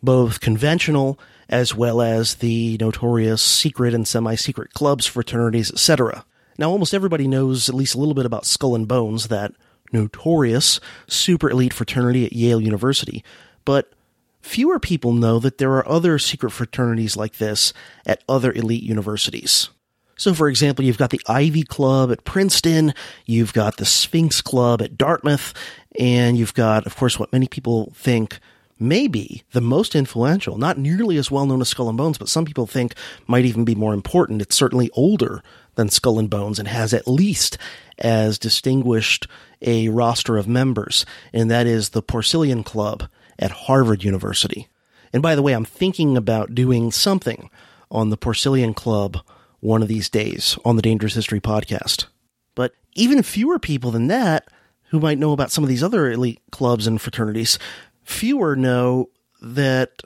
both 0.04 0.42
conventional 0.42 1.20
as 1.50 1.74
well 1.74 2.02
as 2.02 2.36
the 2.36 2.78
notorious 2.80 3.42
secret 3.42 3.94
and 3.94 4.08
semi-secret 4.08 4.74
clubs, 4.74 5.06
fraternities, 5.06 5.72
etc. 5.72 6.26
Now, 6.58 6.70
almost 6.72 6.94
everybody 6.94 7.28
knows 7.28 7.70
at 7.70 7.76
least 7.76 7.96
a 7.96 8.00
little 8.00 8.14
bit 8.14 8.26
about 8.26 8.46
Skull 8.46 8.76
and 8.76 8.88
Bones, 8.88 9.28
that 9.28 9.54
notorious 9.94 10.80
super 11.08 11.50
elite 11.50 11.74
fraternity 11.74 12.26
at 12.26 12.34
Yale 12.34 12.62
University, 12.62 13.24
but 13.66 13.94
fewer 14.42 14.80
people 14.80 15.14
know 15.14 15.40
that 15.40 15.58
there 15.58 15.74
are 15.74 15.88
other 15.88 16.20
secret 16.20 16.52
fraternities 16.52 17.16
like 17.16 17.38
this 17.38 17.74
at 18.06 18.24
other 18.28 18.52
elite 18.52 18.84
universities. 18.84 19.70
So, 20.18 20.34
for 20.34 20.50
example, 20.50 20.84
you've 20.84 20.98
got 20.98 21.12
the 21.12 21.22
Ivy 21.28 21.64
Club 21.64 22.12
at 22.12 22.26
Princeton, 22.26 22.94
you've 23.26 23.54
got 23.54 23.78
the 23.78 23.86
Sphinx 23.86 24.42
Club 24.42 24.82
at 24.82 24.98
Dartmouth, 24.98 25.54
and 26.00 26.38
you've 26.38 26.56
got, 26.56 26.88
of 26.88 26.96
course, 26.96 27.20
what 27.20 27.32
many 27.32 27.48
people 27.48 27.94
think 27.96 28.40
may 28.80 29.08
be 29.08 29.44
the 29.52 29.62
most 29.62 29.96
influential, 29.96 30.58
not 30.58 30.78
nearly 30.78 31.18
as 31.18 31.32
well 31.32 31.46
known 31.46 31.62
as 31.62 31.70
Skull 31.70 31.90
and 31.90 31.98
Bones, 31.98 32.18
but 32.18 32.30
some 32.30 32.46
people 32.46 32.68
think 32.68 32.94
might 33.28 33.46
even 33.46 33.64
be 33.64 33.76
more 33.76 33.94
important. 33.94 34.42
It's 34.42 34.56
certainly 34.56 34.90
older 34.94 35.44
than 35.78 35.90
Skull 35.90 36.20
and 36.20 36.30
Bones 36.30 36.60
and 36.60 36.68
has 36.68 36.94
at 36.94 37.08
least 37.08 37.58
as 37.98 38.38
distinguished 38.38 39.28
a 39.62 39.88
roster 39.90 40.38
of 40.38 40.48
members, 40.48 41.06
and 41.32 41.50
that 41.50 41.66
is 41.66 41.90
the 41.90 42.04
Porcellian 42.04 42.66
Club 42.66 43.08
at 43.40 43.52
Harvard 43.52 44.04
University. 44.04 44.68
And 45.14 45.24
by 45.24 45.36
the 45.36 45.42
way, 45.42 45.54
I'm 45.54 45.66
thinking 45.66 46.18
about 46.18 46.54
doing 46.54 46.92
something 46.92 47.50
on 47.90 48.10
the 48.10 48.18
Porcellian 48.18 48.76
Club 48.76 49.18
one 49.60 49.82
of 49.82 49.88
these 49.88 50.10
days 50.10 50.58
on 50.66 50.76
the 50.76 50.82
Dangerous 50.82 51.16
History 51.16 51.40
podcast. 51.40 52.06
But 52.54 52.74
even 52.94 53.24
fewer 53.24 53.58
people 53.58 53.92
than 53.92 54.08
that 54.08 54.48
who 54.90 55.00
might 55.00 55.18
know 55.18 55.32
about 55.32 55.52
some 55.52 55.64
of 55.64 55.70
these 55.70 55.84
other 55.84 56.12
elite 56.12 56.42
clubs 56.52 56.88
and 56.88 57.02
fraternities, 57.02 57.58
fewer 58.04 58.56
know 58.56 59.10
that 59.42 60.02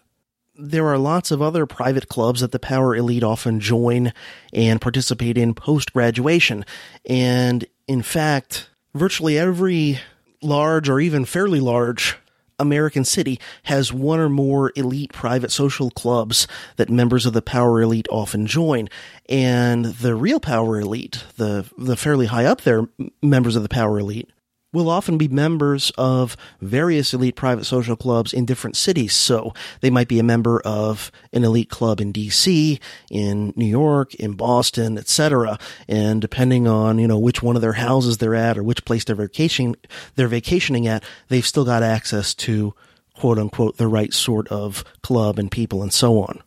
there 0.62 0.88
are 0.88 0.98
lots 0.98 1.32
of 1.32 1.42
other 1.42 1.66
private 1.66 2.08
clubs 2.08 2.42
that 2.42 2.52
the 2.52 2.60
power 2.60 2.96
elite 2.96 3.24
often 3.24 3.60
join 3.60 4.14
and 4.54 4.80
participate 4.80 5.38
in 5.38 5.54
post 5.54 5.94
graduation. 5.94 6.66
And 7.06 7.66
in 7.88 8.02
fact, 8.02 8.70
virtually 8.94 9.38
every 9.38 10.00
large 10.42 10.90
or 10.90 11.00
even 11.00 11.26
fairly 11.26 11.60
large 11.60 12.18
American 12.60 13.04
city 13.04 13.40
has 13.64 13.92
one 13.92 14.20
or 14.20 14.30
more 14.30 14.72
elite 14.76 15.12
private 15.12 15.52
social 15.52 15.90
clubs 15.90 16.48
that 16.76 16.90
members 16.90 17.26
of 17.26 17.34
the 17.34 17.42
power 17.42 17.82
elite 17.82 18.08
often 18.12 18.46
join. 18.46 18.88
And 19.28 19.86
the 19.86 20.16
real 20.16 20.40
power 20.40 20.80
elite, 20.80 21.24
the, 21.38 21.66
the 21.78 21.98
fairly 21.98 22.28
high 22.28 22.46
up 22.46 22.62
there 22.62 22.88
members 23.22 23.56
of 23.56 23.64
the 23.64 23.70
power 23.70 24.00
elite, 24.00 24.30
will 24.74 24.90
often 24.90 25.18
be 25.18 25.28
members 25.28 25.92
of 25.98 26.38
various 26.62 27.14
elite 27.14 27.36
private 27.36 27.66
social 27.66 27.96
clubs 27.96 28.34
in 28.34 28.46
different 28.46 28.78
cities. 28.78 29.14
So 29.14 29.54
they 29.82 29.90
might 29.90 30.08
be 30.08 30.20
a 30.20 30.24
member 30.24 30.62
of 30.62 31.12
an 31.34 31.44
elite 31.44 31.70
club 31.70 32.00
in 32.00 32.14
DC, 32.14 32.80
in 33.10 33.54
New 33.56 33.66
York, 33.66 34.16
in 34.16 34.34
Boston, 34.34 34.98
etc. 34.98 35.60
And 35.88 36.22
depending 36.22 36.68
on, 36.68 37.00
you 37.00 37.08
know, 37.08 37.20
which 37.20 37.44
one 37.44 37.56
of 37.56 37.62
their 37.62 37.74
houses 37.74 38.18
they're 38.18 38.36
at 38.36 38.58
or 38.58 38.64
which 38.64 38.86
place 38.86 39.04
they're 39.04 39.16
vacationing, 39.16 39.76
they're 40.16 40.28
vacationing 40.28 40.88
at, 40.88 41.04
they've 41.28 41.46
still 41.46 41.66
got 41.66 41.84
access 41.84 42.34
to 42.36 42.74
quote 43.16 43.38
unquote 43.38 43.78
the 43.78 43.88
right 43.88 44.14
sort 44.14 44.48
of 44.48 44.84
club 45.04 45.38
and 45.38 45.52
people 45.52 45.82
and 45.82 45.94
so 45.94 46.22
on. 46.22 46.42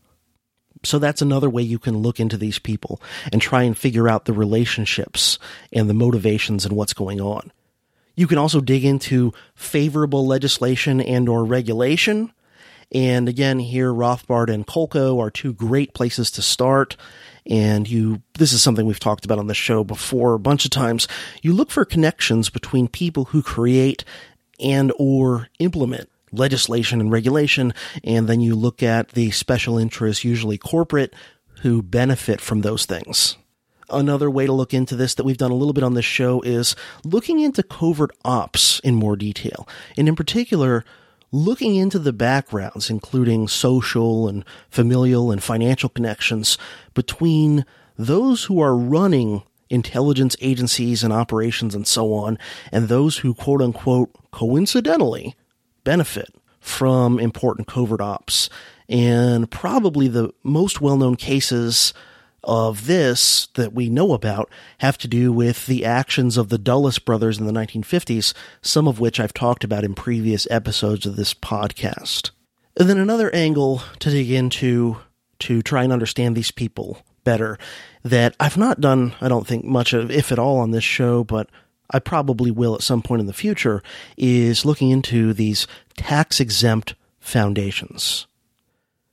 So 0.83 0.99
that's 0.99 1.23
another 1.23 1.49
way 1.49 1.63
you 1.63 1.79
can 1.79 1.99
look 1.99 2.21
into 2.21 2.37
these 2.37 2.59
people 2.59 3.01
and 3.33 3.41
try 3.41 3.63
and 3.63 3.77
figure 3.77 4.09
out 4.09 4.27
the 4.27 4.33
relationships 4.33 5.39
and 5.73 5.89
the 5.89 5.95
motivations 5.95 6.65
and 6.65 6.77
what's 6.77 6.93
going 6.93 7.21
on. 7.21 7.51
You 8.15 8.27
can 8.27 8.39
also 8.39 8.61
dig 8.61 8.85
into 8.85 9.33
favorable 9.55 10.27
legislation 10.27 11.01
and 11.01 11.29
or 11.29 11.45
regulation. 11.45 12.33
And 12.93 13.29
again, 13.29 13.59
here 13.59 13.93
Rothbard 13.93 14.53
and 14.53 14.67
Kolko 14.67 15.21
are 15.21 15.31
two 15.31 15.53
great 15.53 15.95
places 15.95 16.31
to 16.33 16.43
start. 16.43 16.97
And 17.47 17.89
you, 17.89 18.23
this 18.39 18.53
is 18.53 18.63
something 18.63 18.87
we've 18.87 19.01
talked 19.01 19.25
about 19.25 19.39
on 19.39 19.49
the 19.49 19.55
show 19.55 19.85
before 19.85 20.35
a 20.35 20.39
bunch 20.39 20.65
of 20.65 20.71
times. 20.71 21.09
You 21.43 21.53
look 21.53 21.71
for 21.71 21.85
connections 21.85 22.51
between 22.51 22.89
people 22.89 23.27
who 23.27 23.43
create 23.43 24.05
and 24.61 24.93
or 24.99 25.49
implement 25.59 26.09
legislation 26.33 27.01
and 27.01 27.11
regulation. 27.11 27.75
And 28.03 28.29
then 28.29 28.41
you 28.41 28.55
look 28.55 28.83
at 28.83 29.11
the 29.11 29.31
special 29.33 29.79
interests, 29.79 30.25
usually 30.25 30.59
corporate, 30.59 31.15
who 31.63 31.83
benefit 31.83 32.41
from 32.41 32.61
those 32.61 32.87
things. 32.87 33.37
Another 33.91 34.31
way 34.31 34.47
to 34.47 34.53
look 34.53 34.73
into 34.73 34.97
this 34.97 35.15
that 35.15 35.25
we've 35.25 35.37
done 35.37 35.51
a 35.51 35.57
little 35.57 35.73
bit 35.73 35.85
on 35.85 35.95
this 35.95 36.05
show 36.05 36.41
is 36.43 36.75
looking 37.05 37.41
into 37.41 37.63
covert 37.63 38.11
ops 38.25 38.81
in 38.81 38.95
more 38.95 39.17
detail. 39.17 39.69
And 39.97 40.09
in 40.09 40.17
particular, 40.17 40.85
looking 41.31 41.75
into 41.75 41.99
the 41.99 42.13
backgrounds, 42.13 42.89
including 42.89 43.49
social 43.49 44.29
and 44.29 44.45
familial 44.71 45.31
and 45.31 45.43
financial 45.43 45.89
connections 45.89 46.57
between 46.95 47.67
those 47.99 48.45
who 48.45 48.61
are 48.61 48.77
running 48.77 49.43
intelligence 49.69 50.37
agencies 50.41 51.03
and 51.03 51.13
operations 51.13 51.75
and 51.75 51.87
so 51.87 52.13
on, 52.15 52.39
and 52.71 52.89
those 52.89 53.19
who 53.19 53.35
quote 53.35 53.61
unquote 53.61 54.11
coincidentally 54.31 55.35
benefit 55.83 56.33
from 56.61 57.19
important 57.19 57.67
covert 57.67 58.01
ops. 58.01 58.49
And 58.89 59.51
probably 59.51 60.09
the 60.09 60.33
most 60.43 60.81
well 60.81 60.97
known 60.97 61.17
cases 61.17 61.93
of 62.45 62.87
this 62.87 63.49
that 63.55 63.73
we 63.73 63.89
know 63.89 64.13
about 64.13 64.51
have 64.79 64.99
to 64.99 65.09
do 65.09 65.33
with 65.33 65.67
the 65.67 65.85
actions 65.85 66.37
of 66.37 66.49
the 66.49 66.59
Dulles 66.59 66.99
brothers 66.99 67.39
in 67.39 67.47
the 67.47 67.53
1950s, 67.53 68.33
some 68.63 68.87
of 68.87 69.01
which 69.01 69.19
I've 69.19 69.35
talked 69.35 69.65
about 69.65 69.85
in 69.85 69.95
previous 69.95 70.47
episodes 70.51 71.07
of 71.07 71.17
this 71.17 71.35
podcast. 71.35 72.31
And 72.77 72.89
then 72.89 72.99
another 72.99 73.35
angle 73.35 73.83
to 74.01 74.11
dig 74.11 74.31
into 74.31 74.99
to 75.41 75.63
try 75.63 75.85
and 75.85 75.93
understand 75.93 76.37
these 76.37 76.51
people 76.51 76.99
better 77.25 77.59
that 78.03 78.37
I've 78.39 78.57
not 78.57 78.81
done, 78.81 79.15
I 79.21 79.29
don't 79.29 79.47
think, 79.47 79.65
much 79.65 79.93
of, 79.93 80.11
if 80.11 80.31
at 80.31 80.39
all, 80.39 80.59
on 80.59 80.71
this 80.71 80.85
show, 80.85 81.25
but 81.25 81.49
I 81.91 81.99
probably 81.99 82.51
will 82.51 82.75
at 82.75 82.83
some 82.83 83.03
point 83.03 83.21
in 83.21 83.27
the 83.27 83.33
future, 83.33 83.83
is 84.17 84.65
looking 84.65 84.91
into 84.91 85.33
these 85.33 85.67
tax 85.97 86.41
exempt 86.41 86.95
foundations. 87.21 88.27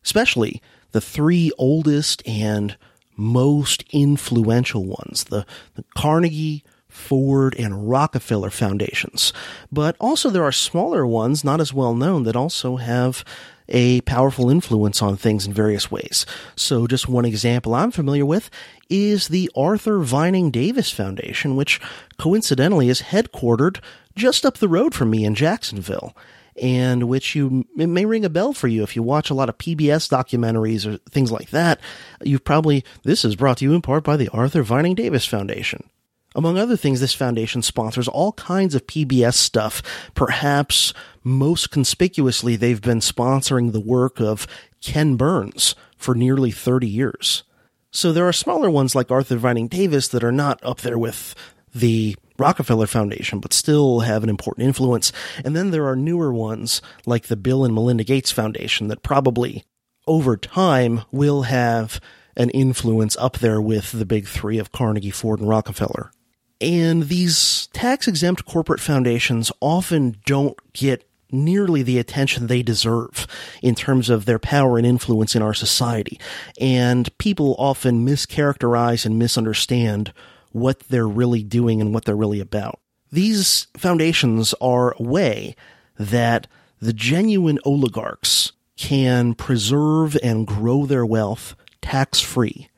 Especially 0.03 0.61
the 0.91 1.01
three 1.01 1.51
oldest 1.57 2.21
and 2.27 2.77
most 3.21 3.85
influential 3.91 4.83
ones, 4.83 5.25
the, 5.25 5.45
the 5.75 5.85
Carnegie, 5.95 6.63
Ford, 6.89 7.55
and 7.57 7.89
Rockefeller 7.89 8.49
foundations. 8.49 9.31
But 9.71 9.95
also 9.99 10.29
there 10.29 10.43
are 10.43 10.51
smaller 10.51 11.05
ones, 11.07 11.43
not 11.43 11.61
as 11.61 11.73
well 11.73 11.95
known, 11.95 12.23
that 12.23 12.35
also 12.35 12.75
have 12.75 13.23
a 13.69 14.01
powerful 14.01 14.49
influence 14.49 15.01
on 15.01 15.15
things 15.15 15.47
in 15.47 15.53
various 15.53 15.89
ways. 15.89 16.25
So 16.57 16.87
just 16.87 17.07
one 17.07 17.23
example 17.23 17.73
I'm 17.73 17.91
familiar 17.91 18.25
with 18.25 18.49
is 18.89 19.29
the 19.29 19.49
Arthur 19.55 19.99
Vining 19.99 20.51
Davis 20.51 20.91
Foundation, 20.91 21.55
which 21.55 21.79
coincidentally 22.17 22.89
is 22.89 23.03
headquartered 23.03 23.79
just 24.15 24.45
up 24.45 24.57
the 24.57 24.67
road 24.67 24.93
from 24.93 25.09
me 25.09 25.23
in 25.23 25.35
Jacksonville 25.35 26.13
and 26.59 27.07
which 27.07 27.35
you 27.35 27.65
it 27.77 27.87
may 27.87 28.05
ring 28.05 28.25
a 28.25 28.29
bell 28.29 28.53
for 28.53 28.67
you 28.67 28.83
if 28.83 28.95
you 28.95 29.03
watch 29.03 29.29
a 29.29 29.33
lot 29.33 29.49
of 29.49 29.57
PBS 29.57 30.09
documentaries 30.09 30.85
or 30.85 30.97
things 31.09 31.31
like 31.31 31.49
that. 31.51 31.79
You've 32.23 32.43
probably 32.43 32.83
this 33.03 33.23
is 33.25 33.35
brought 33.35 33.57
to 33.57 33.65
you 33.65 33.73
in 33.73 33.81
part 33.81 34.03
by 34.03 34.17
the 34.17 34.29
Arthur 34.29 34.63
Vining 34.63 34.95
Davis 34.95 35.25
Foundation. 35.25 35.89
Among 36.33 36.57
other 36.57 36.77
things, 36.77 37.01
this 37.01 37.13
foundation 37.13 37.61
sponsors 37.61 38.07
all 38.07 38.31
kinds 38.33 38.73
of 38.73 38.87
PBS 38.87 39.33
stuff. 39.33 39.83
Perhaps 40.15 40.93
most 41.23 41.71
conspicuously, 41.71 42.55
they've 42.55 42.81
been 42.81 42.99
sponsoring 42.99 43.71
the 43.71 43.81
work 43.81 44.21
of 44.21 44.47
Ken 44.81 45.17
Burns 45.17 45.75
for 45.97 46.15
nearly 46.15 46.51
30 46.51 46.87
years. 46.87 47.43
So 47.91 48.13
there 48.13 48.27
are 48.27 48.33
smaller 48.33 48.69
ones 48.69 48.95
like 48.95 49.11
Arthur 49.11 49.35
Vining 49.35 49.67
Davis 49.67 50.07
that 50.07 50.23
are 50.23 50.31
not 50.31 50.63
up 50.63 50.79
there 50.81 50.97
with 50.97 51.35
the 51.75 52.15
Rockefeller 52.41 52.87
Foundation, 52.87 53.39
but 53.39 53.53
still 53.53 54.01
have 54.01 54.23
an 54.23 54.29
important 54.29 54.67
influence. 54.67 55.11
And 55.45 55.55
then 55.55 55.71
there 55.71 55.87
are 55.87 55.95
newer 55.95 56.33
ones 56.33 56.81
like 57.05 57.27
the 57.27 57.35
Bill 57.35 57.63
and 57.63 57.73
Melinda 57.73 58.03
Gates 58.03 58.31
Foundation 58.31 58.87
that 58.87 59.03
probably 59.03 59.63
over 60.07 60.35
time 60.35 61.01
will 61.11 61.43
have 61.43 62.01
an 62.35 62.49
influence 62.49 63.15
up 63.17 63.37
there 63.39 63.61
with 63.61 63.91
the 63.91 64.05
big 64.05 64.27
three 64.27 64.57
of 64.57 64.71
Carnegie, 64.71 65.11
Ford, 65.11 65.39
and 65.39 65.49
Rockefeller. 65.49 66.11
And 66.59 67.03
these 67.03 67.67
tax 67.73 68.07
exempt 68.07 68.45
corporate 68.45 68.79
foundations 68.79 69.51
often 69.61 70.17
don't 70.25 70.57
get 70.73 71.07
nearly 71.31 71.81
the 71.81 71.97
attention 71.97 72.47
they 72.47 72.61
deserve 72.61 73.25
in 73.61 73.73
terms 73.75 74.09
of 74.09 74.25
their 74.25 74.39
power 74.39 74.77
and 74.77 74.85
influence 74.85 75.35
in 75.35 75.41
our 75.41 75.53
society. 75.53 76.19
And 76.59 77.15
people 77.17 77.55
often 77.57 78.05
mischaracterize 78.05 79.05
and 79.05 79.17
misunderstand 79.17 80.13
what 80.51 80.79
they're 80.89 81.07
really 81.07 81.43
doing 81.43 81.81
and 81.81 81.93
what 81.93 82.05
they're 82.05 82.15
really 82.15 82.39
about. 82.39 82.79
These 83.11 83.67
foundations 83.77 84.53
are 84.61 84.95
a 84.97 85.03
way 85.03 85.55
that 85.97 86.47
the 86.79 86.93
genuine 86.93 87.59
oligarchs 87.65 88.53
can 88.77 89.33
preserve 89.33 90.17
and 90.23 90.47
grow 90.47 90.85
their 90.85 91.05
wealth 91.05 91.55
tax 91.81 92.19
free. 92.19 92.69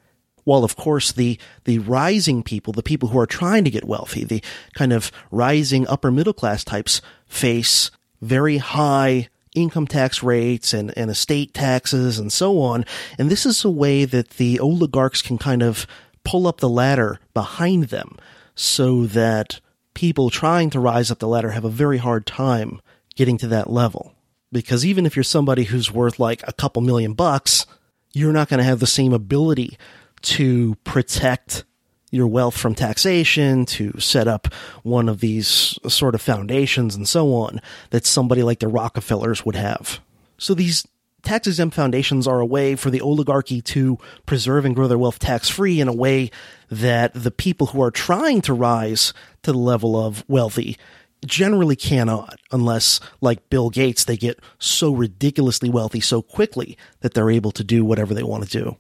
While 0.44 0.64
of 0.66 0.76
course 0.76 1.12
the, 1.12 1.40
the 1.64 1.80
rising 1.80 2.44
people, 2.44 2.74
the 2.74 2.84
people 2.84 3.10
who 3.10 3.20
are 3.20 3.26
trying 3.26 3.64
to 3.64 3.70
get 3.70 3.86
wealthy, 3.86 4.24
the 4.26 4.44
kind 4.74 4.92
of 4.92 5.12
rising 5.32 5.88
upper 5.88 6.12
middle 6.12 6.34
class 6.34 6.64
types 6.64 7.02
face 7.28 7.92
very 8.22 8.58
high 8.58 9.30
income 9.56 9.88
tax 9.88 10.24
rates 10.24 10.74
and, 10.74 10.92
and 10.98 11.10
estate 11.10 11.54
taxes 11.54 12.20
and 12.20 12.34
so 12.34 12.60
on. 12.60 12.86
And 13.18 13.30
this 13.30 13.46
is 13.46 13.64
a 13.64 13.70
way 13.70 14.06
that 14.06 14.32
the 14.32 14.60
oligarchs 14.60 15.22
can 15.22 15.38
kind 15.38 15.64
of 15.64 15.88
pull 16.24 16.48
up 16.48 16.60
the 16.60 16.70
ladder 16.70 17.20
behind 17.34 17.86
them 17.86 18.18
so 18.56 19.06
that 19.08 19.60
people 19.94 20.30
trying 20.30 20.70
to 20.72 20.80
rise 20.80 21.12
up 21.12 21.20
the 21.20 21.28
ladder 21.28 21.52
have 21.52 21.66
a 21.66 21.70
very 21.70 21.98
hard 21.98 22.26
time 22.26 22.82
getting 23.16 23.38
to 23.38 23.48
that 23.48 23.70
level. 23.70 24.14
Because 24.52 24.86
even 24.86 25.06
if 25.06 25.16
you're 25.16 25.24
somebody 25.24 25.64
who's 25.64 25.92
worth 25.92 26.20
like 26.20 26.44
a 26.48 26.54
couple 26.54 26.82
million 26.82 27.14
bucks, 27.14 27.66
you're 28.14 28.34
not 28.34 28.50
going 28.50 28.60
to 28.60 28.64
have 28.64 28.80
the 28.80 28.88
same 28.88 29.14
ability 29.14 29.78
to 30.22 30.76
protect 30.84 31.66
your 32.12 32.28
wealth 32.28 32.56
from 32.56 32.76
taxation, 32.76 33.66
to 33.66 34.00
set 34.00 34.28
up 34.28 34.54
one 34.84 35.10
of 35.10 35.20
these 35.20 35.80
sort 35.88 36.14
of 36.14 36.22
foundations 36.22 36.96
and 36.96 37.10
so 37.10 37.34
on 37.34 37.60
that 37.90 38.06
somebody 38.06 38.44
like 38.44 38.60
the 38.60 38.68
Rockefellers 38.68 39.44
would 39.44 39.56
have. 39.56 40.00
So 40.38 40.54
these 40.54 40.88
tax 41.24 41.48
exempt 41.48 41.76
foundations 41.76 42.28
are 42.28 42.40
a 42.40 42.46
way 42.46 42.76
for 42.76 42.90
the 42.90 43.02
oligarchy 43.02 43.62
to 43.62 43.98
preserve 44.26 44.66
and 44.66 44.76
grow 44.76 44.88
their 44.88 44.98
wealth 44.98 45.20
tax 45.20 45.50
free 45.50 45.80
in 45.80 45.88
a 45.88 45.94
way 45.94 46.30
that 46.70 47.14
the 47.14 47.32
people 47.32 47.68
who 47.68 47.82
are 47.82 47.92
trying 47.92 48.42
to 48.42 48.54
rise 48.54 49.14
to 49.42 49.52
the 49.52 49.58
level 49.58 49.96
of 49.96 50.24
wealthy 50.28 50.78
generally 51.26 51.76
cannot 51.76 52.38
unless 52.52 53.00
like 53.22 53.50
Bill 53.50 53.70
Gates 53.70 54.04
they 54.04 54.18
get 54.18 54.40
so 54.60 54.94
ridiculously 54.94 55.70
wealthy 55.70 56.02
so 56.02 56.22
quickly 56.22 56.78
that 57.00 57.14
they're 57.14 57.32
able 57.32 57.52
to 57.52 57.64
do 57.64 57.86
whatever 57.86 58.14
they 58.14 58.24
want 58.24 58.44
to 58.48 58.64
do. 58.64 58.78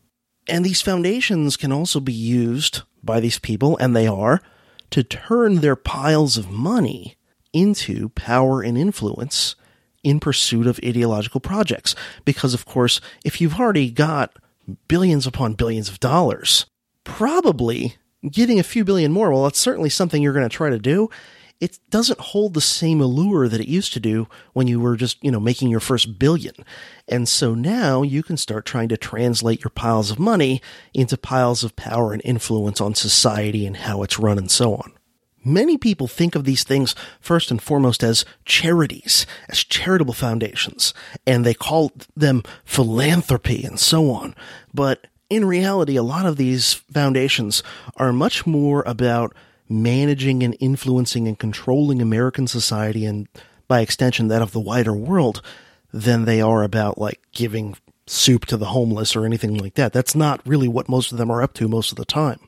And 0.47 0.65
these 0.65 0.81
foundations 0.81 1.55
can 1.55 1.71
also 1.71 2.01
be 2.01 2.13
used 2.13 2.81
by 3.01 3.19
these 3.21 3.39
people 3.39 3.77
and 3.77 3.95
they 3.95 4.07
are 4.07 4.41
to 4.89 5.03
turn 5.03 5.55
their 5.55 5.77
piles 5.77 6.37
of 6.37 6.51
money 6.51 7.15
into 7.53 8.09
power 8.09 8.61
and 8.61 8.77
influence 8.77 9.55
in 10.03 10.19
pursuit 10.19 10.67
of 10.67 10.79
ideological 10.85 11.39
projects. 11.39 11.95
Because, 12.25 12.53
of 12.53 12.65
course, 12.65 13.01
if 13.23 13.39
you've 13.39 13.59
already 13.59 13.89
got 13.89 14.35
billions 14.87 15.25
upon 15.25 15.53
billions 15.53 15.89
of 15.89 15.99
dollars, 15.99 16.65
probably 17.03 17.95
getting 18.29 18.59
a 18.59 18.63
few 18.63 18.83
billion 18.83 19.11
more, 19.11 19.31
well, 19.31 19.43
that's 19.43 19.59
certainly 19.59 19.89
something 19.89 20.21
you're 20.21 20.33
going 20.33 20.47
to 20.47 20.55
try 20.55 20.69
to 20.69 20.79
do. 20.79 21.09
it 21.63 21.79
doesn't 21.89 22.19
hold 22.19 22.53
the 22.53 22.59
same 22.59 22.99
allure 22.99 23.47
that 23.47 23.61
it 23.61 23.69
used 23.69 23.93
to 23.93 23.99
do 24.01 24.27
when 24.51 24.67
you 24.67 24.81
were 24.81 24.97
just, 24.97 25.23
you 25.23 25.31
know, 25.31 25.39
making 25.39 25.69
your 25.69 25.79
first 25.79 26.19
billion. 26.19 26.53
And 27.07 27.25
so 27.25 27.53
now 27.53 28.01
you 28.01 28.21
can 28.21 28.35
start 28.35 28.65
trying 28.65 28.89
to 28.89 28.97
translate 28.97 29.63
your 29.63 29.69
piles 29.69 30.11
of 30.11 30.19
money 30.19 30.61
into 30.93 31.15
piles 31.15 31.63
of 31.63 31.77
power 31.77 32.11
and 32.11 32.21
influence 32.25 32.81
on 32.81 32.95
society 32.95 33.65
and 33.65 33.77
how 33.77 34.03
it's 34.03 34.19
run 34.19 34.37
and 34.37 34.51
so 34.51 34.75
on. 34.75 34.91
Many 35.45 35.77
people 35.77 36.07
think 36.07 36.35
of 36.35 36.45
these 36.45 36.63
things 36.63 36.95
first 37.19 37.51
and 37.51 37.61
foremost 37.61 38.03
as 38.03 38.25
charities, 38.45 39.25
as 39.49 39.63
charitable 39.63 40.13
foundations, 40.13 40.93
and 41.27 41.45
they 41.45 41.53
call 41.53 41.91
them 42.15 42.43
philanthropy 42.63 43.63
and 43.63 43.79
so 43.79 44.11
on. 44.11 44.35
But 44.73 45.07
in 45.29 45.45
reality, 45.45 45.95
a 45.95 46.03
lot 46.03 46.25
of 46.25 46.37
these 46.37 46.73
foundations 46.73 47.63
are 47.97 48.13
much 48.13 48.45
more 48.45 48.83
about 48.85 49.35
managing 49.67 50.43
and 50.43 50.55
influencing 50.59 51.27
and 51.27 51.39
controlling 51.39 52.01
American 52.01 52.47
society 52.47 53.05
and 53.05 53.27
by 53.67 53.81
extension 53.81 54.27
that 54.27 54.41
of 54.41 54.51
the 54.51 54.59
wider 54.59 54.93
world 54.93 55.41
than 55.91 56.25
they 56.25 56.41
are 56.41 56.63
about 56.63 56.97
like 56.97 57.19
giving 57.31 57.75
soup 58.05 58.45
to 58.45 58.57
the 58.57 58.67
homeless 58.67 59.15
or 59.15 59.25
anything 59.25 59.57
like 59.57 59.75
that. 59.75 59.93
That's 59.93 60.15
not 60.15 60.41
really 60.45 60.67
what 60.67 60.89
most 60.89 61.11
of 61.11 61.17
them 61.17 61.31
are 61.31 61.41
up 61.41 61.53
to 61.55 61.67
most 61.67 61.91
of 61.91 61.97
the 61.97 62.05
time. 62.05 62.39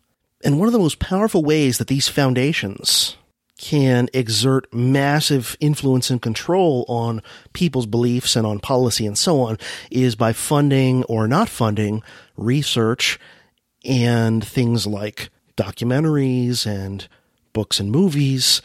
And 0.46 0.60
one 0.60 0.68
of 0.68 0.74
the 0.74 0.80
most 0.80 1.00
powerful 1.00 1.44
ways 1.44 1.80
that 1.80 1.88
these 1.88 2.08
foundations 2.08 3.18
can 3.58 4.10
exert 4.14 4.72
massive 4.72 5.58
influence 5.60 6.12
and 6.12 6.22
control 6.22 6.86
on 6.88 7.24
people's 7.54 7.88
beliefs 7.88 8.36
and 8.36 8.46
on 8.46 8.60
policy 8.60 9.08
and 9.08 9.18
so 9.18 9.42
on 9.42 9.58
is 9.90 10.16
by 10.16 10.34
funding 10.34 11.04
or 11.06 11.28
not 11.28 11.50
funding 11.50 12.04
research 12.38 13.18
and 13.84 14.46
things 14.46 14.86
like 14.86 15.30
documentaries 15.58 16.68
and 16.68 17.08
books 17.54 17.80
and 17.80 17.92
movies, 17.92 18.62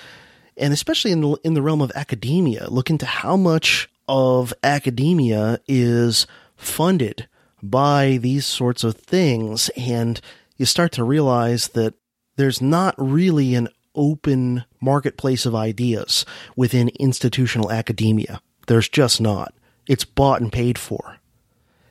and 0.58 0.74
especially 0.74 1.12
in 1.12 1.22
the, 1.22 1.38
in 1.44 1.54
the 1.54 1.62
realm 1.62 1.80
of 1.80 1.92
academia, 1.94 2.68
look 2.68 2.90
into 2.90 3.06
how 3.06 3.38
much 3.38 3.88
of 4.06 4.52
academia 4.62 5.60
is 5.66 6.26
funded 6.56 7.26
by 7.62 8.18
these 8.20 8.44
sorts 8.44 8.84
of 8.84 8.96
things, 8.96 9.70
and 9.76 10.20
you 10.60 10.66
start 10.66 10.92
to 10.92 11.02
realize 11.02 11.68
that 11.68 11.94
there's 12.36 12.60
not 12.60 12.94
really 12.98 13.54
an 13.54 13.66
open 13.94 14.62
marketplace 14.78 15.46
of 15.46 15.54
ideas 15.54 16.26
within 16.54 16.90
institutional 17.00 17.72
academia. 17.72 18.42
There's 18.66 18.86
just 18.86 19.22
not. 19.22 19.54
It's 19.86 20.04
bought 20.04 20.42
and 20.42 20.52
paid 20.52 20.76
for. 20.76 21.16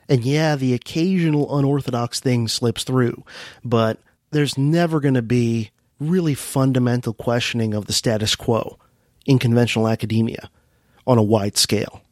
And 0.08 0.22
yeah, 0.22 0.54
the 0.54 0.72
occasional 0.72 1.58
unorthodox 1.58 2.20
thing 2.20 2.46
slips 2.46 2.84
through, 2.84 3.24
but 3.64 3.98
there's 4.30 4.56
never 4.56 5.00
going 5.00 5.14
to 5.14 5.22
be 5.22 5.72
really 5.98 6.34
fundamental 6.34 7.12
questioning 7.12 7.74
of 7.74 7.86
the 7.86 7.92
status 7.92 8.36
quo 8.36 8.78
in 9.26 9.40
conventional 9.40 9.88
academia 9.88 10.48
on 11.08 11.18
a 11.18 11.24
wide 11.24 11.58
scale. 11.58 12.02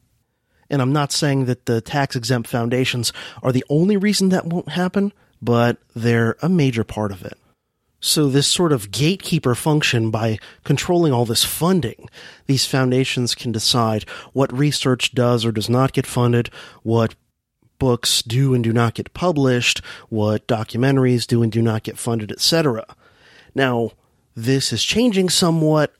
And 0.69 0.83
I'm 0.83 0.93
not 0.93 1.13
saying 1.13 1.45
that 1.45 1.67
the 1.67 1.81
tax 1.81 2.17
exempt 2.17 2.51
foundations 2.51 3.13
are 3.45 3.53
the 3.53 3.65
only 3.71 3.97
reason 3.97 4.31
that 4.31 4.45
won't 4.45 4.71
happen, 4.71 5.13
but 5.41 5.79
they're 5.95 6.37
a 6.43 6.49
major 6.49 6.85
part 6.85 7.13
of 7.13 7.25
it. 7.25 7.39
So, 8.01 8.29
this 8.29 8.47
sort 8.47 8.73
of 8.73 8.93
gatekeeper 8.93 9.57
function 9.57 10.13
by 10.13 10.39
controlling 10.63 11.13
all 11.13 11.25
this 11.25 11.43
funding, 11.43 12.09
these 12.47 12.65
foundations 12.65 13.35
can 13.35 13.51
decide 13.51 14.09
what 14.33 14.57
research 14.57 15.15
does 15.15 15.45
or 15.45 15.51
does 15.51 15.69
not 15.69 15.93
get 15.93 16.07
funded, 16.07 16.49
what 16.85 17.17
books 17.81 18.23
do 18.23 18.55
and 18.55 18.63
do 18.63 18.73
not 18.73 18.95
get 18.95 19.15
published, 19.15 19.81
what 20.09 20.47
documentaries 20.47 21.27
do 21.27 21.43
and 21.43 21.51
do 21.51 21.61
not 21.61 21.83
get 21.83 21.99
funded, 21.99 22.31
etc. 22.31 22.85
Now, 23.55 23.93
this 24.37 24.73
is 24.73 24.85
changing 24.85 25.31
somewhat 25.31 25.95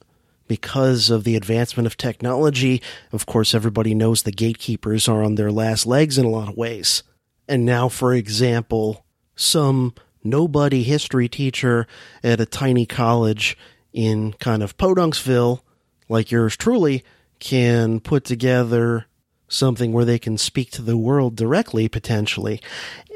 because 0.47 1.11
of 1.11 1.25
the 1.25 1.37
advancement 1.37 1.87
of 1.87 1.97
technology. 1.97 2.81
Of 3.13 3.27
course, 3.27 3.55
everybody 3.55 3.95
knows 3.95 4.23
the 4.23 4.33
gatekeepers 4.33 5.09
are 5.09 5.23
on 5.23 5.35
their 5.35 5.51
last 5.51 5.87
legs 5.87 6.17
in 6.17 6.25
a 6.25 6.31
lot 6.31 6.49
of 6.49 6.57
ways. 6.57 7.03
And 7.49 7.65
now, 7.65 7.89
for 7.89 8.15
example, 8.15 9.05
some 9.39 9.95
nobody 10.25 10.83
history 10.83 11.29
teacher 11.29 11.87
at 12.23 12.41
a 12.41 12.47
tiny 12.47 12.85
college 12.85 13.57
in 13.93 14.33
kind 14.35 14.63
of 14.63 14.77
Podunksville, 14.77 15.61
like 16.09 16.31
yours 16.31 16.57
truly, 16.57 17.05
can 17.39 18.01
put 18.01 18.25
together 18.25 19.07
something 19.49 19.93
where 19.93 20.05
they 20.05 20.19
can 20.19 20.37
speak 20.37 20.71
to 20.73 20.83
the 20.83 20.97
world 20.97 21.37
directly, 21.37 21.89
potentially, 21.89 22.61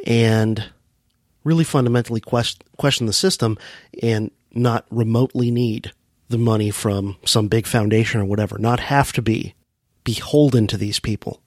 and 0.07 0.71
really 1.45 1.65
fundamentally 1.65 2.21
quest- 2.21 2.65
question 2.79 3.07
the 3.07 3.13
system 3.13 3.59
and 4.03 4.31
not 4.53 4.87
remotely 4.91 5.51
need 5.51 5.93
the 6.29 6.39
money 6.39 6.71
from 6.71 7.17
some 7.27 7.49
big 7.49 7.67
foundation 7.67 8.21
or 8.21 8.25
whatever, 8.25 8.59
not 8.59 8.81
have 8.81 9.13
to 9.13 9.21
be 9.21 9.55
beholden 10.05 10.67
to 10.67 10.77
these 10.77 11.01
people. 11.01 11.43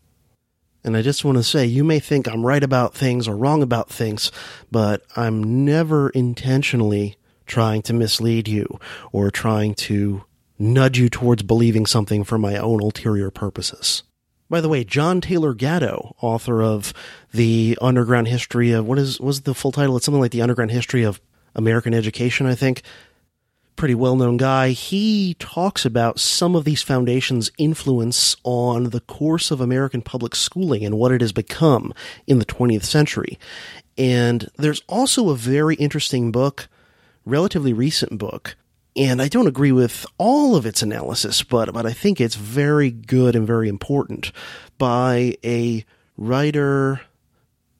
And 0.85 0.95
I 0.95 1.01
just 1.01 1.25
want 1.25 1.37
to 1.39 1.43
say, 1.43 1.65
you 1.65 1.83
may 1.83 1.99
think 1.99 2.27
I'm 2.27 2.45
right 2.45 2.63
about 2.63 2.93
things 2.93 3.27
or 3.27 3.35
wrong 3.35 3.63
about 3.63 3.89
things, 3.89 4.31
but 4.71 5.01
I'm 5.15 5.65
never 5.65 6.09
intentionally 6.09 7.17
trying 7.47 7.81
to 7.83 7.93
mislead 7.93 8.47
you 8.47 8.67
or 9.11 9.31
trying 9.31 9.73
to 9.75 10.23
nudge 10.59 10.99
you 10.99 11.09
towards 11.09 11.41
believing 11.41 11.87
something 11.87 12.23
for 12.23 12.37
my 12.37 12.57
own 12.57 12.81
ulterior 12.81 13.31
purposes. 13.31 14.03
By 14.47 14.61
the 14.61 14.69
way, 14.69 14.83
John 14.83 15.21
Taylor 15.21 15.55
Gatto, 15.55 16.15
author 16.21 16.61
of 16.61 16.93
the 17.33 17.75
Underground 17.81 18.27
History 18.27 18.71
of 18.71 18.85
what 18.85 18.99
is 18.99 19.19
was 19.19 19.41
the 19.41 19.55
full 19.55 19.71
title? 19.71 19.97
It's 19.97 20.05
something 20.05 20.21
like 20.21 20.31
the 20.31 20.43
Underground 20.43 20.69
History 20.69 21.01
of 21.01 21.19
American 21.55 21.95
Education, 21.95 22.45
I 22.45 22.53
think. 22.53 22.83
Pretty 23.75 23.95
well 23.95 24.15
known 24.15 24.37
guy. 24.37 24.69
He 24.69 25.35
talks 25.37 25.85
about 25.85 26.19
some 26.19 26.55
of 26.55 26.63
these 26.63 26.81
foundations' 26.81 27.51
influence 27.57 28.37
on 28.43 28.91
the 28.91 29.01
course 29.01 29.51
of 29.51 29.59
American 29.59 30.01
public 30.01 30.33
schooling 30.35 30.85
and 30.85 30.97
what 30.97 31.11
it 31.11 31.21
has 31.21 31.33
become 31.33 31.93
in 32.25 32.39
the 32.39 32.45
20th 32.45 32.85
century. 32.85 33.37
And 33.97 34.49
there's 34.57 34.81
also 34.87 35.29
a 35.29 35.35
very 35.35 35.75
interesting 35.75 36.31
book, 36.31 36.67
relatively 37.25 37.73
recent 37.73 38.17
book, 38.17 38.55
and 38.95 39.21
I 39.21 39.27
don't 39.27 39.47
agree 39.47 39.73
with 39.73 40.05
all 40.17 40.55
of 40.55 40.65
its 40.65 40.81
analysis, 40.81 41.43
but 41.43 41.73
but 41.73 41.85
I 41.85 41.91
think 41.91 42.21
it's 42.21 42.35
very 42.35 42.91
good 42.91 43.35
and 43.35 43.45
very 43.45 43.67
important 43.67 44.31
by 44.77 45.35
a 45.43 45.83
writer. 46.17 47.01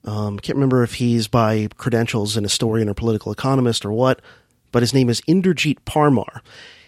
Um, 0.04 0.38
can't 0.38 0.56
remember 0.56 0.82
if 0.82 0.94
he's 0.94 1.26
by 1.26 1.68
credentials 1.78 2.36
an 2.36 2.44
historian 2.44 2.88
or 2.88 2.94
political 2.94 3.32
economist 3.32 3.84
or 3.84 3.92
what, 3.92 4.20
but 4.76 4.82
his 4.82 4.92
name 4.92 5.08
is 5.08 5.22
Inderjeet 5.22 5.78
Parmar. 5.86 6.42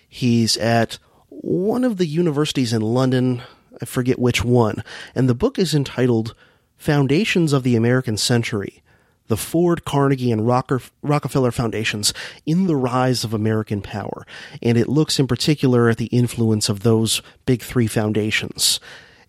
He's 0.07 0.59
at 0.59 0.99
one 1.31 1.85
of 1.85 1.97
the 1.97 2.05
universities 2.05 2.75
in 2.75 2.83
London. 2.83 3.41
I 3.81 3.87
forget 3.87 4.19
which 4.19 4.45
one, 4.45 4.85
and 5.15 5.27
the 5.27 5.35
book 5.35 5.59
is 5.59 5.75
entitled 5.75 6.35
"Foundations 6.77 7.55
of 7.55 7.63
the 7.63 7.77
American 7.77 8.19
Century." 8.19 8.83
the 9.29 9.39
Ford, 9.39 9.87
Carnegie, 9.87 10.31
and 10.31 10.47
Rockefeller 10.47 11.51
Foundations 11.51 12.13
in 12.45 12.67
the 12.67 12.77
rise 12.77 13.25
of 13.25 13.33
American 13.33 13.81
power. 13.81 14.27
And 14.63 14.77
it 14.77 14.91
looks 14.91 15.19
in 15.19 15.27
particular 15.27 15.89
at 15.89 15.97
the 15.97 16.09
influence 16.09 16.69
of 16.69 16.81
those 16.81 17.23
big 17.47 17.63
three 17.63 17.87
foundations. 17.87 18.81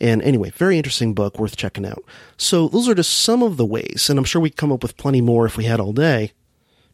And 0.01 0.21
anyway, 0.21 0.49
very 0.49 0.75
interesting 0.75 1.13
book, 1.13 1.39
worth 1.39 1.55
checking 1.55 1.85
out. 1.85 2.03
So 2.35 2.67
those 2.67 2.89
are 2.89 2.95
just 2.95 3.21
some 3.21 3.41
of 3.41 3.55
the 3.55 3.65
ways, 3.65 4.07
and 4.09 4.19
I'm 4.19 4.25
sure 4.25 4.41
we'd 4.41 4.57
come 4.57 4.73
up 4.73 4.83
with 4.83 4.97
plenty 4.97 5.21
more 5.21 5.45
if 5.45 5.55
we 5.55 5.63
had 5.63 5.79
all 5.79 5.93
day, 5.93 6.33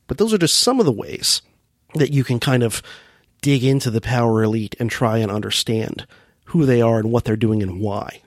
but 0.05 0.19
those 0.19 0.31
are 0.31 0.37
just 0.37 0.59
some 0.59 0.79
of 0.79 0.85
the 0.85 0.91
ways 0.91 1.41
that 1.95 2.13
you 2.13 2.23
can 2.23 2.39
kind 2.39 2.63
of 2.63 2.81
dig 3.41 3.63
into 3.63 3.91
the 3.91 4.01
power 4.01 4.43
elite 4.43 4.75
and 4.79 4.89
try 4.89 5.17
and 5.17 5.31
understand 5.31 6.07
who 6.45 6.65
they 6.65 6.81
are 6.81 6.99
and 6.99 7.11
what 7.11 7.25
they're 7.25 7.35
doing 7.35 7.61
and 7.61 7.79
why. 7.79 8.21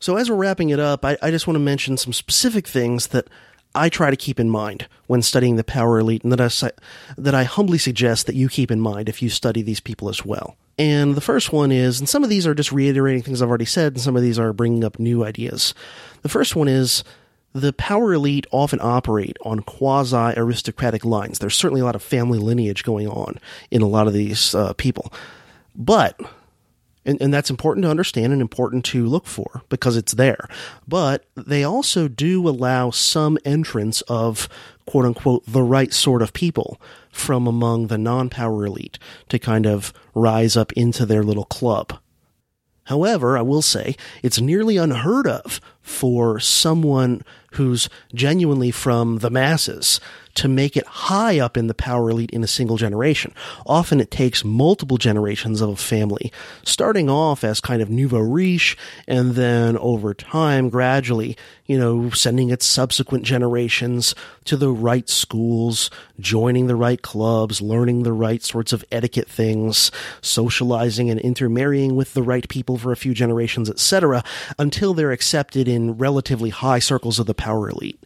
So 0.00 0.16
as 0.16 0.30
we're 0.30 0.36
wrapping 0.36 0.70
it 0.70 0.80
up, 0.80 1.04
I, 1.04 1.16
I 1.20 1.30
just 1.30 1.46
want 1.46 1.56
to 1.56 1.60
mention 1.60 1.96
some 1.96 2.12
specific 2.12 2.66
things 2.66 3.08
that 3.08 3.28
I 3.74 3.88
try 3.88 4.10
to 4.10 4.16
keep 4.16 4.40
in 4.40 4.48
mind 4.48 4.88
when 5.06 5.22
studying 5.22 5.56
the 5.56 5.64
power 5.64 5.98
elite, 5.98 6.22
and 6.24 6.32
that 6.32 6.40
I, 6.40 6.70
that 7.16 7.34
I 7.34 7.44
humbly 7.44 7.78
suggest 7.78 8.26
that 8.26 8.34
you 8.34 8.48
keep 8.48 8.70
in 8.70 8.80
mind 8.80 9.08
if 9.08 9.20
you 9.20 9.28
study 9.28 9.62
these 9.62 9.80
people 9.80 10.08
as 10.08 10.24
well. 10.24 10.56
And 10.78 11.14
the 11.14 11.20
first 11.20 11.52
one 11.52 11.70
is, 11.70 11.98
and 11.98 12.08
some 12.08 12.24
of 12.24 12.30
these 12.30 12.46
are 12.46 12.54
just 12.54 12.72
reiterating 12.72 13.22
things 13.22 13.42
I've 13.42 13.48
already 13.48 13.64
said, 13.64 13.94
and 13.94 14.00
some 14.00 14.16
of 14.16 14.22
these 14.22 14.38
are 14.38 14.52
bringing 14.52 14.84
up 14.84 14.98
new 14.98 15.24
ideas. 15.24 15.74
The 16.22 16.28
first 16.28 16.56
one 16.56 16.68
is 16.68 17.04
the 17.60 17.72
power 17.72 18.14
elite 18.14 18.46
often 18.50 18.78
operate 18.82 19.36
on 19.44 19.60
quasi 19.60 20.34
aristocratic 20.36 21.04
lines. 21.04 21.38
There's 21.38 21.56
certainly 21.56 21.80
a 21.80 21.84
lot 21.84 21.94
of 21.94 22.02
family 22.02 22.38
lineage 22.38 22.84
going 22.84 23.08
on 23.08 23.38
in 23.70 23.82
a 23.82 23.88
lot 23.88 24.06
of 24.06 24.12
these 24.12 24.54
uh, 24.54 24.72
people. 24.74 25.12
But 25.74 26.20
and, 27.08 27.20
and 27.22 27.32
that's 27.32 27.48
important 27.48 27.84
to 27.84 27.90
understand 27.90 28.32
and 28.32 28.42
important 28.42 28.84
to 28.86 29.06
look 29.06 29.26
for 29.26 29.62
because 29.70 29.96
it's 29.96 30.12
there. 30.12 30.46
But 30.86 31.24
they 31.34 31.64
also 31.64 32.06
do 32.06 32.46
allow 32.46 32.90
some 32.90 33.38
entrance 33.44 34.02
of 34.02 34.48
quote 34.86 35.06
unquote 35.06 35.44
the 35.46 35.62
right 35.62 35.92
sort 35.92 36.20
of 36.22 36.34
people 36.34 36.80
from 37.10 37.46
among 37.46 37.86
the 37.86 37.98
non 37.98 38.28
power 38.28 38.66
elite 38.66 38.98
to 39.30 39.38
kind 39.38 39.66
of 39.66 39.92
rise 40.14 40.56
up 40.56 40.72
into 40.74 41.06
their 41.06 41.22
little 41.22 41.46
club. 41.46 41.98
However, 42.84 43.36
I 43.36 43.42
will 43.42 43.62
say 43.62 43.96
it's 44.22 44.40
nearly 44.40 44.76
unheard 44.76 45.26
of 45.26 45.60
for 45.82 46.40
someone 46.40 47.22
who's 47.52 47.88
genuinely 48.14 48.70
from 48.70 49.18
the 49.18 49.30
masses 49.30 50.00
to 50.38 50.48
make 50.48 50.76
it 50.76 50.86
high 50.86 51.40
up 51.40 51.56
in 51.56 51.66
the 51.66 51.74
power 51.74 52.10
elite 52.10 52.30
in 52.30 52.44
a 52.44 52.46
single 52.46 52.76
generation. 52.76 53.34
Often 53.66 54.00
it 54.00 54.10
takes 54.10 54.44
multiple 54.44 54.96
generations 54.96 55.60
of 55.60 55.70
a 55.70 55.76
family, 55.76 56.32
starting 56.62 57.10
off 57.10 57.42
as 57.42 57.60
kind 57.60 57.82
of 57.82 57.90
nouveau 57.90 58.20
riche, 58.20 58.76
and 59.08 59.34
then 59.34 59.76
over 59.78 60.14
time, 60.14 60.68
gradually, 60.68 61.36
you 61.66 61.76
know, 61.76 62.10
sending 62.10 62.50
its 62.50 62.64
subsequent 62.64 63.24
generations 63.24 64.14
to 64.44 64.56
the 64.56 64.70
right 64.70 65.08
schools, 65.08 65.90
joining 66.20 66.68
the 66.68 66.76
right 66.76 67.02
clubs, 67.02 67.60
learning 67.60 68.04
the 68.04 68.12
right 68.12 68.42
sorts 68.42 68.72
of 68.72 68.84
etiquette 68.92 69.28
things, 69.28 69.90
socializing 70.22 71.10
and 71.10 71.18
intermarrying 71.20 71.96
with 71.96 72.14
the 72.14 72.22
right 72.22 72.48
people 72.48 72.78
for 72.78 72.92
a 72.92 72.96
few 72.96 73.12
generations, 73.12 73.68
etc., 73.68 74.22
until 74.56 74.94
they're 74.94 75.10
accepted 75.10 75.66
in 75.66 75.98
relatively 75.98 76.50
high 76.50 76.78
circles 76.78 77.18
of 77.18 77.26
the 77.26 77.34
power 77.34 77.68
elite. 77.68 78.02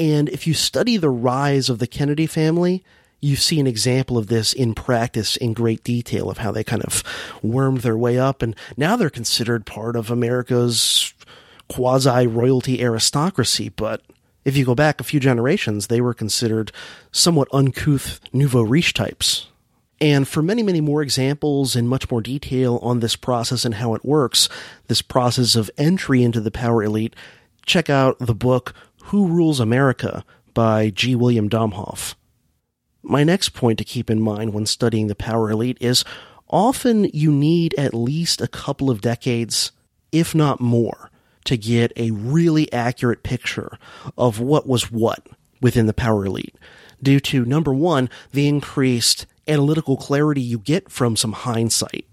And 0.00 0.30
if 0.30 0.46
you 0.46 0.54
study 0.54 0.96
the 0.96 1.10
rise 1.10 1.59
of 1.68 1.78
the 1.78 1.86
Kennedy 1.86 2.26
family, 2.26 2.84
you 3.20 3.36
see 3.36 3.60
an 3.60 3.66
example 3.66 4.16
of 4.16 4.28
this 4.28 4.52
in 4.52 4.74
practice 4.74 5.36
in 5.36 5.52
great 5.52 5.84
detail 5.84 6.30
of 6.30 6.38
how 6.38 6.50
they 6.50 6.64
kind 6.64 6.82
of 6.82 7.02
wormed 7.42 7.80
their 7.80 7.96
way 7.96 8.18
up. 8.18 8.42
And 8.42 8.56
now 8.76 8.96
they're 8.96 9.10
considered 9.10 9.66
part 9.66 9.96
of 9.96 10.10
America's 10.10 11.12
quasi 11.68 12.26
royalty 12.26 12.82
aristocracy. 12.82 13.68
But 13.68 14.02
if 14.44 14.56
you 14.56 14.64
go 14.64 14.74
back 14.74 15.00
a 15.00 15.04
few 15.04 15.20
generations, 15.20 15.86
they 15.86 16.00
were 16.00 16.14
considered 16.14 16.72
somewhat 17.12 17.48
uncouth 17.52 18.20
nouveau 18.32 18.62
riche 18.62 18.94
types. 18.94 19.48
And 20.00 20.26
for 20.26 20.40
many, 20.40 20.62
many 20.62 20.80
more 20.80 21.02
examples 21.02 21.76
in 21.76 21.86
much 21.86 22.10
more 22.10 22.22
detail 22.22 22.78
on 22.80 23.00
this 23.00 23.16
process 23.16 23.66
and 23.66 23.74
how 23.74 23.94
it 23.94 24.04
works, 24.04 24.48
this 24.88 25.02
process 25.02 25.56
of 25.56 25.70
entry 25.76 26.22
into 26.22 26.40
the 26.40 26.50
power 26.50 26.82
elite, 26.82 27.14
check 27.66 27.90
out 27.90 28.18
the 28.18 28.34
book 28.34 28.72
who 29.04 29.26
Rules 29.26 29.60
America 29.60 30.24
by 30.54 30.90
G. 30.90 31.14
William 31.14 31.48
Domhoff. 31.48 32.14
My 33.02 33.24
next 33.24 33.50
point 33.50 33.78
to 33.78 33.84
keep 33.84 34.10
in 34.10 34.20
mind 34.20 34.52
when 34.52 34.66
studying 34.66 35.06
the 35.06 35.14
power 35.14 35.50
elite 35.50 35.78
is 35.80 36.04
often 36.48 37.04
you 37.04 37.32
need 37.32 37.74
at 37.78 37.94
least 37.94 38.40
a 38.40 38.48
couple 38.48 38.90
of 38.90 39.00
decades, 39.00 39.72
if 40.12 40.34
not 40.34 40.60
more, 40.60 41.10
to 41.44 41.56
get 41.56 41.92
a 41.96 42.10
really 42.10 42.70
accurate 42.72 43.22
picture 43.22 43.78
of 44.18 44.40
what 44.40 44.66
was 44.66 44.90
what 44.90 45.26
within 45.60 45.86
the 45.86 45.94
power 45.94 46.26
elite, 46.26 46.54
due 47.02 47.20
to 47.20 47.44
number 47.44 47.72
one, 47.72 48.10
the 48.32 48.48
increased 48.48 49.26
analytical 49.48 49.96
clarity 49.96 50.40
you 50.40 50.58
get 50.58 50.90
from 50.90 51.16
some 51.16 51.32
hindsight. 51.32 52.06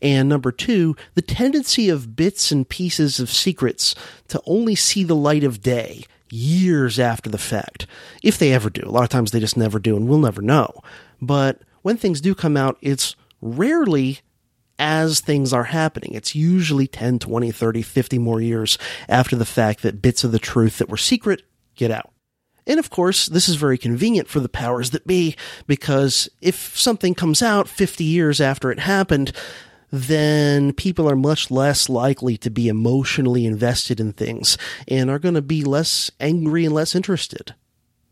And 0.00 0.28
number 0.28 0.52
two, 0.52 0.96
the 1.14 1.22
tendency 1.22 1.88
of 1.88 2.16
bits 2.16 2.50
and 2.50 2.68
pieces 2.68 3.20
of 3.20 3.30
secrets 3.30 3.94
to 4.28 4.40
only 4.46 4.74
see 4.74 5.04
the 5.04 5.16
light 5.16 5.44
of 5.44 5.60
day 5.60 6.04
years 6.30 6.98
after 6.98 7.30
the 7.30 7.38
fact. 7.38 7.86
If 8.22 8.38
they 8.38 8.52
ever 8.52 8.70
do. 8.70 8.82
A 8.84 8.90
lot 8.90 9.02
of 9.02 9.08
times 9.08 9.30
they 9.30 9.40
just 9.40 9.56
never 9.56 9.78
do, 9.78 9.96
and 9.96 10.08
we'll 10.08 10.18
never 10.18 10.42
know. 10.42 10.72
But 11.20 11.62
when 11.82 11.96
things 11.96 12.20
do 12.20 12.34
come 12.34 12.56
out, 12.56 12.78
it's 12.80 13.16
rarely 13.40 14.20
as 14.78 15.20
things 15.20 15.52
are 15.52 15.64
happening. 15.64 16.14
It's 16.14 16.34
usually 16.34 16.86
10, 16.86 17.18
20, 17.18 17.50
30, 17.50 17.82
50 17.82 18.18
more 18.18 18.40
years 18.40 18.78
after 19.08 19.36
the 19.36 19.44
fact 19.44 19.82
that 19.82 20.00
bits 20.00 20.24
of 20.24 20.32
the 20.32 20.38
truth 20.38 20.78
that 20.78 20.88
were 20.88 20.96
secret 20.96 21.42
get 21.74 21.90
out. 21.90 22.12
And 22.66 22.78
of 22.78 22.88
course, 22.88 23.26
this 23.26 23.48
is 23.48 23.56
very 23.56 23.76
convenient 23.76 24.28
for 24.28 24.40
the 24.40 24.48
powers 24.48 24.90
that 24.90 25.06
be, 25.06 25.36
because 25.66 26.28
if 26.40 26.78
something 26.78 27.14
comes 27.14 27.42
out 27.42 27.68
50 27.68 28.04
years 28.04 28.40
after 28.40 28.70
it 28.70 28.78
happened, 28.78 29.32
then 29.90 30.72
people 30.72 31.10
are 31.10 31.16
much 31.16 31.50
less 31.50 31.88
likely 31.88 32.36
to 32.38 32.50
be 32.50 32.68
emotionally 32.68 33.44
invested 33.44 34.00
in 34.00 34.12
things 34.12 34.56
and 34.86 35.10
are 35.10 35.18
going 35.18 35.34
to 35.34 35.42
be 35.42 35.64
less 35.64 36.10
angry 36.20 36.64
and 36.64 36.74
less 36.74 36.94
interested. 36.94 37.54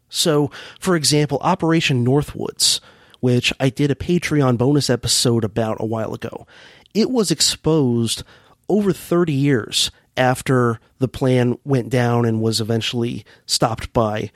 So, 0.09 0.51
for 0.81 0.97
example, 0.97 1.39
Operation 1.41 2.05
Northwoods, 2.05 2.81
which 3.21 3.53
I 3.61 3.69
did 3.69 3.91
a 3.91 3.97
Patreon 3.97 4.59
bonus 4.59 4.91
episode 4.91 5.45
about 5.45 5.77
a 5.81 5.87
while 5.87 6.15
ago, 6.15 6.47
it 6.95 7.11
was 7.11 7.31
exposed 7.31 8.23
over 8.69 8.93
30 8.93 9.33
years 9.33 9.91
after 10.17 10.81
the 10.99 11.09
plan 11.09 11.59
went 11.65 11.91
down 11.91 12.25
and 12.25 12.41
was 12.41 12.61
eventually 12.61 13.25
stopped 13.47 13.93
by 13.93 14.31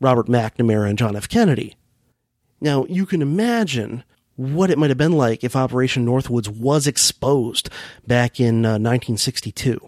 Robert 0.00 0.26
McNamara 0.26 0.90
and 0.90 0.98
John 0.98 1.16
F. 1.16 1.28
Kennedy. 1.28 1.76
Now, 2.60 2.84
you 2.88 3.06
can 3.06 3.22
imagine 3.22 4.04
what 4.42 4.70
it 4.70 4.78
might 4.78 4.90
have 4.90 4.98
been 4.98 5.12
like 5.12 5.44
if 5.44 5.56
Operation 5.56 6.06
Northwoods 6.06 6.48
was 6.48 6.86
exposed 6.86 7.68
back 8.06 8.40
in 8.40 8.64
uh, 8.64 8.78
1962. 8.78 9.80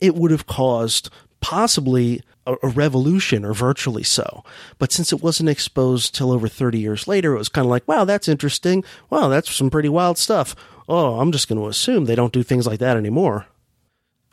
It 0.00 0.14
would 0.14 0.30
have 0.30 0.46
caused 0.46 1.10
possibly 1.40 2.22
a, 2.46 2.56
a, 2.62 2.68
revolution 2.68 3.44
or 3.44 3.54
virtually 3.54 4.02
so. 4.02 4.44
But 4.78 4.92
since 4.92 5.12
it 5.12 5.22
wasn't 5.22 5.48
exposed 5.48 6.14
till 6.14 6.32
over 6.32 6.48
30 6.48 6.78
years 6.78 7.08
later, 7.08 7.34
it 7.34 7.38
was 7.38 7.48
kind 7.48 7.64
of 7.64 7.70
like, 7.70 7.86
wow, 7.88 8.04
that's 8.04 8.28
interesting. 8.28 8.84
Wow, 9.08 9.28
that's 9.28 9.54
some 9.54 9.70
pretty 9.70 9.88
wild 9.88 10.18
stuff. 10.18 10.54
Oh, 10.88 11.20
I'm 11.20 11.32
just 11.32 11.48
going 11.48 11.60
to 11.60 11.68
assume 11.68 12.04
they 12.04 12.14
don't 12.14 12.32
do 12.32 12.42
things 12.42 12.66
like 12.66 12.80
that 12.80 12.96
anymore. 12.96 13.46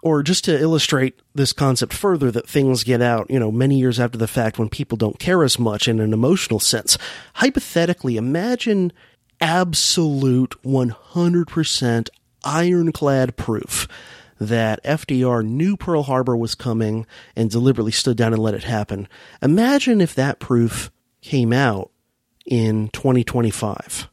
Or 0.03 0.21
just 0.21 0.45
to 0.45 0.59
illustrate 0.59 1.19
this 1.33 1.53
concept 1.53 1.91
further 1.91 2.29
that 2.31 2.47
things 2.47 2.83
get 2.83 3.01
out, 3.01 3.29
you 3.31 3.39
know, 3.39 3.51
many 3.51 3.79
years 3.79 3.99
after 3.99 4.17
the 4.17 4.27
fact 4.27 4.59
when 4.59 4.69
people 4.69 4.95
don't 4.95 5.19
care 5.19 5.43
as 5.43 5.57
much 5.57 5.87
in 5.87 5.99
an 5.99 6.13
emotional 6.13 6.59
sense. 6.59 6.97
Hypothetically, 7.35 8.15
imagine 8.15 8.93
absolute 9.39 10.55
100% 10.63 12.09
ironclad 12.43 13.35
proof 13.35 13.87
that 14.39 14.83
FDR 14.83 15.43
knew 15.43 15.75
Pearl 15.75 16.03
Harbor 16.03 16.37
was 16.37 16.55
coming 16.55 17.05
and 17.35 17.49
deliberately 17.49 17.91
stood 17.91 18.17
down 18.17 18.33
and 18.33 18.41
let 18.41 18.53
it 18.53 18.63
happen. 18.63 19.07
Imagine 19.41 20.01
if 20.01 20.13
that 20.15 20.39
proof 20.39 20.91
came 21.21 21.51
out 21.51 21.91
in 22.45 22.89
2025. 22.89 24.07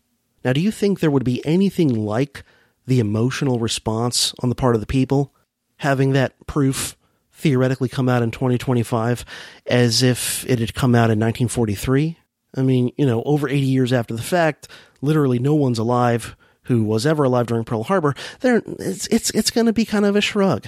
Now, 0.44 0.52
do 0.52 0.60
you 0.60 0.70
think 0.70 1.00
there 1.00 1.10
would 1.10 1.24
be 1.24 1.44
anything 1.46 1.94
like 1.94 2.42
the 2.86 3.00
emotional 3.00 3.58
response 3.58 4.34
on 4.40 4.48
the 4.48 4.54
part 4.54 4.74
of 4.74 4.80
the 4.80 4.86
people 4.86 5.32
having 5.78 6.12
that 6.12 6.34
proof 6.46 6.96
theoretically 7.32 7.88
come 7.88 8.08
out 8.08 8.22
in 8.22 8.30
2025 8.30 9.24
as 9.66 10.02
if 10.02 10.48
it 10.48 10.58
had 10.58 10.74
come 10.74 10.94
out 10.94 11.10
in 11.10 11.18
1943? 11.18 12.18
I 12.56 12.62
mean, 12.62 12.92
you 12.96 13.06
know, 13.06 13.22
over 13.24 13.48
80 13.48 13.60
years 13.60 13.92
after 13.92 14.14
the 14.14 14.22
fact, 14.22 14.68
literally 15.00 15.38
no 15.38 15.54
one's 15.54 15.78
alive 15.78 16.36
who 16.64 16.82
was 16.82 17.06
ever 17.06 17.24
alive 17.24 17.46
during 17.46 17.64
Pearl 17.64 17.84
Harbor, 17.84 18.14
there 18.40 18.62
it's 18.78 19.06
it's 19.08 19.30
it's 19.30 19.50
going 19.50 19.66
to 19.66 19.72
be 19.72 19.84
kind 19.84 20.04
of 20.04 20.16
a 20.16 20.20
shrug. 20.20 20.66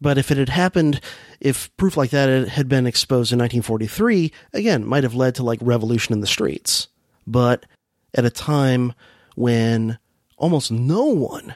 But 0.00 0.18
if 0.18 0.30
it 0.30 0.36
had 0.36 0.50
happened, 0.50 1.00
if 1.40 1.74
proof 1.76 1.96
like 1.96 2.10
that 2.10 2.48
had 2.48 2.68
been 2.68 2.86
exposed 2.86 3.32
in 3.32 3.38
1943, 3.38 4.30
again, 4.52 4.84
might 4.84 5.04
have 5.04 5.14
led 5.14 5.34
to 5.36 5.42
like 5.42 5.58
revolution 5.62 6.12
in 6.12 6.20
the 6.20 6.26
streets. 6.26 6.88
But 7.26 7.64
at 8.12 8.24
a 8.24 8.30
time 8.30 8.92
when 9.36 9.98
almost 10.36 10.70
no 10.70 11.04
one, 11.04 11.54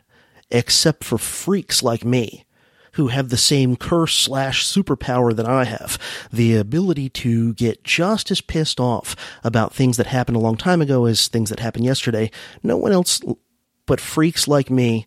except 0.51 1.05
for 1.05 1.19
freaks 1.19 1.83
like 1.83 2.05
me, 2.05 2.47
who 3.01 3.09
have 3.09 3.31
the 3.31 3.37
same 3.39 3.77
curse 3.77 4.15
slash 4.15 4.67
superpower 4.67 5.35
that 5.35 5.49
I 5.49 5.65
have. 5.65 5.99
The 6.31 6.57
ability 6.57 7.09
to 7.09 7.55
get 7.55 7.83
just 7.83 8.31
as 8.31 8.43
pissed 8.43 8.79
off 8.79 9.17
about 9.43 9.73
things 9.73 9.97
that 9.97 10.07
happened 10.07 10.37
a 10.37 10.41
long 10.41 10.59
time 10.59 10.83
ago 10.83 11.07
as 11.07 11.29
things 11.29 11.49
that 11.49 11.61
happened 11.61 11.87
yesterday. 11.87 12.31
No 12.63 12.77
one 12.77 12.93
else 12.93 13.23
but 13.87 14.03
freaks 14.03 14.47
like 14.47 14.69
me 14.69 15.07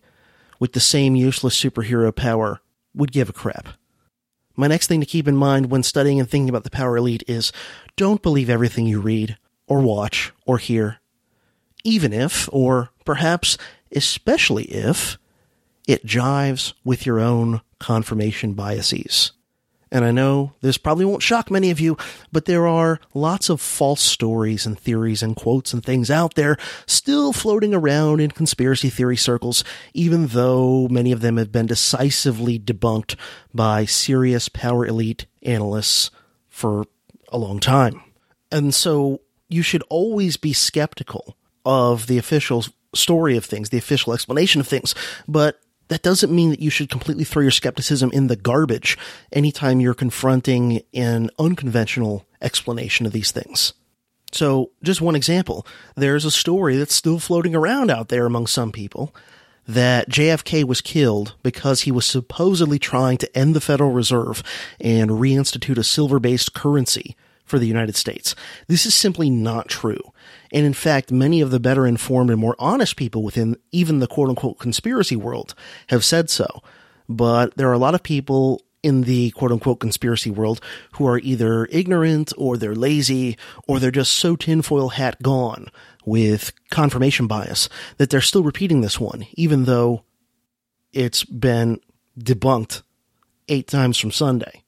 with 0.58 0.72
the 0.72 0.80
same 0.80 1.14
useless 1.14 1.56
superhero 1.56 2.14
power 2.14 2.60
would 2.94 3.12
give 3.12 3.28
a 3.28 3.32
crap. 3.32 3.68
My 4.56 4.66
next 4.66 4.88
thing 4.88 4.98
to 4.98 5.06
keep 5.06 5.28
in 5.28 5.36
mind 5.36 5.70
when 5.70 5.84
studying 5.84 6.18
and 6.18 6.28
thinking 6.28 6.48
about 6.48 6.64
the 6.64 6.70
power 6.70 6.96
elite 6.96 7.22
is 7.28 7.52
don't 7.96 8.22
believe 8.22 8.50
everything 8.50 8.86
you 8.86 9.00
read 9.00 9.38
or 9.68 9.80
watch 9.80 10.32
or 10.46 10.58
hear. 10.58 10.98
Even 11.84 12.12
if, 12.12 12.48
or 12.52 12.90
perhaps 13.04 13.56
especially 13.94 14.64
if, 14.64 15.16
it 15.86 16.06
jives 16.06 16.72
with 16.84 17.06
your 17.06 17.20
own 17.20 17.60
confirmation 17.78 18.54
biases. 18.54 19.32
And 19.94 20.04
I 20.04 20.10
know 20.10 20.54
this 20.60 20.76
probably 20.76 21.04
won't 21.04 21.22
shock 21.22 21.52
many 21.52 21.70
of 21.70 21.78
you, 21.78 21.96
but 22.32 22.46
there 22.46 22.66
are 22.66 22.98
lots 23.14 23.48
of 23.48 23.60
false 23.60 24.00
stories 24.00 24.66
and 24.66 24.76
theories 24.76 25.22
and 25.22 25.36
quotes 25.36 25.72
and 25.72 25.84
things 25.84 26.10
out 26.10 26.34
there 26.34 26.56
still 26.84 27.32
floating 27.32 27.72
around 27.72 28.20
in 28.20 28.32
conspiracy 28.32 28.90
theory 28.90 29.16
circles, 29.16 29.62
even 29.92 30.26
though 30.28 30.88
many 30.88 31.12
of 31.12 31.20
them 31.20 31.36
have 31.36 31.52
been 31.52 31.66
decisively 31.66 32.58
debunked 32.58 33.14
by 33.54 33.84
serious 33.84 34.48
power 34.48 34.84
elite 34.84 35.26
analysts 35.44 36.10
for 36.48 36.86
a 37.28 37.38
long 37.38 37.60
time. 37.60 38.02
And 38.50 38.74
so 38.74 39.20
you 39.48 39.62
should 39.62 39.84
always 39.90 40.36
be 40.36 40.52
skeptical 40.52 41.36
of 41.64 42.08
the 42.08 42.18
official 42.18 42.64
story 42.94 43.36
of 43.36 43.44
things, 43.44 43.70
the 43.70 43.78
official 43.78 44.12
explanation 44.12 44.60
of 44.60 44.66
things, 44.66 44.92
but 45.28 45.60
that 45.88 46.02
doesn't 46.02 46.34
mean 46.34 46.50
that 46.50 46.60
you 46.60 46.70
should 46.70 46.90
completely 46.90 47.24
throw 47.24 47.42
your 47.42 47.50
skepticism 47.50 48.10
in 48.12 48.26
the 48.28 48.36
garbage 48.36 48.96
anytime 49.32 49.80
you're 49.80 49.94
confronting 49.94 50.82
an 50.92 51.30
unconventional 51.38 52.26
explanation 52.40 53.06
of 53.06 53.12
these 53.12 53.30
things. 53.30 53.74
So, 54.32 54.72
just 54.82 55.00
one 55.00 55.14
example. 55.14 55.66
There's 55.94 56.24
a 56.24 56.30
story 56.30 56.76
that's 56.76 56.94
still 56.94 57.20
floating 57.20 57.54
around 57.54 57.90
out 57.90 58.08
there 58.08 58.26
among 58.26 58.48
some 58.48 58.72
people 58.72 59.14
that 59.66 60.10
JFK 60.10 60.64
was 60.64 60.80
killed 60.80 61.34
because 61.42 61.82
he 61.82 61.92
was 61.92 62.04
supposedly 62.04 62.78
trying 62.78 63.16
to 63.18 63.38
end 63.38 63.54
the 63.54 63.60
Federal 63.60 63.92
Reserve 63.92 64.42
and 64.80 65.10
reinstitute 65.10 65.78
a 65.78 65.84
silver 65.84 66.18
based 66.18 66.52
currency 66.52 67.16
for 67.44 67.58
the 67.58 67.66
United 67.66 67.96
States. 67.96 68.34
This 68.68 68.86
is 68.86 68.94
simply 68.94 69.30
not 69.30 69.68
true. 69.68 70.00
And 70.54 70.64
in 70.64 70.72
fact, 70.72 71.10
many 71.10 71.40
of 71.40 71.50
the 71.50 71.58
better 71.58 71.84
informed 71.84 72.30
and 72.30 72.38
more 72.38 72.54
honest 72.60 72.96
people 72.96 73.24
within 73.24 73.56
even 73.72 73.98
the 73.98 74.06
quote 74.06 74.30
unquote 74.30 74.60
conspiracy 74.60 75.16
world 75.16 75.54
have 75.88 76.04
said 76.04 76.30
so. 76.30 76.62
But 77.08 77.56
there 77.56 77.68
are 77.68 77.74
a 77.74 77.78
lot 77.78 77.96
of 77.96 78.04
people 78.04 78.62
in 78.84 79.02
the 79.02 79.30
quote 79.32 79.50
unquote 79.50 79.80
conspiracy 79.80 80.30
world 80.30 80.60
who 80.92 81.08
are 81.08 81.18
either 81.18 81.66
ignorant 81.66 82.32
or 82.38 82.56
they're 82.56 82.74
lazy 82.74 83.36
or 83.66 83.80
they're 83.80 83.90
just 83.90 84.12
so 84.12 84.36
tinfoil 84.36 84.90
hat 84.90 85.20
gone 85.22 85.68
with 86.04 86.52
confirmation 86.70 87.26
bias 87.26 87.68
that 87.96 88.10
they're 88.10 88.20
still 88.20 88.44
repeating 88.44 88.80
this 88.80 89.00
one, 89.00 89.26
even 89.32 89.64
though 89.64 90.04
it's 90.92 91.24
been 91.24 91.80
debunked 92.18 92.82
eight 93.48 93.66
times 93.66 93.98
from 93.98 94.12
Sunday. 94.12 94.63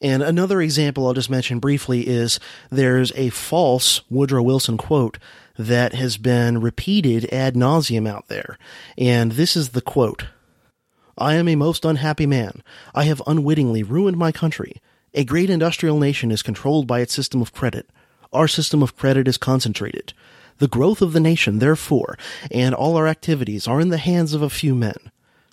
And 0.00 0.22
another 0.22 0.62
example 0.62 1.06
I'll 1.06 1.14
just 1.14 1.30
mention 1.30 1.58
briefly 1.58 2.08
is 2.08 2.40
there's 2.70 3.12
a 3.14 3.30
false 3.30 4.00
Woodrow 4.08 4.42
Wilson 4.42 4.76
quote 4.78 5.18
that 5.58 5.94
has 5.94 6.16
been 6.16 6.60
repeated 6.60 7.26
ad 7.32 7.54
nauseum 7.54 8.08
out 8.08 8.28
there. 8.28 8.56
And 8.96 9.32
this 9.32 9.56
is 9.56 9.70
the 9.70 9.82
quote. 9.82 10.26
I 11.18 11.34
am 11.34 11.48
a 11.48 11.56
most 11.56 11.84
unhappy 11.84 12.24
man. 12.24 12.62
I 12.94 13.04
have 13.04 13.20
unwittingly 13.26 13.82
ruined 13.82 14.16
my 14.16 14.32
country. 14.32 14.80
A 15.12 15.24
great 15.24 15.50
industrial 15.50 15.98
nation 15.98 16.30
is 16.30 16.42
controlled 16.42 16.86
by 16.86 17.00
its 17.00 17.12
system 17.12 17.42
of 17.42 17.52
credit. 17.52 17.90
Our 18.32 18.48
system 18.48 18.82
of 18.82 18.96
credit 18.96 19.28
is 19.28 19.36
concentrated. 19.36 20.14
The 20.58 20.68
growth 20.68 21.02
of 21.02 21.12
the 21.12 21.20
nation, 21.20 21.58
therefore, 21.58 22.16
and 22.50 22.74
all 22.74 22.96
our 22.96 23.06
activities 23.06 23.66
are 23.66 23.80
in 23.80 23.88
the 23.88 23.98
hands 23.98 24.32
of 24.32 24.40
a 24.40 24.50
few 24.50 24.74
men. 24.74 24.96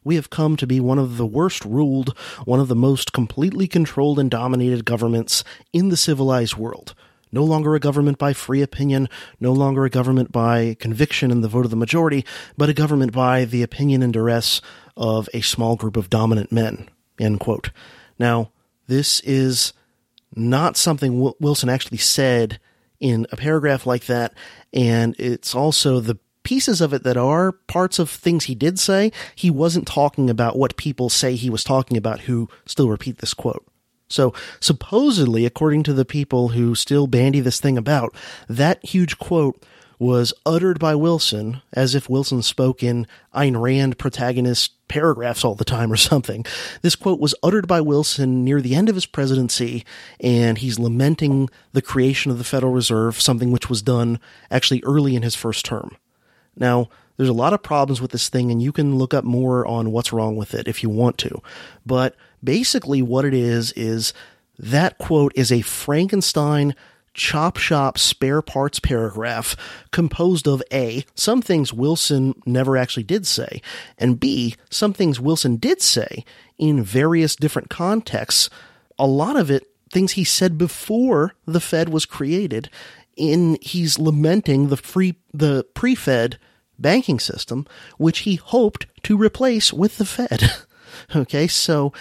We 0.08 0.16
have 0.16 0.30
come 0.30 0.56
to 0.56 0.66
be 0.66 0.80
one 0.80 1.00
of 1.00 1.18
the 1.18 1.26
worst 1.26 1.66
ruled, 1.66 2.18
one 2.46 2.62
of 2.62 2.70
the 2.70 2.78
most 2.78 3.12
completely 3.12 3.68
controlled 3.68 4.20
and 4.20 4.32
dominated 4.32 4.86
governments 4.86 5.44
in 5.74 5.90
the 5.90 5.98
civilized 5.98 6.56
world. 6.56 6.96
No 7.30 7.44
longer 7.44 7.76
a 7.76 7.80
government 7.82 8.18
by 8.18 8.32
free 8.32 8.62
opinion, 8.62 9.10
no 9.42 9.52
longer 9.52 9.84
a 9.84 9.90
government 9.90 10.32
by 10.32 10.78
conviction 10.80 11.30
and 11.30 11.44
the 11.44 11.50
vote 11.50 11.66
of 11.66 11.72
the 11.72 11.76
majority, 11.76 12.26
but 12.56 12.70
a 12.70 12.74
government 12.74 13.12
by 13.12 13.44
the 13.44 13.64
opinion 13.64 14.02
and 14.02 14.14
duress 14.14 14.62
of 14.96 15.28
a 15.34 15.42
small 15.42 15.76
group 15.76 15.98
of 15.98 16.10
dominant 16.10 16.54
men. 16.54 16.88
End 17.20 17.42
quote. 17.42 17.72
Now, 18.18 18.54
this 18.88 19.20
is 19.26 19.74
not 20.34 20.78
something 20.78 21.34
Wilson 21.42 21.68
actually 21.68 21.98
said 21.98 22.62
in 23.02 23.28
a 23.34 23.36
paragraph 23.36 23.86
like 23.86 24.06
that, 24.06 24.34
and 24.72 25.18
it's 25.20 25.54
also 25.54 26.00
the 26.00 26.18
pieces 26.48 26.80
of 26.80 26.94
it 26.94 27.04
that 27.04 27.18
are 27.18 27.52
parts 27.52 28.00
of 28.00 28.10
things 28.10 28.46
he 28.46 28.56
did 28.56 28.80
say, 28.80 29.12
he 29.36 29.52
wasn't 29.52 29.86
talking 29.86 30.30
about 30.30 30.58
what 30.58 30.78
people 30.78 31.10
say 31.10 31.36
he 31.36 31.50
was 31.50 31.62
talking 31.62 31.98
about 31.98 32.22
who 32.22 32.48
still 32.66 32.88
repeat 32.88 33.18
this 33.18 33.34
quote. 33.34 33.68
So 34.08 34.34
supposedly, 34.62 35.46
according 35.46 35.84
to 35.84 35.94
the 35.94 36.06
people 36.06 36.48
who 36.48 36.74
still 36.74 37.06
bandy 37.06 37.42
this 37.42 37.60
thing 37.60 37.78
about, 37.78 38.16
that 38.48 38.82
huge 38.86 39.18
quote 39.18 39.62
was 40.00 40.34
uttered 40.46 40.80
by 40.80 40.96
Wilson 40.96 41.62
as 41.74 41.96
if 41.96 42.10
Wilson 42.10 42.42
spoke 42.42 42.82
in 42.82 43.08
Ayn 43.36 43.62
Rand 43.62 43.98
protagonist 43.98 44.72
paragraphs 44.88 45.44
all 45.44 45.56
the 45.56 45.66
time 45.66 45.92
or 45.92 45.98
something. 45.98 46.46
This 46.82 46.96
quote 46.96 47.20
was 47.20 47.36
uttered 47.44 47.68
by 47.68 47.82
Wilson 47.82 48.46
near 48.46 48.62
the 48.62 48.74
end 48.74 48.88
of 48.88 48.96
his 48.96 49.06
presidency, 49.06 49.84
and 50.22 50.60
he's 50.60 50.80
lamenting 50.80 51.50
the 51.74 51.82
creation 51.82 52.32
of 52.32 52.38
the 52.38 52.46
Federal 52.46 52.72
Reserve, 52.72 53.20
something 53.20 53.52
which 53.52 53.70
was 53.70 53.82
done 53.82 54.18
actually 54.50 54.82
early 54.86 55.18
in 55.18 55.24
his 55.24 55.36
first 55.36 55.66
term. 55.66 55.98
Now, 56.60 56.90
there's 57.18 57.30
a 57.30 57.34
lot 57.34 57.54
of 57.54 57.64
problems 57.64 58.02
with 58.02 58.12
this 58.12 58.30
thing, 58.30 58.52
and 58.52 58.62
you 58.62 58.72
can 58.72 58.98
look 58.98 59.14
up 59.14 59.24
more 59.24 59.66
on 59.66 59.92
what's 59.92 60.14
wrong 60.14 60.36
with 60.36 60.54
it 60.54 60.68
if 60.68 60.84
you 60.84 60.90
want 60.90 61.18
to. 61.20 61.42
But 61.86 62.16
basically, 62.44 63.02
what 63.02 63.26
it 63.26 63.34
is, 63.34 63.72
is 63.74 64.14
that 64.60 64.98
quote 64.98 65.34
is 65.36 65.52
a 65.52 65.62
Frankenstein 65.62 66.76
chop 67.18 67.58
shop 67.58 67.98
spare 67.98 68.44
parts 68.44 68.80
paragraph 68.80 69.58
composed 69.92 70.48
of 70.48 70.62
A, 70.72 71.04
some 71.16 71.42
things 71.42 71.74
Wilson 71.74 72.40
never 72.46 72.78
actually 72.78 73.04
did 73.04 73.26
say, 73.26 73.62
and 73.98 74.20
B, 74.20 74.56
some 74.70 74.94
things 74.94 75.20
Wilson 75.20 75.58
did 75.58 75.82
say 75.82 76.24
in 76.60 76.84
various 76.84 77.36
different 77.36 77.70
contexts. 77.70 78.50
A 79.00 79.08
lot 79.08 79.36
of 79.36 79.50
it, 79.50 79.68
things 79.92 80.14
he 80.14 80.24
said 80.24 80.58
before 80.58 81.34
the 81.46 81.60
Fed 81.60 81.90
was 81.90 82.06
created, 82.06 82.70
in 83.16 83.58
he's 83.62 83.98
lamenting 83.98 84.68
the 84.68 84.78
free 84.78 85.16
the 85.34 85.66
pre-Fed 85.74 86.38
banking 86.80 87.20
system, 87.20 87.66
which 87.98 88.20
he 88.20 88.36
hoped 88.36 88.88
to 89.04 89.18
replace 89.18 89.74
with 89.74 89.98
the 89.98 90.06
Fed. 90.06 90.52
okay, 91.16 91.48
so 91.48 91.94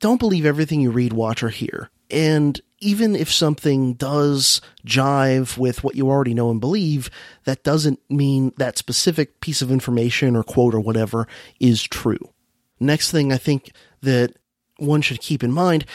don't 0.00 0.20
believe 0.20 0.46
everything 0.46 0.80
you 0.80 0.90
read, 0.90 1.12
watch, 1.12 1.42
or 1.42 1.48
hear. 1.48 1.90
And 2.10 2.60
even 2.78 3.16
if 3.16 3.32
something 3.32 3.94
does 3.94 4.60
jive 4.86 5.56
with 5.56 5.82
what 5.82 5.96
you 5.96 6.08
already 6.08 6.34
know 6.34 6.50
and 6.50 6.60
believe, 6.60 7.10
that 7.44 7.62
doesn't 7.62 8.00
mean 8.10 8.52
that 8.58 8.78
specific 8.78 9.40
piece 9.40 9.62
of 9.62 9.70
information 9.70 10.36
or 10.36 10.42
quote 10.42 10.74
or 10.74 10.80
whatever 10.80 11.26
is 11.58 11.82
true. 11.82 12.32
Next 12.78 13.10
thing 13.10 13.32
I 13.32 13.38
think 13.38 13.72
that 14.02 14.36
one 14.76 15.00
should 15.00 15.20
keep 15.20 15.42
in 15.42 15.52
mind 15.52 15.86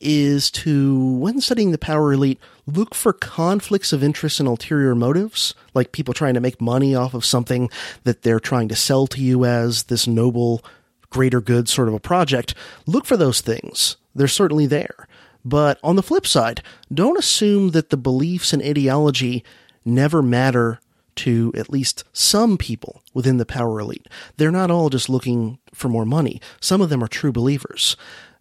is 0.00 0.50
to, 0.50 1.16
when 1.16 1.40
studying 1.40 1.70
the 1.70 1.78
power 1.78 2.12
elite, 2.12 2.40
look 2.66 2.94
for 2.94 3.12
conflicts 3.12 3.92
of 3.92 4.02
interest 4.02 4.40
and 4.40 4.48
ulterior 4.48 4.94
motives, 4.94 5.54
like 5.74 5.92
people 5.92 6.14
trying 6.14 6.34
to 6.34 6.40
make 6.40 6.60
money 6.60 6.94
off 6.94 7.14
of 7.14 7.24
something 7.24 7.70
that 8.04 8.22
they're 8.22 8.40
trying 8.40 8.68
to 8.68 8.76
sell 8.76 9.06
to 9.08 9.20
you 9.20 9.44
as 9.44 9.84
this 9.84 10.06
noble, 10.06 10.64
greater 11.10 11.40
good 11.40 11.68
sort 11.68 11.88
of 11.88 11.94
a 11.94 12.00
project. 12.00 12.54
Look 12.86 13.06
for 13.06 13.16
those 13.16 13.40
things. 13.40 13.96
They're 14.14 14.28
certainly 14.28 14.66
there. 14.66 15.06
But 15.44 15.78
on 15.82 15.96
the 15.96 16.02
flip 16.02 16.26
side, 16.26 16.62
don't 16.92 17.18
assume 17.18 17.70
that 17.70 17.90
the 17.90 17.96
beliefs 17.96 18.52
and 18.52 18.62
ideology 18.62 19.44
never 19.84 20.22
matter 20.22 20.80
to 21.16 21.52
at 21.56 21.70
least 21.70 22.04
some 22.12 22.58
people 22.58 23.02
within 23.14 23.38
the 23.38 23.46
power 23.46 23.80
elite. 23.80 24.06
They're 24.36 24.50
not 24.50 24.70
all 24.70 24.90
just 24.90 25.08
looking 25.08 25.58
for 25.72 25.88
more 25.88 26.04
money. 26.04 26.40
Some 26.60 26.80
of 26.80 26.90
them 26.90 27.02
are 27.02 27.08
true 27.08 27.32
believers. 27.32 27.96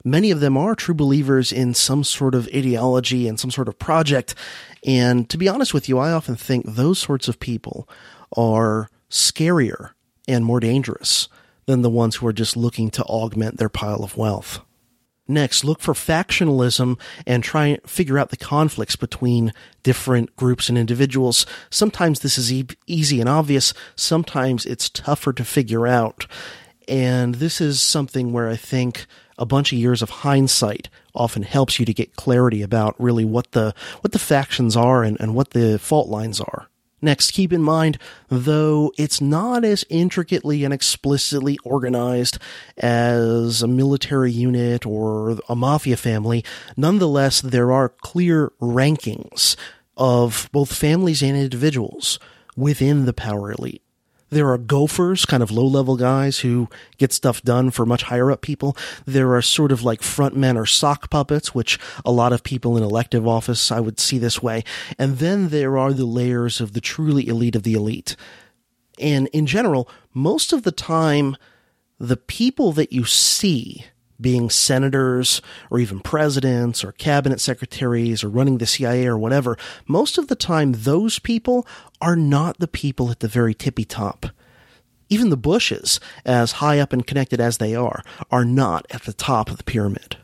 Many 0.08 0.30
of 0.30 0.40
them 0.40 0.56
are 0.56 0.76
true 0.76 0.94
believers 0.94 1.52
in 1.52 1.74
some 1.74 2.04
sort 2.04 2.36
of 2.36 2.48
ideology 2.56 3.28
and 3.28 3.40
some 3.40 3.50
sort 3.50 3.68
of 3.68 3.80
project. 3.80 4.36
And 4.86 5.28
to 5.32 5.38
be 5.38 5.50
honest 5.50 5.74
with 5.74 5.90
you, 5.90 5.98
I 5.98 6.12
often 6.12 6.36
think 6.36 6.66
those 6.66 7.00
sorts 7.00 7.28
of 7.28 7.40
people 7.40 7.90
are 8.38 8.90
scarier 9.10 9.92
and 10.28 10.46
more 10.46 10.60
dangerous 10.60 11.28
than 11.66 11.82
the 11.82 11.90
ones 11.90 12.18
who 12.18 12.28
are 12.28 12.34
just 12.34 12.56
looking 12.56 12.92
to 12.92 13.04
augment 13.06 13.58
their 13.58 13.68
pile 13.68 14.04
of 14.04 14.16
wealth. 14.16 14.60
Next, 15.28 15.64
look 15.64 15.80
for 15.80 15.96
factionalism 15.96 17.00
and 17.26 17.44
try 17.44 17.66
and 17.66 17.90
figure 17.90 18.20
out 18.20 18.30
the 18.30 18.38
conflicts 18.38 18.96
between 18.96 19.54
different 19.82 20.36
groups 20.36 20.70
and 20.70 20.78
individuals. 20.78 21.48
Sometimes 21.72 22.20
this 22.20 22.38
is 22.38 22.54
e- 22.54 22.68
easy 22.86 23.20
and 23.20 23.28
obvious. 23.28 23.74
Sometimes 23.96 24.68
it's 24.68 24.88
tougher 24.88 25.34
to 25.34 25.44
figure 25.44 25.88
out. 25.88 26.28
And 26.88 27.36
this 27.36 27.60
is 27.60 27.82
something 27.82 28.32
where 28.32 28.48
I 28.48 28.56
think 28.56 29.08
a 29.38 29.46
bunch 29.46 29.72
of 29.72 29.80
years 29.80 30.02
of 30.02 30.10
hindsight 30.10 30.90
often 31.14 31.44
helps 31.44 31.80
you 31.80 31.86
to 31.86 31.94
get 31.94 32.16
clarity 32.16 32.62
about 32.62 32.96
really 33.00 33.26
what 33.26 33.52
the, 33.52 33.74
what 34.02 34.12
the 34.12 34.20
factions 34.20 34.76
are 34.76 35.04
and, 35.04 35.20
and 35.20 35.36
what 35.36 35.52
the 35.52 35.80
fault 35.80 36.10
lines 36.10 36.40
are. 36.40 36.68
Next, 37.02 37.32
keep 37.32 37.54
in 37.54 37.62
mind, 37.62 38.00
though 38.30 38.92
it's 38.98 39.22
not 39.22 39.64
as 39.64 39.86
intricately 39.90 40.64
and 40.64 40.74
explicitly 40.74 41.60
organized 41.64 42.40
as 42.78 43.62
a 43.62 43.68
military 43.68 44.32
unit 44.32 44.86
or 44.86 45.38
a 45.48 45.56
mafia 45.56 45.98
family, 45.98 46.44
nonetheless, 46.76 47.42
there 47.42 47.72
are 47.72 47.90
clear 47.90 48.54
rankings 48.60 49.56
of 49.98 50.50
both 50.52 50.74
families 50.74 51.22
and 51.22 51.38
individuals 51.38 52.18
within 52.56 53.06
the 53.06 53.14
power 53.14 53.52
elite. 53.52 53.84
There 54.36 54.52
are 54.52 54.58
gophers, 54.58 55.24
kind 55.24 55.42
of 55.42 55.50
low 55.50 55.66
level 55.66 55.96
guys 55.96 56.40
who 56.40 56.68
get 56.98 57.14
stuff 57.14 57.42
done 57.42 57.72
for 57.72 57.86
much 57.86 58.04
higher 58.04 58.30
up 58.30 58.42
people. 58.42 58.76
There 59.06 59.34
are 59.34 59.42
sort 59.42 59.72
of 59.72 59.82
like 59.82 60.04
front 60.04 60.36
men 60.36 60.58
or 60.58 60.66
sock 60.66 61.10
puppets, 61.10 61.56
which 61.56 61.80
a 62.04 62.12
lot 62.12 62.34
of 62.34 62.44
people 62.44 62.76
in 62.76 62.84
elective 62.84 63.26
office 63.26 63.72
I 63.72 63.80
would 63.80 63.98
see 63.98 64.18
this 64.18 64.44
way. 64.44 64.66
And 65.00 65.20
then 65.20 65.48
there 65.48 65.78
are 65.78 65.94
the 65.94 66.04
layers 66.04 66.60
of 66.60 66.74
the 66.74 66.82
truly 66.82 67.30
elite 67.30 67.56
of 67.56 67.64
the 67.64 67.76
elite. 67.76 68.18
And 69.00 69.28
in 69.28 69.46
general, 69.46 69.90
most 70.14 70.52
of 70.52 70.64
the 70.64 70.72
time, 70.74 71.38
the 71.98 72.18
people 72.18 72.74
that 72.74 72.92
you 72.92 73.06
see 73.06 73.86
being 74.20 74.50
senators 74.50 75.42
or 75.70 75.80
even 75.80 76.00
presidents 76.00 76.84
or 76.84 76.92
cabinet 76.94 77.40
secretaries 77.40 78.24
or 78.24 78.30
running 78.30 78.58
the 78.58 78.66
CIA 78.66 79.06
or 79.08 79.18
whatever, 79.18 79.58
most 79.88 80.18
of 80.18 80.28
the 80.28 80.36
time 80.36 80.72
those 80.72 81.20
people 81.20 81.68
are 82.02 82.16
not 82.16 82.60
the 82.60 82.68
people 82.68 83.12
at 83.12 83.20
the 83.20 83.28
very 83.28 83.54
tippy 83.54 83.86
top. 83.86 84.28
Even 85.10 85.30
the 85.30 85.38
Bushes, 85.38 86.00
as 86.26 86.54
high 86.54 86.80
up 86.80 86.92
and 86.92 87.06
connected 87.06 87.40
as 87.40 87.58
they 87.58 87.76
are, 87.76 88.04
are 88.32 88.46
not 88.46 88.86
at 88.90 89.04
the 89.04 89.14
top 89.14 89.50
of 89.50 89.58
the 89.58 89.64
pyramid. 89.64 90.18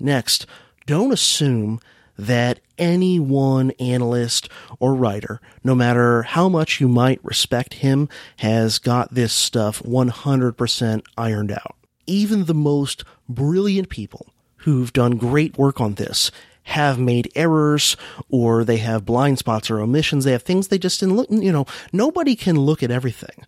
Next, 0.00 0.46
don't 0.86 1.12
assume 1.12 1.80
that 2.18 2.60
any 2.78 3.18
one 3.18 3.70
analyst 3.72 4.48
or 4.78 4.94
writer, 4.94 5.40
no 5.62 5.74
matter 5.74 6.22
how 6.22 6.48
much 6.48 6.80
you 6.80 6.88
might 6.88 7.24
respect 7.24 7.74
him, 7.74 8.08
has 8.38 8.78
got 8.78 9.14
this 9.14 9.32
stuff 9.32 9.82
100% 9.82 11.02
ironed 11.16 11.52
out. 11.52 11.76
Even 12.06 12.44
the 12.44 12.54
most 12.54 13.04
brilliant 13.28 13.88
people 13.88 14.26
who've 14.58 14.92
done 14.92 15.16
great 15.16 15.58
work 15.58 15.80
on 15.80 15.94
this 15.94 16.30
have 16.64 16.98
made 16.98 17.30
errors 17.34 17.96
or 18.30 18.64
they 18.64 18.78
have 18.78 19.04
blind 19.04 19.38
spots 19.38 19.70
or 19.70 19.80
omissions. 19.80 20.24
They 20.24 20.32
have 20.32 20.42
things 20.42 20.68
they 20.68 20.78
just 20.78 21.00
didn't 21.00 21.16
look, 21.16 21.30
you 21.30 21.52
know, 21.52 21.66
nobody 21.92 22.34
can 22.34 22.58
look 22.58 22.82
at 22.82 22.90
everything. 22.90 23.46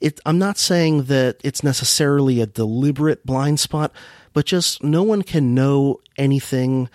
It, 0.00 0.20
I'm 0.26 0.38
not 0.38 0.58
saying 0.58 1.04
that 1.04 1.40
it's 1.44 1.62
necessarily 1.62 2.40
a 2.40 2.46
deliberate 2.46 3.24
blind 3.26 3.60
spot, 3.60 3.92
but 4.32 4.46
just 4.46 4.82
no 4.82 5.02
one 5.02 5.22
can 5.22 5.54
know 5.54 6.00
anything. 6.16 6.88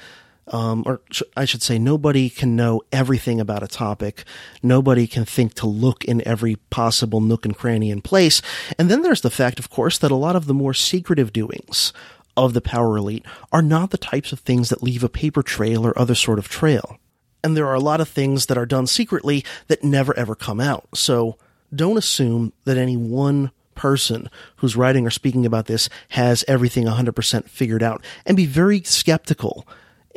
Um, 0.50 0.84
or 0.86 1.02
I 1.36 1.46
should 1.46 1.62
say, 1.62 1.78
nobody 1.78 2.30
can 2.30 2.56
know 2.56 2.82
everything 2.92 3.42
about 3.42 3.64
a 3.64 3.68
topic. 3.68 4.24
Nobody 4.64 5.06
can 5.06 5.26
think 5.26 5.54
to 5.56 5.68
look 5.68 6.06
in 6.06 6.26
every 6.26 6.56
possible 6.70 7.20
nook 7.20 7.46
and 7.46 7.58
cranny 7.58 7.92
and 7.92 8.04
place. 8.04 8.42
And 8.80 8.90
then 8.90 9.02
there's 9.02 9.22
the 9.22 9.30
fact, 9.30 9.60
of 9.60 9.70
course, 9.70 9.98
that 9.98 10.12
a 10.12 10.16
lot 10.16 10.36
of 10.36 10.46
the 10.46 10.54
more 10.54 10.74
secretive 10.74 11.34
doings 11.34 11.92
of 12.38 12.54
the 12.54 12.62
power 12.62 12.98
elite 12.98 13.26
are 13.52 13.62
not 13.62 13.90
the 13.90 13.98
types 13.98 14.32
of 14.32 14.40
things 14.40 14.70
that 14.70 14.84
leave 14.84 15.04
a 15.04 15.10
paper 15.10 15.44
trail 15.44 15.86
or 15.86 15.98
other 16.00 16.16
sort 16.16 16.40
of 16.40 16.48
trail. 16.48 16.98
And 17.44 17.58
there 17.58 17.68
are 17.68 17.74
a 17.74 17.80
lot 17.80 18.00
of 18.00 18.08
things 18.08 18.46
that 18.46 18.58
are 18.58 18.66
done 18.66 18.88
secretly 18.88 19.44
that 19.68 19.84
never 19.84 20.18
ever 20.18 20.36
come 20.36 20.60
out. 20.60 20.88
So 20.94 21.38
don't 21.76 21.98
assume 21.98 22.54
that 22.66 22.78
any 22.78 22.96
one 22.96 23.52
person 23.76 24.30
who's 24.58 24.76
writing 24.76 25.06
or 25.06 25.12
speaking 25.12 25.46
about 25.46 25.66
this 25.66 25.90
has 26.10 26.44
everything 26.48 26.86
100% 26.86 27.50
figured 27.50 27.84
out 27.84 28.04
and 28.26 28.36
be 28.36 28.46
very 28.46 28.82
skeptical 28.84 29.68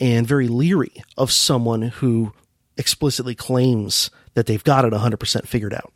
and 0.01 0.26
very 0.26 0.48
leery 0.48 1.03
of 1.16 1.30
someone 1.30 1.82
who 1.82 2.32
explicitly 2.76 3.34
claims 3.34 4.11
that 4.34 4.46
they've 4.46 4.64
got 4.64 4.84
it 4.84 4.92
100% 4.92 5.46
figured 5.46 5.74
out. 5.74 5.92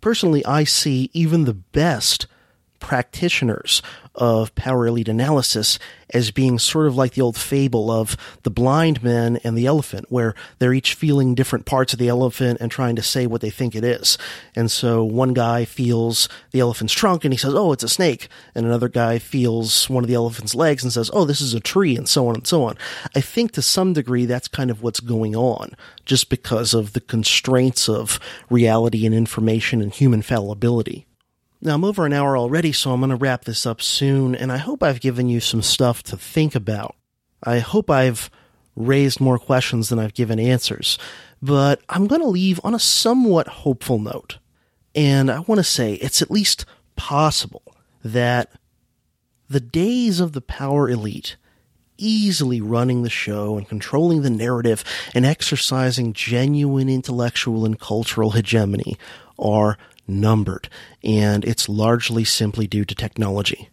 Personally, 0.00 0.44
I 0.44 0.64
see 0.64 1.10
even 1.12 1.44
the 1.44 1.54
best 1.54 2.26
practitioners 2.80 3.82
of 4.18 4.52
power 4.56 4.86
elite 4.86 5.08
analysis 5.08 5.78
as 6.10 6.30
being 6.32 6.58
sort 6.58 6.86
of 6.86 6.96
like 6.96 7.12
the 7.12 7.20
old 7.20 7.36
fable 7.36 7.90
of 7.90 8.16
the 8.42 8.50
blind 8.50 9.02
man 9.02 9.38
and 9.44 9.56
the 9.56 9.66
elephant, 9.66 10.06
where 10.08 10.34
they're 10.58 10.72
each 10.72 10.94
feeling 10.94 11.34
different 11.34 11.66
parts 11.66 11.92
of 11.92 11.98
the 11.98 12.08
elephant 12.08 12.58
and 12.60 12.70
trying 12.70 12.96
to 12.96 13.02
say 13.02 13.26
what 13.26 13.40
they 13.40 13.50
think 13.50 13.76
it 13.76 13.84
is. 13.84 14.18
And 14.56 14.70
so 14.70 15.04
one 15.04 15.34
guy 15.34 15.64
feels 15.64 16.28
the 16.50 16.60
elephant's 16.60 16.94
trunk 16.94 17.24
and 17.24 17.32
he 17.32 17.38
says, 17.38 17.54
Oh, 17.54 17.72
it's 17.72 17.84
a 17.84 17.88
snake. 17.88 18.28
And 18.54 18.66
another 18.66 18.88
guy 18.88 19.18
feels 19.18 19.88
one 19.88 20.02
of 20.02 20.08
the 20.08 20.14
elephant's 20.14 20.54
legs 20.54 20.82
and 20.82 20.92
says, 20.92 21.10
Oh, 21.12 21.24
this 21.24 21.40
is 21.40 21.54
a 21.54 21.60
tree, 21.60 21.96
and 21.96 22.08
so 22.08 22.26
on 22.28 22.34
and 22.34 22.46
so 22.46 22.64
on. 22.64 22.76
I 23.14 23.20
think 23.20 23.52
to 23.52 23.62
some 23.62 23.92
degree 23.92 24.26
that's 24.26 24.48
kind 24.48 24.70
of 24.70 24.82
what's 24.82 25.00
going 25.00 25.36
on, 25.36 25.76
just 26.04 26.28
because 26.28 26.74
of 26.74 26.92
the 26.92 27.00
constraints 27.00 27.88
of 27.88 28.18
reality 28.50 29.06
and 29.06 29.14
information 29.14 29.80
and 29.80 29.92
human 29.92 30.22
fallibility. 30.22 31.07
Now, 31.60 31.74
I'm 31.74 31.84
over 31.84 32.06
an 32.06 32.12
hour 32.12 32.36
already, 32.36 32.72
so 32.72 32.92
I'm 32.92 33.00
going 33.00 33.10
to 33.10 33.16
wrap 33.16 33.44
this 33.44 33.66
up 33.66 33.82
soon, 33.82 34.34
and 34.34 34.52
I 34.52 34.58
hope 34.58 34.82
I've 34.82 35.00
given 35.00 35.28
you 35.28 35.40
some 35.40 35.62
stuff 35.62 36.04
to 36.04 36.16
think 36.16 36.54
about. 36.54 36.94
I 37.42 37.58
hope 37.58 37.90
I've 37.90 38.30
raised 38.76 39.20
more 39.20 39.38
questions 39.38 39.88
than 39.88 39.98
I've 39.98 40.14
given 40.14 40.38
answers, 40.38 40.98
but 41.42 41.80
I'm 41.88 42.06
going 42.06 42.20
to 42.20 42.28
leave 42.28 42.60
on 42.62 42.74
a 42.74 42.78
somewhat 42.78 43.48
hopeful 43.48 43.98
note. 43.98 44.38
And 44.94 45.30
I 45.30 45.40
want 45.40 45.58
to 45.58 45.64
say 45.64 45.94
it's 45.94 46.22
at 46.22 46.30
least 46.30 46.64
possible 46.94 47.74
that 48.04 48.52
the 49.50 49.60
days 49.60 50.20
of 50.20 50.32
the 50.32 50.40
power 50.40 50.88
elite 50.88 51.36
easily 51.96 52.60
running 52.60 53.02
the 53.02 53.10
show 53.10 53.58
and 53.58 53.68
controlling 53.68 54.22
the 54.22 54.30
narrative 54.30 54.84
and 55.14 55.26
exercising 55.26 56.12
genuine 56.12 56.88
intellectual 56.88 57.64
and 57.64 57.80
cultural 57.80 58.30
hegemony 58.30 58.96
are 59.38 59.76
numbered, 60.08 60.68
and 61.04 61.44
it's 61.44 61.68
largely 61.68 62.24
simply 62.24 62.66
due 62.66 62.84
to 62.84 62.94
technology. 62.94 63.68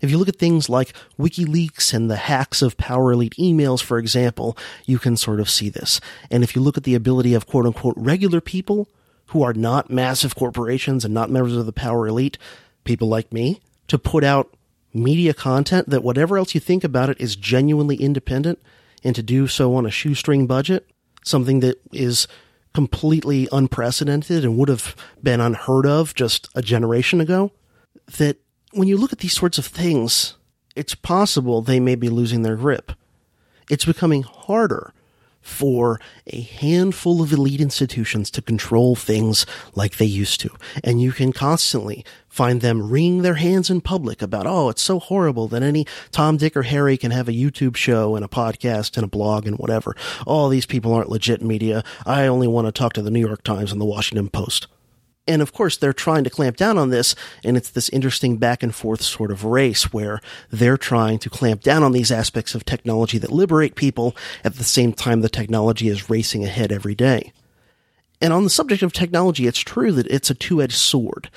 If 0.00 0.10
you 0.10 0.18
look 0.18 0.28
at 0.28 0.36
things 0.36 0.68
like 0.68 0.92
WikiLeaks 1.18 1.94
and 1.94 2.10
the 2.10 2.16
hacks 2.16 2.60
of 2.60 2.76
Power 2.76 3.12
Elite 3.12 3.34
emails, 3.38 3.82
for 3.82 3.98
example, 3.98 4.56
you 4.84 4.98
can 4.98 5.16
sort 5.16 5.40
of 5.40 5.48
see 5.48 5.70
this. 5.70 6.00
And 6.30 6.44
if 6.44 6.54
you 6.54 6.60
look 6.60 6.76
at 6.76 6.84
the 6.84 6.94
ability 6.94 7.32
of 7.32 7.46
quote 7.46 7.64
unquote 7.64 7.94
regular 7.96 8.42
people 8.42 8.88
who 9.28 9.42
are 9.42 9.54
not 9.54 9.90
massive 9.90 10.34
corporations 10.34 11.04
and 11.04 11.14
not 11.14 11.30
members 11.30 11.56
of 11.56 11.64
the 11.64 11.72
Power 11.72 12.06
Elite, 12.06 12.36
people 12.84 13.08
like 13.08 13.32
me, 13.32 13.60
to 13.88 13.98
put 13.98 14.24
out 14.24 14.54
media 14.92 15.32
content 15.32 15.88
that 15.88 16.04
whatever 16.04 16.36
else 16.36 16.54
you 16.54 16.60
think 16.60 16.84
about 16.84 17.08
it 17.08 17.18
is 17.20 17.34
genuinely 17.34 17.96
independent 17.96 18.58
and 19.02 19.16
to 19.16 19.22
do 19.22 19.46
so 19.46 19.74
on 19.74 19.86
a 19.86 19.90
shoestring 19.90 20.46
budget, 20.46 20.88
something 21.24 21.60
that 21.60 21.80
is 21.92 22.28
completely 22.74 23.48
unprecedented 23.52 24.44
and 24.44 24.58
would 24.58 24.68
have 24.68 24.94
been 25.22 25.40
unheard 25.40 25.86
of 25.86 26.14
just 26.14 26.48
a 26.54 26.62
generation 26.62 27.20
ago, 27.20 27.52
that 28.18 28.36
when 28.72 28.88
you 28.88 28.96
look 28.96 29.12
at 29.12 29.20
these 29.20 29.32
sorts 29.32 29.58
of 29.58 29.66
things, 29.66 30.34
it's 30.74 30.94
possible 30.94 31.62
they 31.62 31.80
may 31.80 31.94
be 31.94 32.08
losing 32.08 32.42
their 32.42 32.56
grip. 32.56 32.92
It's 33.70 33.84
becoming 33.84 34.22
harder 34.22 34.92
for 35.44 36.00
a 36.26 36.40
handful 36.40 37.22
of 37.22 37.32
elite 37.32 37.60
institutions 37.60 38.30
to 38.30 38.42
control 38.42 38.96
things 38.96 39.44
like 39.74 39.98
they 39.98 40.06
used 40.06 40.40
to. 40.40 40.50
And 40.82 41.00
you 41.00 41.12
can 41.12 41.32
constantly 41.32 42.04
find 42.28 42.62
them 42.62 42.90
wringing 42.90 43.22
their 43.22 43.34
hands 43.34 43.70
in 43.70 43.80
public 43.80 44.22
about, 44.22 44.46
oh, 44.46 44.70
it's 44.70 44.82
so 44.82 44.98
horrible 44.98 45.46
that 45.48 45.62
any 45.62 45.86
Tom, 46.10 46.38
Dick, 46.38 46.56
or 46.56 46.62
Harry 46.62 46.96
can 46.96 47.12
have 47.12 47.28
a 47.28 47.32
YouTube 47.32 47.76
show 47.76 48.16
and 48.16 48.24
a 48.24 48.28
podcast 48.28 48.96
and 48.96 49.04
a 49.04 49.08
blog 49.08 49.46
and 49.46 49.58
whatever. 49.58 49.94
All 50.26 50.46
oh, 50.46 50.48
these 50.48 50.66
people 50.66 50.92
aren't 50.92 51.10
legit 51.10 51.42
media. 51.42 51.84
I 52.06 52.26
only 52.26 52.48
want 52.48 52.66
to 52.66 52.72
talk 52.72 52.94
to 52.94 53.02
the 53.02 53.10
New 53.10 53.20
York 53.20 53.44
Times 53.44 53.70
and 53.70 53.80
the 53.80 53.84
Washington 53.84 54.30
Post. 54.30 54.66
And 55.26 55.40
of 55.40 55.52
course, 55.52 55.76
they're 55.76 55.94
trying 55.94 56.24
to 56.24 56.30
clamp 56.30 56.56
down 56.56 56.76
on 56.76 56.90
this, 56.90 57.14
and 57.42 57.56
it's 57.56 57.70
this 57.70 57.88
interesting 57.88 58.36
back 58.36 58.62
and 58.62 58.74
forth 58.74 59.00
sort 59.00 59.30
of 59.30 59.44
race 59.44 59.92
where 59.92 60.20
they're 60.50 60.76
trying 60.76 61.18
to 61.20 61.30
clamp 61.30 61.62
down 61.62 61.82
on 61.82 61.92
these 61.92 62.12
aspects 62.12 62.54
of 62.54 62.64
technology 62.64 63.16
that 63.18 63.32
liberate 63.32 63.74
people 63.74 64.14
at 64.44 64.56
the 64.56 64.64
same 64.64 64.92
time 64.92 65.22
the 65.22 65.30
technology 65.30 65.88
is 65.88 66.10
racing 66.10 66.44
ahead 66.44 66.70
every 66.70 66.94
day. 66.94 67.32
And 68.20 68.32
on 68.32 68.44
the 68.44 68.50
subject 68.50 68.82
of 68.82 68.92
technology, 68.92 69.46
it's 69.46 69.58
true 69.58 69.92
that 69.92 70.06
it's 70.08 70.30
a 70.30 70.34
two 70.34 70.60
edged 70.60 70.74
sword, 70.74 71.30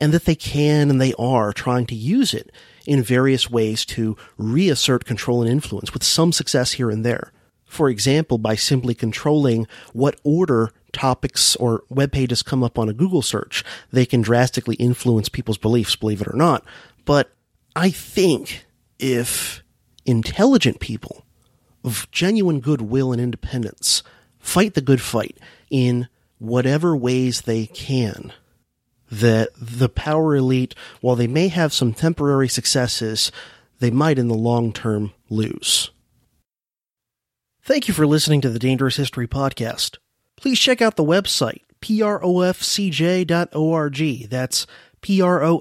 and 0.00 0.12
that 0.12 0.24
they 0.24 0.36
can 0.36 0.88
and 0.88 1.00
they 1.00 1.14
are 1.18 1.52
trying 1.52 1.86
to 1.86 1.94
use 1.96 2.34
it 2.34 2.52
in 2.86 3.02
various 3.02 3.50
ways 3.50 3.84
to 3.86 4.16
reassert 4.36 5.04
control 5.04 5.42
and 5.42 5.50
influence 5.50 5.92
with 5.92 6.04
some 6.04 6.32
success 6.32 6.72
here 6.72 6.90
and 6.90 7.04
there. 7.04 7.32
For 7.72 7.88
example, 7.88 8.36
by 8.36 8.54
simply 8.54 8.94
controlling 8.94 9.66
what 9.94 10.20
order 10.24 10.74
topics 10.92 11.56
or 11.56 11.84
web 11.88 12.12
pages 12.12 12.42
come 12.42 12.62
up 12.62 12.78
on 12.78 12.90
a 12.90 12.92
Google 12.92 13.22
search, 13.22 13.64
they 13.90 14.04
can 14.04 14.20
drastically 14.20 14.74
influence 14.74 15.30
people's 15.30 15.56
beliefs, 15.56 15.96
believe 15.96 16.20
it 16.20 16.28
or 16.28 16.36
not. 16.36 16.66
But 17.06 17.32
I 17.74 17.88
think 17.88 18.66
if 18.98 19.62
intelligent 20.04 20.80
people 20.80 21.24
of 21.82 22.06
genuine 22.10 22.60
goodwill 22.60 23.10
and 23.10 23.22
independence 23.22 24.02
fight 24.38 24.74
the 24.74 24.82
good 24.82 25.00
fight 25.00 25.38
in 25.70 26.08
whatever 26.38 26.94
ways 26.94 27.40
they 27.40 27.64
can, 27.64 28.34
that 29.10 29.48
the 29.56 29.88
power 29.88 30.36
elite, 30.36 30.74
while 31.00 31.16
they 31.16 31.26
may 31.26 31.48
have 31.48 31.72
some 31.72 31.94
temporary 31.94 32.48
successes, 32.48 33.32
they 33.78 33.90
might 33.90 34.18
in 34.18 34.28
the 34.28 34.34
long 34.34 34.74
term 34.74 35.14
lose. 35.30 35.90
Thank 37.64 37.88
you 37.88 37.94
for 37.94 38.06
listening 38.06 38.40
to 38.40 38.50
the 38.50 38.58
Dangerous 38.58 38.96
History 38.96 39.28
Podcast 39.28 39.98
please 40.42 40.58
check 40.58 40.82
out 40.82 40.96
the 40.96 41.04
website, 41.04 41.62
profcj.org. 41.80 43.28
That's 44.28 44.66
profcj.org. 45.00 45.52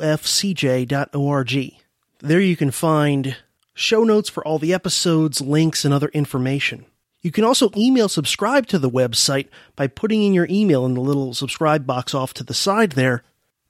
There 2.20 2.42
you 2.42 2.56
can 2.56 2.72
find 2.72 3.38
show 3.74 4.04
notes 4.04 4.30
for 4.30 4.46
all 4.46 4.60
the 4.60 4.74
episodes, 4.74 5.40
links, 5.40 5.86
and 5.86 5.94
other 5.94 6.10
information. 6.10 6.86
You 7.22 7.32
can 7.32 7.44
also 7.44 7.70
email 7.78 8.10
subscribe 8.10 8.66
to 8.68 8.80
the 8.80 8.90
website 8.90 9.48
by 9.76 9.86
putting 9.86 10.24
in 10.24 10.34
your 10.34 10.48
email 10.50 10.84
in 10.88 10.96
the 10.96 11.02
little 11.02 11.36
subscribe 11.36 11.86
box 11.86 12.16
off 12.16 12.34
to 12.34 12.44
the 12.44 12.56
side 12.56 12.94
there. 12.94 13.24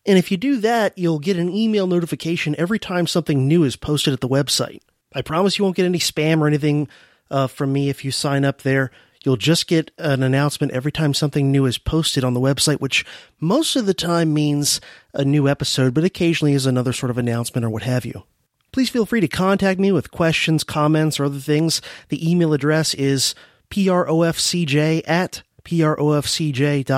And 0.05 0.17
if 0.17 0.32
you 0.32 0.38
do 0.38 0.55
that, 0.57 0.97
you'll 0.97 1.19
get 1.19 1.36
an 1.36 1.49
email 1.49 1.86
notification 1.88 2.55
every 2.57 2.79
time 2.79 3.05
something 3.05 3.45
new 3.47 3.65
is 3.65 3.75
posted 3.75 4.13
at 4.13 4.21
the 4.21 4.29
website. 4.29 4.79
I 5.13 5.21
promise 5.21 5.59
you 5.59 5.65
won't 5.65 5.75
get 5.75 5.86
any 5.86 5.99
spam 5.99 6.39
or 6.39 6.47
anything 6.47 6.88
uh, 7.32 7.47
from 7.47 7.73
me 7.73 7.89
if 7.89 8.05
you 8.05 8.11
sign 8.11 8.45
up 8.45 8.61
there. 8.61 8.91
You'll 9.23 9.38
just 9.38 9.67
get 9.67 9.91
an 9.97 10.23
announcement 10.23 10.73
every 10.73 10.91
time 10.91 11.13
something 11.13 11.51
new 11.51 11.65
is 11.65 11.77
posted 11.77 12.23
on 12.23 12.34
the 12.34 12.39
website, 12.39 12.79
which 12.79 13.05
most 13.39 13.75
of 13.75 13.86
the 13.86 13.93
time 13.93 14.34
means 14.34 14.82
a 15.13 15.23
new 15.23 15.47
episode, 15.47 15.93
but 15.93 16.03
occasionally 16.03 16.53
is 16.53 16.65
another 16.65 16.91
sort 16.93 17.11
of 17.11 17.19
announcement 17.19 17.63
or 17.63 17.69
what 17.69 17.84
have 17.84 18.03
you. 18.05 18.23
Please 18.71 18.89
feel 18.89 19.05
free 19.05 19.21
to 19.21 19.27
contact 19.27 19.79
me 19.79 19.91
with 19.91 20.11
questions, 20.11 20.63
comments, 20.63 21.19
or 21.19 21.25
other 21.25 21.39
things. 21.39 21.82
The 22.09 22.29
email 22.29 22.53
address 22.53 22.93
is 22.95 23.36
profcj 23.69 25.01
at 25.07 25.43
profcj.org. 25.63 26.89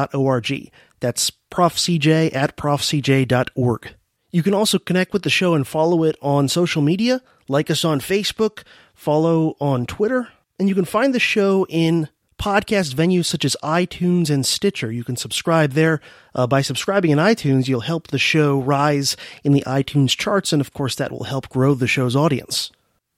That's 1.00 1.32
profcj 1.52 2.36
at 2.36 2.56
profcj.org. 2.56 3.96
You 4.34 4.42
can 4.42 4.56
also 4.56 4.80
connect 4.80 5.14
with 5.14 5.22
the 5.22 5.30
show 5.30 5.54
and 5.54 5.66
follow 5.66 6.04
it 6.04 6.16
on 6.20 6.48
social 6.48 6.82
media, 6.82 7.22
like 7.48 7.70
us 7.70 7.86
on 7.86 8.00
Facebook, 8.00 8.64
follow 8.96 9.56
on 9.62 9.86
Twitter, 9.86 10.30
And 10.60 10.68
you 10.68 10.74
can 10.76 10.86
find 10.86 11.14
the 11.14 11.20
show 11.20 11.68
in 11.70 12.10
podcast 12.40 12.96
venues 12.96 13.26
such 13.26 13.46
as 13.46 13.56
iTunes 13.64 14.32
and 14.32 14.44
Stitcher. 14.44 14.92
You 14.92 15.04
can 15.04 15.18
subscribe 15.18 15.74
there. 15.74 16.02
Uh, 16.34 16.48
by 16.48 16.62
subscribing 16.62 17.12
in 17.12 17.20
iTunes, 17.20 17.68
you'll 17.68 17.82
help 17.82 18.08
the 18.08 18.18
show 18.18 18.60
rise 18.60 19.16
in 19.44 19.54
the 19.54 19.64
iTunes 19.68 20.18
charts, 20.18 20.52
and 20.52 20.62
of 20.62 20.74
course, 20.74 20.96
that 20.96 21.12
will 21.12 21.26
help 21.26 21.48
grow 21.50 21.76
the 21.76 21.88
show's 21.88 22.16
audience. 22.16 22.72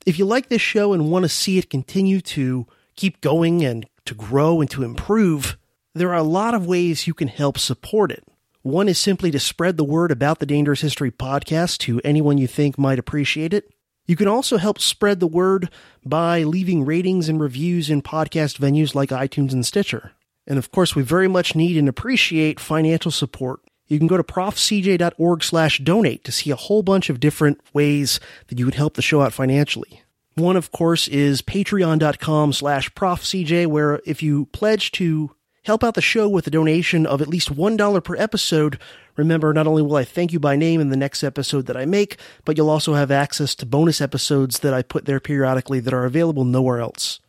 If 0.05 0.19
you 0.19 0.25
like 0.25 0.49
this 0.49 0.61
show 0.61 0.91
and 0.91 1.09
want 1.09 1.23
to 1.23 1.29
see 1.29 1.57
it 1.57 1.69
continue 1.69 2.19
to 2.21 2.67
keep 2.97 3.21
going 3.21 3.63
and 3.63 3.85
to 4.03 4.15
grow 4.15 4.59
and 4.59 4.69
to 4.71 4.83
improve, 4.83 5.57
there 5.93 6.09
are 6.09 6.17
a 6.17 6.23
lot 6.23 6.53
of 6.53 6.67
ways 6.67 7.07
you 7.07 7.13
can 7.13 7.29
help 7.29 7.57
support 7.57 8.11
it. 8.11 8.23
One 8.65 8.89
is 8.89 8.97
simply 8.97 9.29
to 9.29 9.39
spread 9.39 9.77
the 9.77 9.83
word 9.83 10.09
about 10.09 10.39
the 10.39 10.45
Dangerous 10.47 10.81
History 10.81 11.11
podcast 11.11 11.77
to 11.81 12.01
anyone 12.03 12.39
you 12.39 12.47
think 12.47 12.79
might 12.79 12.97
appreciate 12.97 13.53
it. 13.53 13.71
You 14.07 14.15
can 14.15 14.27
also 14.27 14.57
help 14.57 14.79
spread 14.79 15.19
the 15.19 15.27
word 15.27 15.69
by 16.03 16.41
leaving 16.41 16.83
ratings 16.83 17.29
and 17.29 17.39
reviews 17.39 17.91
in 17.91 18.01
podcast 18.01 18.57
venues 18.57 18.95
like 18.95 19.09
iTunes 19.11 19.53
and 19.53 19.63
Stitcher. 19.63 20.13
And 20.47 20.57
of 20.57 20.71
course, 20.71 20.95
we 20.95 21.03
very 21.03 21.27
much 21.27 21.55
need 21.55 21.77
and 21.77 21.87
appreciate 21.87 22.59
financial 22.59 23.11
support. 23.11 23.59
You 23.85 23.99
can 23.99 24.07
go 24.07 24.17
to 24.17 24.23
profcj.org 24.23 25.43
slash 25.43 25.77
donate 25.77 26.23
to 26.23 26.31
see 26.31 26.49
a 26.49 26.55
whole 26.55 26.81
bunch 26.81 27.11
of 27.11 27.19
different 27.19 27.61
ways 27.71 28.19
that 28.47 28.57
you 28.57 28.65
could 28.65 28.73
help 28.73 28.95
the 28.95 29.03
show 29.03 29.21
out 29.21 29.31
financially. 29.31 30.01
One, 30.33 30.55
of 30.55 30.71
course, 30.71 31.07
is 31.07 31.43
patreon.com 31.43 32.51
slash 32.51 32.91
profcj, 32.95 33.67
where 33.67 34.01
if 34.07 34.23
you 34.23 34.47
pledge 34.47 34.91
to 34.93 35.35
help 35.65 35.83
out 35.83 35.95
the 35.95 36.01
show 36.01 36.29
with 36.29 36.47
a 36.47 36.51
donation 36.51 37.05
of 37.05 37.21
at 37.21 37.27
least 37.27 37.53
$1 37.53 38.03
per 38.03 38.15
episode, 38.15 38.79
remember, 39.15 39.51
not 39.51 39.67
only 39.67 39.81
will 39.81 39.95
I 39.95 40.03
thank 40.03 40.31
you 40.31 40.39
by 40.39 40.55
name 40.55 40.79
in 40.79 40.89
the 40.89 40.95
next 40.95 41.23
episode 41.23 41.65
that 41.65 41.75
I 41.75 41.85
make, 41.85 42.17
but 42.45 42.55
you'll 42.55 42.69
also 42.69 42.93
have 42.93 43.11
access 43.11 43.55
to 43.55 43.65
bonus 43.65 43.99
episodes 43.99 44.59
that 44.59 44.73
I 44.73 44.83
put 44.83 45.05
there 45.05 45.19
periodically 45.19 45.79
that 45.79 45.93
are 45.93 46.05
available 46.05 46.45
nowhere 46.45 46.79
else. 46.79 47.19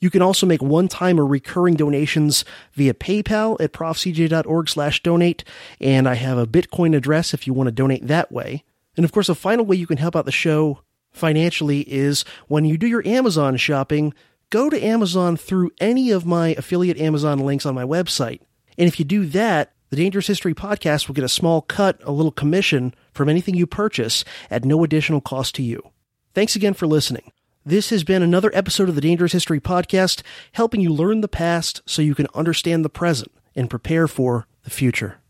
You 0.00 0.10
can 0.10 0.22
also 0.22 0.44
make 0.44 0.60
one-time 0.60 1.18
or 1.18 1.24
recurring 1.24 1.76
donations 1.76 2.44
via 2.72 2.94
PayPal 2.94 3.60
at 3.60 3.72
profcj.org 3.72 4.68
slash 4.68 5.02
donate, 5.02 5.44
and 5.80 6.08
I 6.08 6.14
have 6.14 6.36
a 6.36 6.46
Bitcoin 6.46 6.96
address 6.96 7.32
if 7.32 7.46
you 7.46 7.54
want 7.54 7.68
to 7.68 7.72
donate 7.72 8.08
that 8.08 8.32
way. 8.32 8.64
And 8.96 9.04
of 9.04 9.12
course, 9.12 9.28
a 9.28 9.34
final 9.34 9.64
way 9.64 9.76
you 9.76 9.86
can 9.86 9.98
help 9.98 10.16
out 10.16 10.24
the 10.24 10.32
show 10.32 10.80
financially 11.12 11.80
is 11.82 12.24
when 12.48 12.64
you 12.64 12.76
do 12.76 12.88
your 12.88 13.06
Amazon 13.06 13.56
shopping, 13.56 14.12
go 14.50 14.70
to 14.70 14.84
Amazon 14.84 15.36
through 15.36 15.70
any 15.80 16.10
of 16.10 16.26
my 16.26 16.48
affiliate 16.58 16.98
Amazon 16.98 17.40
links 17.40 17.66
on 17.66 17.74
my 17.74 17.84
website. 17.84 18.40
And 18.78 18.88
if 18.88 18.98
you 18.98 19.04
do 19.04 19.26
that, 19.26 19.72
the 19.90 19.96
Dangerous 19.96 20.26
History 20.26 20.54
podcast 20.54 21.06
will 21.06 21.14
get 21.14 21.24
a 21.24 21.28
small 21.28 21.62
cut, 21.62 22.00
a 22.04 22.10
little 22.10 22.32
commission 22.32 22.94
from 23.12 23.28
anything 23.28 23.54
you 23.54 23.66
purchase 23.66 24.24
at 24.50 24.64
no 24.64 24.82
additional 24.82 25.20
cost 25.20 25.54
to 25.56 25.62
you. 25.62 25.90
Thanks 26.34 26.56
again 26.56 26.74
for 26.74 26.86
listening. 26.86 27.30
This 27.64 27.90
has 27.90 28.04
been 28.04 28.22
another 28.22 28.50
episode 28.54 28.88
of 28.88 28.94
the 28.94 29.00
Dangerous 29.00 29.32
History 29.32 29.60
podcast, 29.60 30.22
helping 30.52 30.80
you 30.80 30.92
learn 30.92 31.20
the 31.20 31.28
past 31.28 31.80
so 31.86 32.02
you 32.02 32.14
can 32.14 32.26
understand 32.34 32.84
the 32.84 32.90
present 32.90 33.30
and 33.54 33.70
prepare 33.70 34.08
for 34.08 34.46
the 34.64 34.70
future. 34.70 35.20